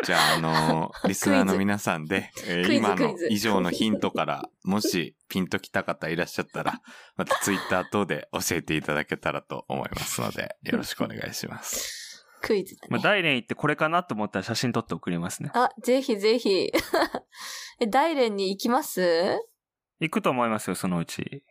[0.04, 6.80] じゃあ、あのー リスナーの皆さんで、えー今の以上のヒントから、もしピンときた方いらっしゃったら、
[7.16, 12.26] またツイッター等で教えていただけたらと思いますので、よろしくお願いします。
[12.42, 12.88] クイズだね。
[12.90, 15.50] まあ、大連行ってこれかなと思ったら写真撮って送りますね。
[15.54, 16.70] あ、ぜひぜひ。
[17.80, 19.40] え、大連に行きます？
[20.00, 21.42] 行くと思いますよ、そのうち。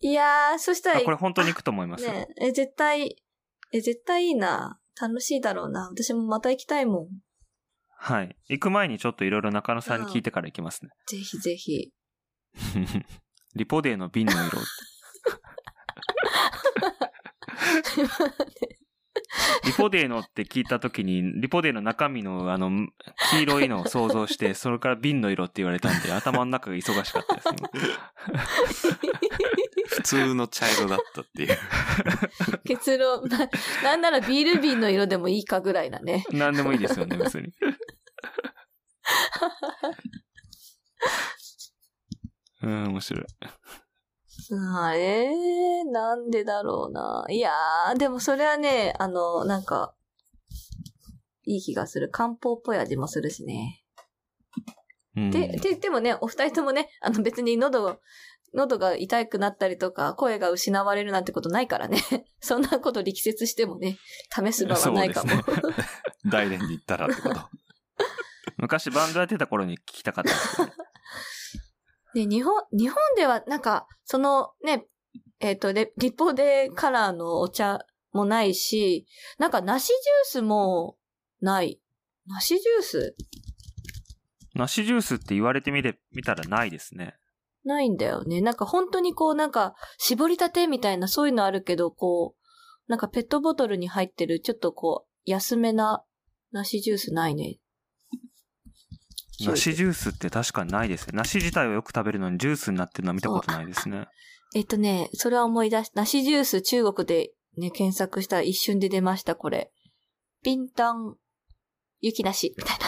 [0.00, 2.12] いやー、そしたら、あ、これ本当に行くと思いますよ。
[2.12, 3.16] ねえ、絶対、
[3.72, 4.78] え、絶対いいな。
[5.00, 5.88] 楽しいだろうな。
[5.90, 7.08] 私もまた行きたいもん。
[7.98, 8.36] はい。
[8.48, 10.90] 行く前にちょっといろいろ中野さんに聞いてから行きますね。
[11.08, 11.90] ぜひぜひ。
[13.54, 14.58] リポデーの瓶の色って。
[19.64, 22.70] リポデーのって聞いたときに、リポデーの中身のあの、
[23.30, 27.68] 黄色いのを想像して、 それから瓶の色って言われたんで、頭の中が忙しかったです、今
[30.06, 31.58] 通の茶色だったっていう。
[32.64, 33.48] 結論、な、
[33.82, 36.24] なんならビール瓶の色でもいいかぐらいだね。
[36.30, 37.48] 何でもいいですよね、別に。
[42.62, 43.24] うん、面白い。
[44.52, 47.24] あえー、なんでだろうな。
[47.28, 49.94] いやー、でもそれはね、あの、なんか、
[51.44, 52.10] いい気がする。
[52.10, 53.82] 漢方っぽい味もするしね。
[55.16, 58.00] うん、で、で、でもね、お二人ともね、あの別に喉、
[58.54, 61.98] 喉が痛くなったりとか、声が失われるなんてことないからね。
[62.40, 63.98] そんなこと力説してもね、
[64.30, 65.30] 試す場はないかも。
[65.30, 65.42] ね
[66.30, 67.40] 大連に行ったらってこと。
[68.56, 70.66] 昔バンドやってた頃に聞きたかったん
[72.14, 74.86] で 日本、日本ではなんか、そのね、
[75.40, 77.80] えっ、と、レリポデカラーのお茶
[78.12, 79.06] もないし、
[79.38, 79.98] なんか梨ジュー
[80.40, 80.96] スも
[81.40, 81.80] ない。
[82.26, 83.16] 梨ジュース？
[84.54, 87.16] 梨ジュースって言われてみれ、見たらないですね。
[87.64, 88.40] ないんだよね。
[88.40, 96.04] なんか本当にこうなんか、絞りたてみたいなそういうのあるけど、こう、なんかペットボトルに入ってるちょっとこう、安めな
[96.52, 97.58] 梨ジュースないね。
[99.44, 101.12] 梨ジュースって確かにないですね。
[101.14, 104.06] 梨自体をよく食べるのにジュースになってるのは見たことないですね。
[104.54, 109.72] えっとね、それは思い出し、梨ジュース中国でね、検索したら一瞬で出ました、これ。
[110.42, 111.16] ピンタン、
[112.00, 112.78] 雪梨、みたい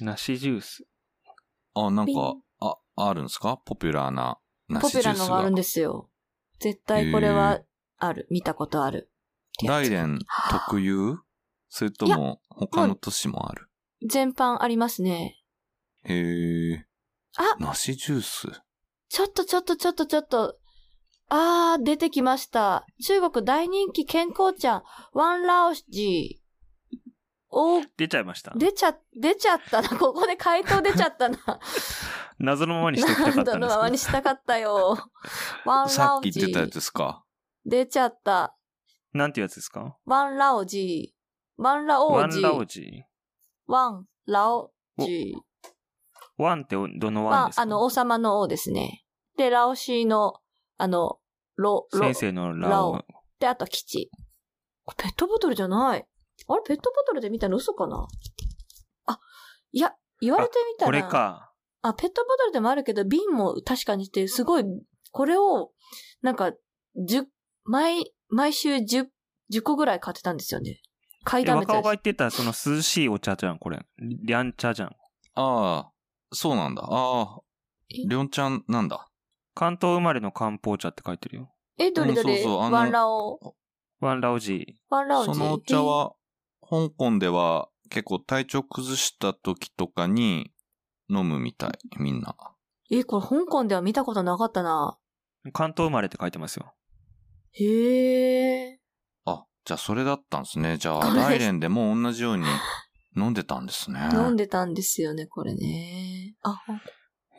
[0.00, 0.12] な。
[0.12, 0.84] 梨ジュース。
[1.74, 3.58] あ、なんか、あ、あるんですか？
[3.64, 4.38] ポピュラーな
[4.68, 5.56] ポ梨ジュースピュラーのがあるんが。
[5.56, 6.10] ですよ。
[6.60, 7.60] 絶対これは
[7.98, 8.26] ある。
[8.30, 9.10] 見たことある。
[9.66, 10.18] 大連
[10.50, 11.18] 特有？
[11.68, 13.65] それとも他の都市もある？
[14.04, 15.42] 全般ありますね。
[16.04, 16.86] へえ。
[17.38, 18.48] あ梨ジュース？
[19.08, 20.56] ちょっとちょっとちょっとちょっと。
[21.28, 22.86] あー、出てきました。
[23.04, 26.46] 中国大人気健康茶、ワンラオジー。
[27.50, 28.52] お出ちゃいました。
[28.56, 29.88] 出ちゃ、出ちゃったな。
[29.88, 31.38] ここで回答出ちゃったな。
[32.38, 34.98] 謎のままにしておきたかった何度んですけのままにしたかったよ。
[35.64, 36.32] ワンラさっオジー。
[36.32, 37.24] き言ってたやつですか？
[37.64, 38.54] 出ちゃった。
[39.12, 39.18] ど。
[39.18, 39.96] なんていうやつですか？
[40.04, 41.62] ワンラオジー。
[41.62, 42.42] ワンラオジー。
[42.42, 43.04] ワンラオジ
[43.66, 45.36] ワンラオジー。
[45.36, 45.40] ー。
[46.38, 47.66] ワンってどのワンです、か？
[47.66, 49.04] まあ、あの、王様の王ですね。
[49.36, 50.34] で、ラオシーの、
[50.76, 51.18] あの、
[51.56, 53.04] ロ、ロ先、生のラオラオ。
[53.38, 54.10] で、あと、基地。
[54.84, 56.06] これペットボトルじゃない。
[56.48, 58.06] あれペットボトルで見たの嘘かな？
[59.06, 59.18] あ、
[59.72, 61.02] いや、言われてみたら。
[61.02, 61.10] これ。
[61.10, 61.52] か。
[61.82, 64.64] あ、ペットボトルでもあるけど、瓶も確かにして、すごい、
[65.12, 65.72] これを、
[66.20, 66.52] なんか、
[66.96, 67.24] 十、
[67.64, 69.06] 毎、毎週10、
[69.52, 70.80] 10個ぐらい買ってたんですよね。
[71.26, 73.84] 買いえだめちゃう若尾が言ってたその涼しいお茶じゃん、これ。
[73.98, 74.88] リャン茶じゃん。
[74.88, 74.94] あ
[75.88, 75.92] あ、
[76.32, 76.82] そうなんだ。
[76.88, 77.40] ああ、
[77.90, 78.08] え？
[78.08, 79.08] りょんちゃんなんだ。
[79.54, 81.52] 関東生まれの漢方茶って書いてるよ。
[81.78, 83.56] え、どれどれ、うんそうそうあのワンラオ、
[84.00, 86.14] ワンラオジワンラオジそのお茶は、
[86.62, 90.52] 香港では結構体調崩した時とかに
[91.10, 92.36] 飲むみたい、みんな。
[92.90, 94.98] え、これ香港では見たことなかったな。
[95.44, 95.50] ー。
[95.52, 96.72] 関東生まれって書いてますよ。
[97.52, 98.75] へえ。
[99.66, 100.78] あ、じゃあそれだったんですね。
[100.78, 102.44] じゃあ、大連でも同じように
[103.16, 103.98] 飲んでたんですね。
[104.14, 106.36] 飲んでたんですよね、これね。
[106.42, 106.80] あ、ほん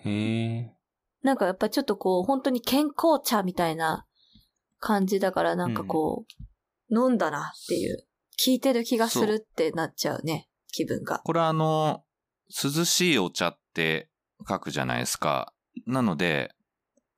[0.04, 0.78] へえ。
[1.22, 4.06] なんかやっぱちょっとこう、本当に健康茶みたいな
[4.80, 8.06] 感じだから、なんかこう、飲んだなっていう、
[8.40, 11.20] 聞いてる気がするってなっちゃうね、気分が。
[11.20, 12.04] これあの、
[12.50, 14.10] 涼しいお茶って
[14.48, 15.54] 書くじゃないですか。
[15.86, 16.54] なので、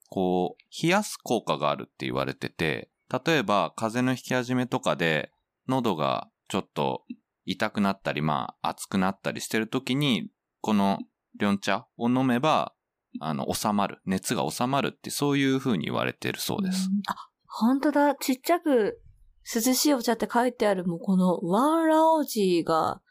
[0.08, 5.32] こう、冷やす効果があるって言われてて、例えば風邪のひき始めとかで、
[5.68, 7.04] 喉がちょっと
[7.46, 10.30] 痛くなったり、まあ熱くなったりしてる時に、
[10.62, 11.00] この
[11.40, 12.74] 緑茶を飲めば、
[13.20, 14.00] あの、収まる。
[14.06, 16.90] 熱が収まるって、そういう風に言われてるそうです。
[16.90, 17.16] んあ、
[17.48, 18.16] 本当だ。
[18.16, 19.02] ちっちゃく
[19.52, 23.02] 涼しいお茶って書いてあるもうこのワンラオジーが、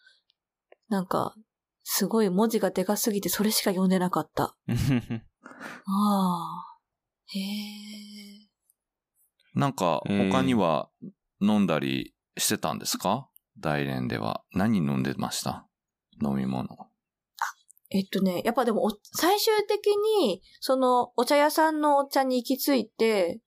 [0.88, 1.34] なんか、
[1.82, 4.56] すごい文字がでかすぎてそれしか読んでなかった。
[4.68, 6.78] ああ。
[7.26, 8.37] へえ。
[9.58, 10.88] なんか、えー他には
[11.40, 13.28] 飲んだりしてたんですか？
[13.58, 14.44] 大連では。
[14.52, 15.66] 何飲んでました？
[16.24, 16.68] 飲み物。
[17.90, 19.88] えっとね、やっぱでもお、最終的
[20.20, 23.40] に、その、お茶屋さんのお茶に行き着いて、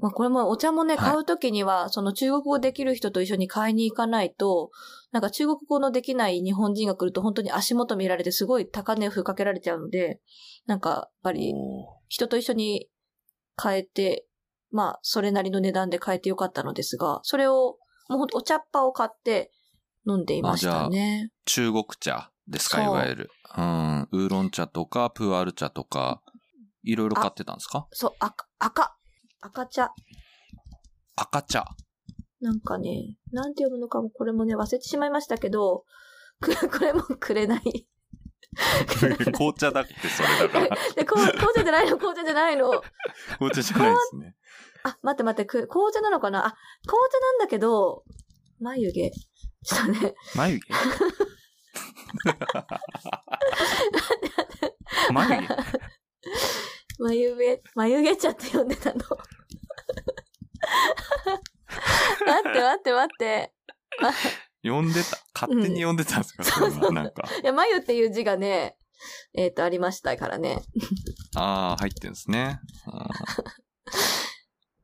[0.00, 4.70] まあこれもお茶もね、はい買うときには、その中国語できる人と一緒に買いに行かないと、
[5.12, 10.20] なんか中国語のできない日本人が来ると本当に足元見られてすごい高値をふっかけられちゃうので、
[10.66, 11.54] なんかやっぱり
[12.08, 12.88] 人と一緒に
[13.54, 14.25] 買えて、
[14.70, 17.78] まあそれなりの値段で買えてよかったのですが、それを、
[18.08, 19.50] もうほんとお茶っ葉を買って
[20.06, 21.30] 飲んでいましたね。
[21.44, 23.30] 中国茶ですかいわゆる。
[23.56, 24.08] うん。
[24.12, 26.22] ウーロン茶とか、プーアール茶とか、
[26.82, 27.86] いろいろ買ってたんですか？
[27.90, 28.96] そう、赤、赤、
[29.40, 29.90] 赤茶。
[31.16, 31.64] 赤茶。
[32.40, 35.84] なんかね、なんて読むのかもこれもね、忘れてしまいましたけど、
[36.40, 37.62] く これもくれない。
[39.32, 40.76] 紅茶だって、それだから。
[41.04, 42.82] 紅茶じゃないの、紅茶じゃないの。
[43.38, 44.34] 紅茶じゃないですね。
[44.84, 46.46] あ、待って待って、く紅茶なのかな？
[46.46, 46.54] あ、
[46.86, 48.04] 紅茶なんだけど、
[48.60, 49.10] 眉毛。
[49.10, 50.72] ちょっとね、眉毛？
[55.12, 55.48] 眉毛？
[56.98, 59.00] 眉毛、眉毛茶って呼んでたの。
[62.26, 63.52] 待って待って待って。
[64.70, 65.18] 呼んでた。
[65.34, 67.28] 勝手に呼んでたんですか、それはなんか。
[67.42, 68.76] いや、眉っていう字がね、
[69.34, 70.62] えっ、と、ありましたからね。
[71.36, 72.60] ああ、入ってんですね。
[72.86, 73.08] あ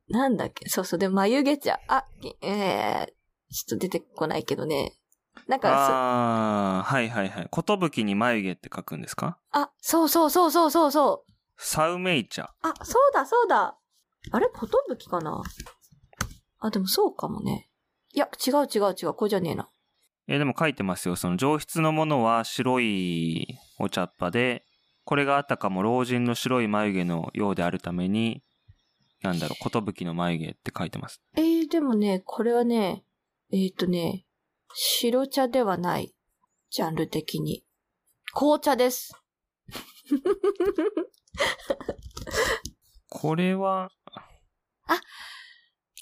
[0.09, 0.69] なんだっけ？
[0.69, 1.79] そうそう、で、眉毛茶。
[1.87, 2.05] あ、
[2.41, 3.07] えー、
[3.53, 4.95] ちょっと出てこないけどね。
[5.47, 7.47] なんかああ、はいはいはい。
[7.49, 9.39] ことぶきに眉毛って書くんですか？
[9.51, 11.31] そ、あ、そうそうそうそうそうそう。
[11.57, 12.53] サウメイ茶。
[12.61, 13.77] あ、そうだそうだ。
[14.31, 14.47] あれ？
[14.49, 15.41] ことぶきかな？
[16.59, 17.69] あ、でもそうかもね。
[18.13, 19.69] いや、違う違う違う、これじゃねえな。
[20.27, 21.15] えーでも書いてますよ。
[21.15, 24.65] その上質のものは白いお茶っ葉で、
[25.05, 28.41] これがあったかも老人の白い眉毛のようであるために、
[29.21, 31.21] なんだろう、ことぶきの眉毛って書いてます。
[31.35, 33.03] えー、でもね、これはね、
[33.51, 34.25] えっ、とね、
[34.73, 36.13] 白茶ではない。
[36.69, 37.63] ジャンル的に。
[38.33, 39.13] 紅茶です。
[43.09, 43.91] これは、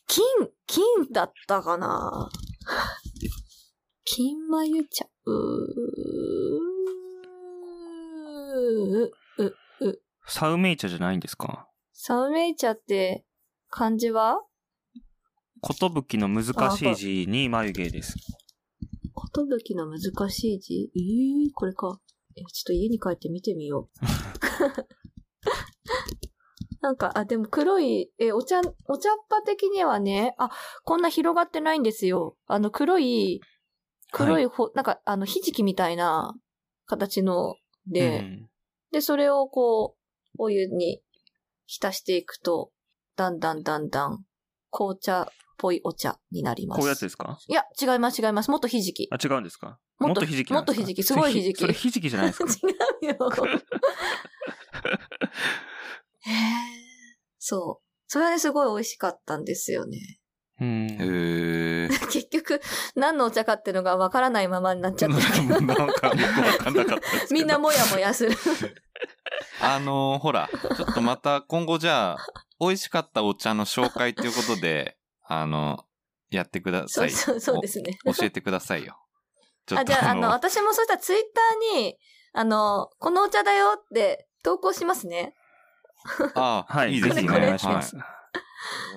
[0.08, 0.24] 金、
[0.66, 2.30] 金だったかな
[4.04, 5.06] 金眉茶。
[5.26, 5.36] うー
[9.86, 11.68] う、サウメイ茶じゃないんですか？
[11.94, 13.26] サウメイ茶って
[13.70, 14.42] 漢字は？
[15.62, 16.46] ことぶきの難
[16.76, 18.16] しい字に眉毛です。
[19.14, 20.00] ことぶきの難
[20.30, 20.92] しい字？
[20.96, 22.00] えー、これか。
[22.36, 24.06] え、ちょっと家に帰って見てみよう。
[26.82, 30.50] なんか、あ、でも黒い、え、お茶、お茶っ葉的にはね、あ、
[30.84, 32.38] こんな広がってないんですよ。
[32.48, 33.40] あの、黒い、
[34.12, 36.36] 黒いほ、なんか、あの、ひじきみたいな
[36.86, 37.56] 形の
[37.88, 38.48] で、うん
[38.92, 41.02] で、それをこう、お湯に
[41.66, 42.72] 浸していくと、
[43.16, 44.26] だんだんだんだん、
[44.70, 45.28] 紅茶っ
[45.58, 46.80] ぽいお茶になります。
[46.80, 47.40] こういうやつですか？
[47.48, 48.52] いや、違います、違います。
[48.52, 49.08] もっとひじき。
[49.10, 49.80] あ、違うんですか？
[49.98, 52.52] もっとひじきもっとひじきすごいひじきそれひじきじゃないですか？
[53.02, 53.16] 違うよ。
[56.24, 56.34] へえ。
[57.40, 57.86] そう。
[58.08, 60.20] それはね、すごい美味しかったんですよね。
[60.62, 61.90] うん。
[62.12, 62.62] 結局、
[62.96, 65.16] 何のお茶かっていうのがわからないままになっちゃって。
[65.62, 67.34] なんかよくわかんなかった。
[67.34, 68.38] みんなもやもやする。
[69.60, 72.18] あのーほら、ちょっとまた今後じゃあ、
[72.60, 75.84] 美味しかったお茶の紹介ということで、あの、
[76.30, 77.12] やってください。
[77.12, 77.98] そうそう、そうですね。
[78.06, 78.98] お教えてくださいよ。
[79.66, 81.20] ちょあ、じゃあ、あの、私もそしたらツイッ
[81.74, 81.98] ターに、
[82.34, 85.34] あの、このお茶だよって投稿しますね。
[86.36, 87.22] あはい、いいですね。
[87.24, 87.96] ぜひお願いします。
[87.96, 88.06] はい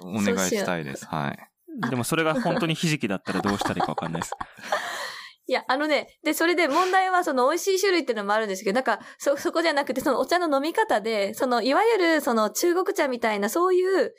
[0.02, 1.06] お願いしたいです。
[1.06, 1.53] はい。
[1.90, 4.32] でもそれが本当にひじきだったらどうしたらいいかわかんないです。
[5.46, 14.14] いや、あのね、で、それで問題はその美味しい種類っていうのもあるんですけど、なんか、そ、そこじゃなくて、そのお茶の飲み方で、その、いわゆる、その中国茶みたいな、そういう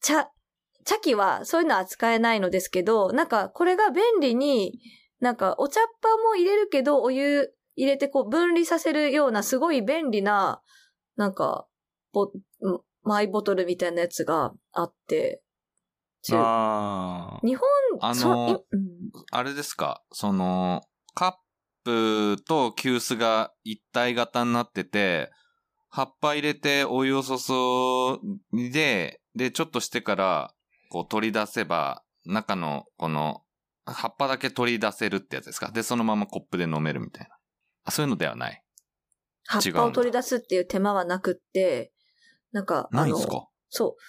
[0.00, 0.30] 茶、
[0.84, 4.80] 茶器は、そういうのは扱えないのですけど、なんか、これが便利に、
[5.20, 10.60] なんか、お茶っ葉も入れるけど、お湯入れてこう、分離させるような、すごい便利な、
[11.14, 11.68] なんか、
[12.12, 12.32] ボ、
[13.04, 15.43] マイボトルみたいなやつがあって、
[16.24, 17.46] 中ああ。
[17.46, 17.68] 日本、
[18.00, 18.82] あそのいうん
[19.30, 20.82] あれですか、その、
[21.14, 21.34] カッ
[21.84, 25.30] プと急須が一体型になってて、
[25.90, 27.36] 葉っぱ入れてお湯を注
[28.52, 30.54] いで、で、ちょっとしてから、
[30.90, 33.42] こう取り出せば、中のこの、
[33.86, 35.70] 葉っぱだけ取り出せるってやつですか？
[35.70, 37.36] で、そのままコップで飲めるみたいな。
[37.84, 38.62] あ、そういうのではない。
[39.46, 41.92] 葉っぱを取り出すっていう手間はなくって、
[42.50, 43.46] なんか、ないんす、か？
[43.68, 44.02] そう。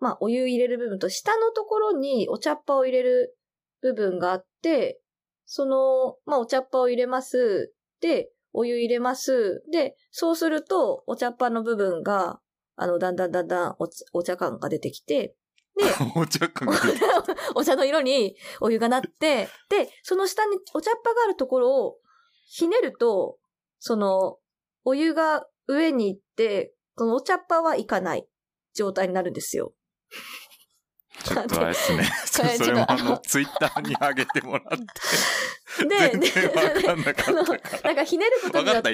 [0.00, 3.36] まあ、お湯入れる部分と、下のところにお茶っ葉を入れる
[3.82, 5.00] 部分があって、
[5.44, 7.72] その、まあ、お茶っ葉を入れます。
[8.00, 9.62] で、お湯入れます。
[9.70, 12.40] で、そうすると、お茶っ葉の部分が、
[12.76, 15.36] あの、だんだんだんだんお茶お茶感が出てきて、
[15.76, 15.84] で、
[16.16, 16.74] お茶感が
[17.54, 21.98] お茶の色にお湯がなって、で、その下にお茶っ葉があるところを
[22.46, 23.38] ひねると、
[23.78, 24.38] その、
[24.84, 28.26] お湯が上に行って、そのお茶っ葉はいかない
[28.74, 29.74] 状態になるんですよ。
[31.24, 32.04] ちょっとあれですね。
[32.24, 34.78] それもあのの、ツイッターに上げてもらっ
[35.78, 35.86] て。
[35.86, 37.82] で、全で然わかんなかったから。
[37.82, 38.90] なんかひねることによって。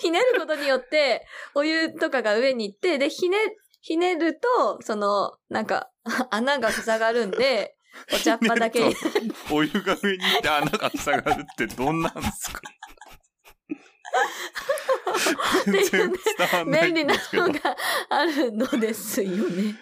[0.00, 3.38] ひねることによって、お湯とかが上に行って、で、ひね、
[3.80, 5.90] ひねると、その、なんか、
[6.30, 7.76] 穴が塞がるんで、
[8.12, 8.94] お茶っ葉だけに
[9.50, 12.60] お湯が上に行って穴が塞がるってどんなんですか
[15.64, 17.14] 全然伝わんない便利な。
[17.32, 17.76] のが
[18.10, 19.76] あるのですよね。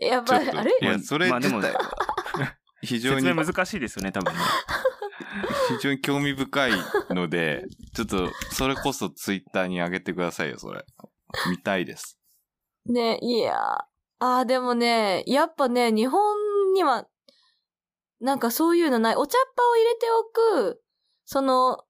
[0.00, 1.90] やっぱり、ちょっとあれいや、それまあでも自体は。
[2.82, 4.40] 非常に説明難しいですよね、多分ね。
[5.68, 6.72] 非常に興味深い
[7.10, 7.64] ので、
[7.94, 10.84] ちょっと、それこそツイッターに上げてくださいよ、それ。
[11.50, 12.18] 見たいです。
[12.86, 13.56] ね、いやー。
[14.22, 16.36] あー、でもね、やっぱね、日本
[16.74, 17.06] には、
[18.20, 19.16] なんかそういうのない。
[19.16, 20.82] お茶っ葉を入れておく、
[21.24, 21.84] その、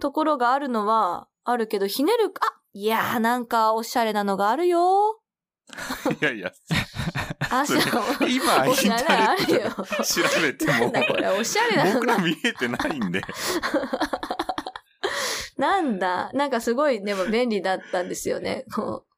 [0.00, 5.20] ところがあるのは、あるけど、ひねる、あ、いやー、なんかおしゃれなのがあるよ
[6.20, 6.50] いやいや、
[7.50, 7.78] あ、そう
[8.28, 9.70] 今、インおしゃれあターネットでるよ。
[9.70, 12.22] 調べても、なんだこれ、おしゃれなの僕らが。
[12.22, 13.22] 見えてないんで。
[15.58, 18.64] なんだ、なんかすごい、でも便利だったんですよね。
[18.74, 19.08] こう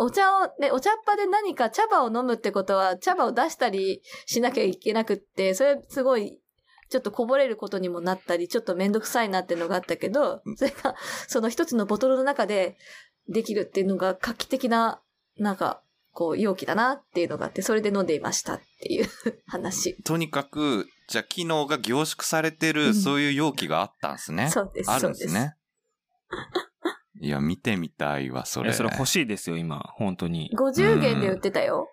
[0.00, 6.40] お茶を、ね、お茶っ葉で何か茶葉を飲むってことは、茶葉を出したりしなきゃいけなくって、それすごい、
[6.88, 10.94] ちょっとこぼれることにもなったり、ちょっとめんどくさいなっていうのがあったけど、それが、
[11.26, 12.76] その一つのボトルの中で
[13.28, 15.00] できるっていうのが画期的な、
[15.36, 15.82] なんか、
[16.12, 19.06] こう、容器だなっていうのがあって、それで飲んでいましたっていう
[19.46, 19.94] 話。
[20.02, 24.50] とにかく、じゃあ機能が凝縮されてる、うんそういう容器があったんですね。
[24.50, 24.98] そうです、あ。
[24.98, 25.54] るんですね。
[27.20, 28.72] いや、見てみたいわ、それ。
[28.72, 29.78] それ欲しいですよ、今。
[29.96, 30.50] 本当に。
[30.56, 31.88] 50元で売ってたよ。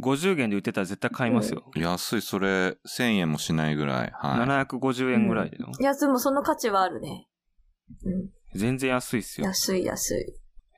[0.00, 1.64] 50元で売ってたら絶対買いますよ。
[1.74, 4.12] 安い、それ、1000円もしないぐらい。
[4.14, 4.40] はい。
[4.66, 5.68] 750円ぐらいでの。
[5.80, 7.28] いや、でもその価値はあるね。
[8.04, 8.58] うん。
[8.58, 9.46] 全然安いっすよ。
[9.46, 10.34] 安い安い。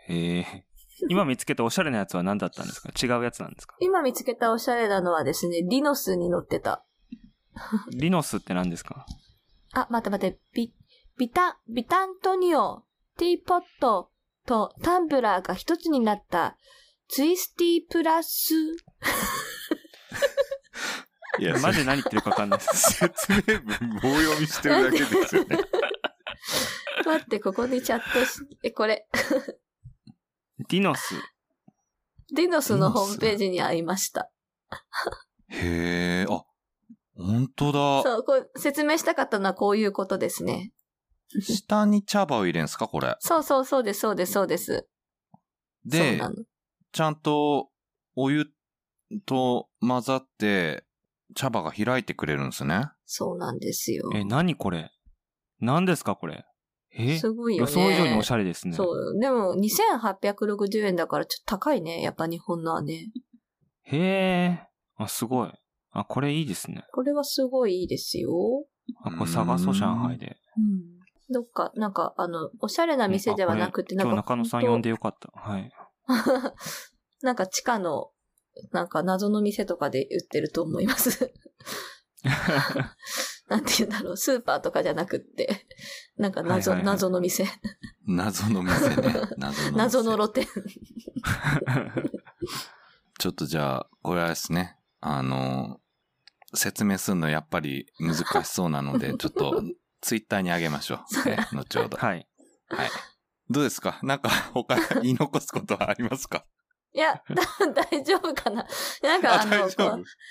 [0.09, 0.67] へえ。
[1.09, 2.91] 今見つけたおしゃれなやつは何だったんですか？
[3.03, 3.75] 違うやつなんですか？
[3.81, 6.85] 今見つけたおしゃれなのはですね、リノスに乗ってた。
[7.93, 9.07] リノスって何ですか？
[9.73, 10.75] あ、待って待って、ビ、
[11.19, 12.85] ビタ、ビタントニオ、
[13.17, 14.11] ティーポット
[14.47, 16.57] とタンブラーが一つになった、
[17.13, 18.55] ツイスティープラス、
[21.39, 22.93] いや、マジで何言ってるか分かんないです。
[22.93, 25.59] 説明文棒読みしてるだけですよね。
[27.05, 29.09] 待って、ここにチャットし、え、これ、
[30.69, 31.15] ディノス。
[32.35, 34.31] リノスのホームページにありました。
[35.49, 36.45] へえ、あ、
[37.17, 38.03] 本当だ。
[38.03, 40.73] そう、こう、説明したかったのはこういうことですね。
[41.41, 43.17] 下に茶葉を入れんすかこれ。
[43.21, 44.67] そうそうそうです、そうです、そうです。
[44.67, 44.87] そう
[45.85, 46.35] でな、の。
[46.93, 47.71] ちゃんと
[48.17, 48.47] お湯
[49.27, 50.85] と混ざって
[51.35, 52.91] 茶葉が開いてくれるんですね。
[53.07, 54.11] そうなんですよ。
[54.15, 54.91] え、何これ？
[55.61, 56.45] 何ですかこれ？
[56.93, 57.19] え？
[57.19, 57.73] すごいよね。
[57.73, 58.75] 予想以上におしゃれですね。
[58.75, 59.19] そう。
[59.21, 62.03] でも、2860円だからちょっと高いね。
[62.03, 63.11] やっぱ日本のはね。
[63.83, 64.69] へえ。
[64.97, 65.51] あ、すごい。
[65.93, 66.85] あ、これいいですね。
[66.93, 68.31] これはすごいいいですよ。
[69.05, 70.37] あ、これ探そう、上海で。
[70.57, 71.01] うん。
[71.33, 74.13] どっか、なんか、あの、おしゃれな店ではなくて、なんか。
[74.13, 75.31] 今日中野さん呼んでよかった。
[75.35, 75.73] はい。
[77.23, 78.11] なんか地下の、
[78.73, 81.33] なんか謎の店とかで売ってると思います。
[83.49, 85.67] なんて言うんだろう、スーパーとかじゃなくって、
[86.17, 87.47] なんか謎、はいはいはい謎の店。
[88.07, 89.15] 謎の店ね。
[89.37, 89.71] 謎の店。
[89.77, 90.47] 謎の露店。
[93.19, 95.81] ちょっとじゃあ、これはですね、あの、
[96.55, 99.63] 説明するのやっぱり難しそうなので、ちょっと
[100.01, 101.29] ツイッターにあげましょう。
[101.29, 101.97] ね、後ほど。
[101.97, 102.27] はい。
[102.69, 102.91] はい。
[103.51, 103.99] どうですか？
[104.03, 106.45] なんか 他言い残すことはありますか？
[106.93, 107.23] いや、
[107.65, 108.67] だ大丈夫かな？
[109.03, 109.69] なんかあの、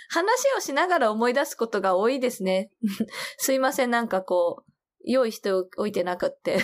[0.10, 2.72] 話をしながら思い出すことが多いですね。
[3.38, 4.72] すいません、なんかこう、
[5.06, 6.60] 用意しておいてなくって。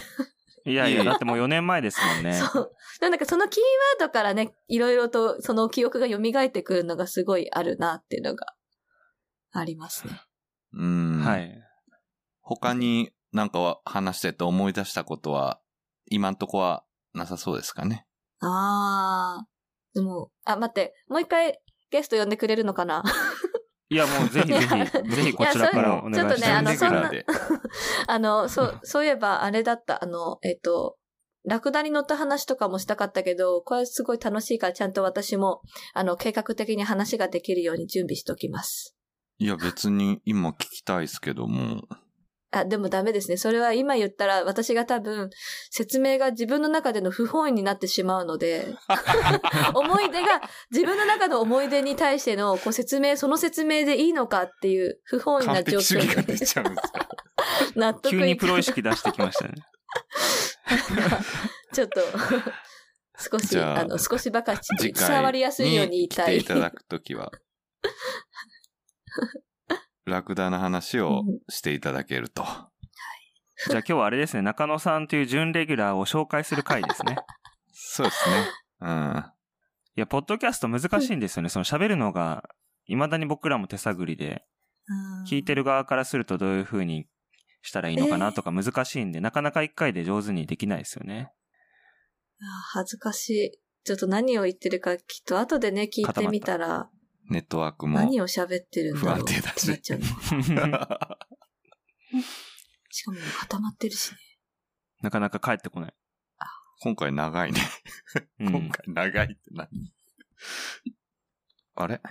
[0.65, 2.33] いやいや、だってもう4年前ですもんね。
[2.33, 2.71] そう。
[2.99, 3.63] なんかそのキー
[3.99, 8.47] ワードからね、いろいろとその記憶が蘇ってくるのがすごいあるなっていうのが
[9.51, 10.19] ありますね。
[10.73, 11.21] うん。
[11.23, 11.61] はい。
[12.41, 15.61] 他になんかは話してて思い出したことは、
[16.09, 16.83] 今んとこは
[17.13, 18.05] なさそうですかね。
[18.39, 19.55] あー。
[19.95, 21.59] でも、あ、待って、もう一回
[21.89, 23.03] ゲスト呼んでくれるのかな？
[23.89, 24.67] いや、もうぜひぜひ、
[25.15, 26.41] ぜひこちらからお願いします。
[26.41, 27.25] ちょっとねあのレギュラーで。
[28.07, 30.97] あの、そう、そういえばあれだった、あの、えっ、と、
[31.45, 35.61] ラクダに乗った話とかもしたかったけど、これすごい楽しいからちゃんと私も、
[35.93, 38.95] あの、計画的に話ができるように準備しておきます。
[39.37, 41.83] いや、別に今聞きたいですけども。
[42.59, 43.37] あ、でもダメですね。
[43.37, 45.29] それは今言ったら私が多分
[45.69, 48.67] 説明が自分の中での不本意になってしまうので、
[49.75, 50.41] 思い出が
[50.71, 57.09] 自分の中の思い出に対してのこう説明、その説明でいいのかっていう不本意な完状況璧主義が出にちゃうんですか
[57.75, 59.53] 納得急にプロ意識出してきましたね。
[61.73, 62.01] ちょっと、
[63.17, 66.25] 少し、ああの、少しばかり伝わりやすいように言い来たい。
[66.27, 67.31] ていただくときは、
[70.05, 72.43] ラクダの話をしていただけると。
[72.43, 77.15] じゃあ今日はあれですね、中野さんという準レギュラーを紹介する回ですね。
[77.71, 78.35] そうですね。
[78.81, 79.25] うん。
[79.97, 81.49] いや、ポッドキャスト難しいんですよね。
[81.49, 82.43] その喋るのが、
[82.87, 84.45] 未だに僕らも手探りで、
[85.27, 87.07] 聞いてる側からするとどういう風に
[87.63, 91.31] したらいいのかなとか難しいんで、なかなか一回で上手にできないですよね。
[92.41, 93.51] あー恥ずかしい。
[93.85, 96.89] ちょっと何を言ってるかきっと後でね、聞いてみたら、
[97.29, 97.97] ネットワークも。
[97.99, 100.05] 何を喋ってるんだろう不安定だしってなっちゃうの。
[102.91, 104.17] しかも固まってるしね。
[105.01, 105.93] なかなか帰ってこない。
[106.81, 107.61] 今回長いね。
[108.39, 109.67] うん今回長いって何？
[111.75, 112.01] あれ？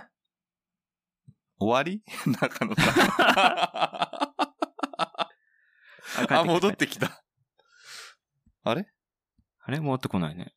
[1.59, 2.03] 終わり？
[2.41, 2.81] 中野さ
[6.27, 6.27] ん。
[6.39, 7.23] あ、戻ってきた。
[8.63, 8.87] あれ？
[9.59, 9.79] あれ？
[9.79, 10.53] 戻ってこないね。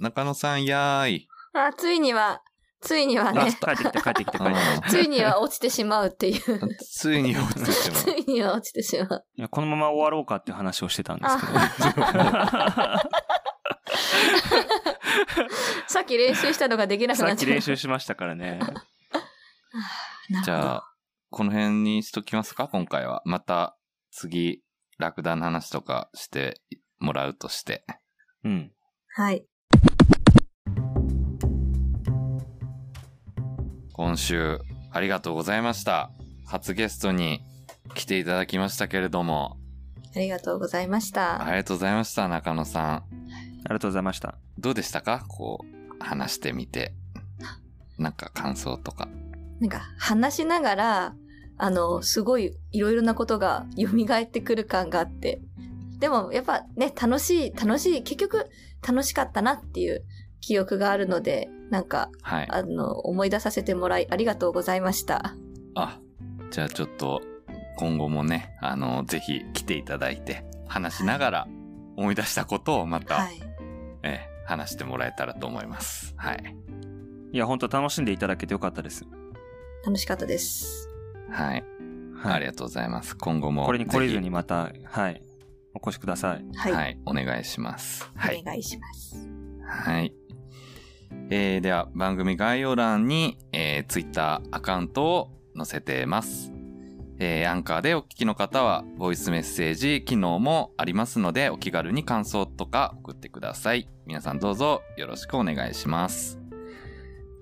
[0.00, 1.28] 中野さん、やーい。
[1.52, 2.42] あ、ついには、
[2.84, 4.88] ついにはあ、ね、帰ってきた、帰ってきた、帰ってきた。
[4.90, 6.42] ついには落ちてしまうっていう。
[6.78, 8.16] ついに落ちてしつまう。
[8.18, 9.24] いには落ちてしまう。
[9.36, 12.02] いやこのまま終わろうかって話をしてたんですけど。
[15.88, 17.50] さっき練習したのができなくさっきなっちゃう。
[17.50, 18.60] 練習しましたからね。
[20.44, 20.82] じゃあ、
[21.30, 22.68] この辺にしときますか？
[22.68, 23.22] 今回は。
[23.24, 23.76] また、
[24.10, 24.62] 次、
[24.98, 26.60] ラクダの話とかして
[26.98, 27.84] もらうとして。
[28.44, 28.72] うん。
[29.14, 29.46] はい。
[33.94, 34.58] 今週、
[34.90, 36.10] ありがとうございました。
[36.44, 37.44] 初ゲストに
[37.94, 39.56] 来ていただきましたけれども、
[40.16, 41.40] ありがとうございました。
[41.40, 42.84] ありがとうございました、中野さん。
[42.86, 43.02] あ
[43.68, 44.34] りがとうございました。
[44.58, 45.24] どうでしたか？
[45.28, 46.92] こう、話してみて。
[47.96, 49.08] なんか感想とか。
[49.60, 51.14] なんか話しながら、
[51.56, 55.40] あの、すごいいろいろなことが蘇ってくる感があって。
[56.00, 58.50] でもやっぱね、楽しい、楽しい、結局
[58.84, 60.04] 楽しかったなっていう
[60.46, 62.46] 記憶があるので、なんか、はい。
[62.50, 65.34] あの、思い出させてもらいありがとうございました。
[65.74, 66.00] あ、
[66.50, 67.22] じゃあちょっと、
[67.76, 71.48] 今後もね、あの、ぜひ来ていただいて、話しながら
[71.96, 73.40] 思い出したことをまた、はい。
[74.02, 76.14] えー話してもらえたらと思います。
[76.16, 76.56] はい。
[77.32, 79.04] いや、本当楽しんでいただけてよかったです。
[79.84, 80.88] 楽しかったです。
[81.30, 81.64] はい。
[82.14, 82.34] はい。
[82.34, 83.16] ありがとうございます。
[83.16, 83.64] 今後も。
[83.64, 85.22] これに懲りずぜにまた、はい。
[85.74, 86.44] お越しください。
[86.56, 86.72] はい。
[86.72, 86.98] ひはい。
[87.06, 88.10] お願いします。
[88.14, 88.40] はい。
[88.40, 89.16] お願いします。
[89.66, 90.14] はい。
[91.30, 96.52] えー、では、番組概要欄に、えー、Twitter アカウントを載せてます。
[97.18, 103.88] えー、アンカーでお聞きの方は、ボイスメッセージ機能もありますので、お気軽に感想とか送ってください。
[104.06, 106.38] 皆さんどうぞよろしくお願いします。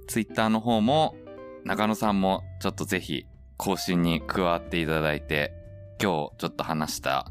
[0.09, 1.16] Twitter の方も、
[1.64, 3.26] 中野さんもちょっとぜひ
[3.56, 5.52] 更新に加わっていただいて、
[6.01, 7.30] 今日ちょっと話した、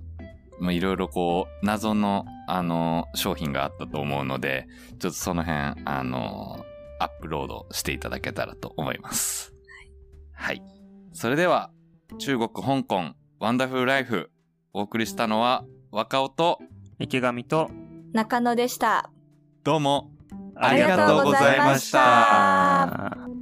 [0.61, 4.67] いろいろこう、謎の、あの、商品があったと思うので、
[4.99, 6.65] ちょっとその辺、あの、
[6.99, 9.53] アップロードしていただけたらと思います。
[10.33, 10.61] はい。
[11.13, 11.71] それでは、
[12.19, 14.31] 中国、香港、ワンダフルライフ、
[14.73, 16.59] お送りしたのは、若尾と、
[16.99, 17.71] 池上と、
[18.11, 19.11] 中野でした。
[19.63, 20.11] どうも、
[20.55, 23.40] ありがとうございましたありがとうございました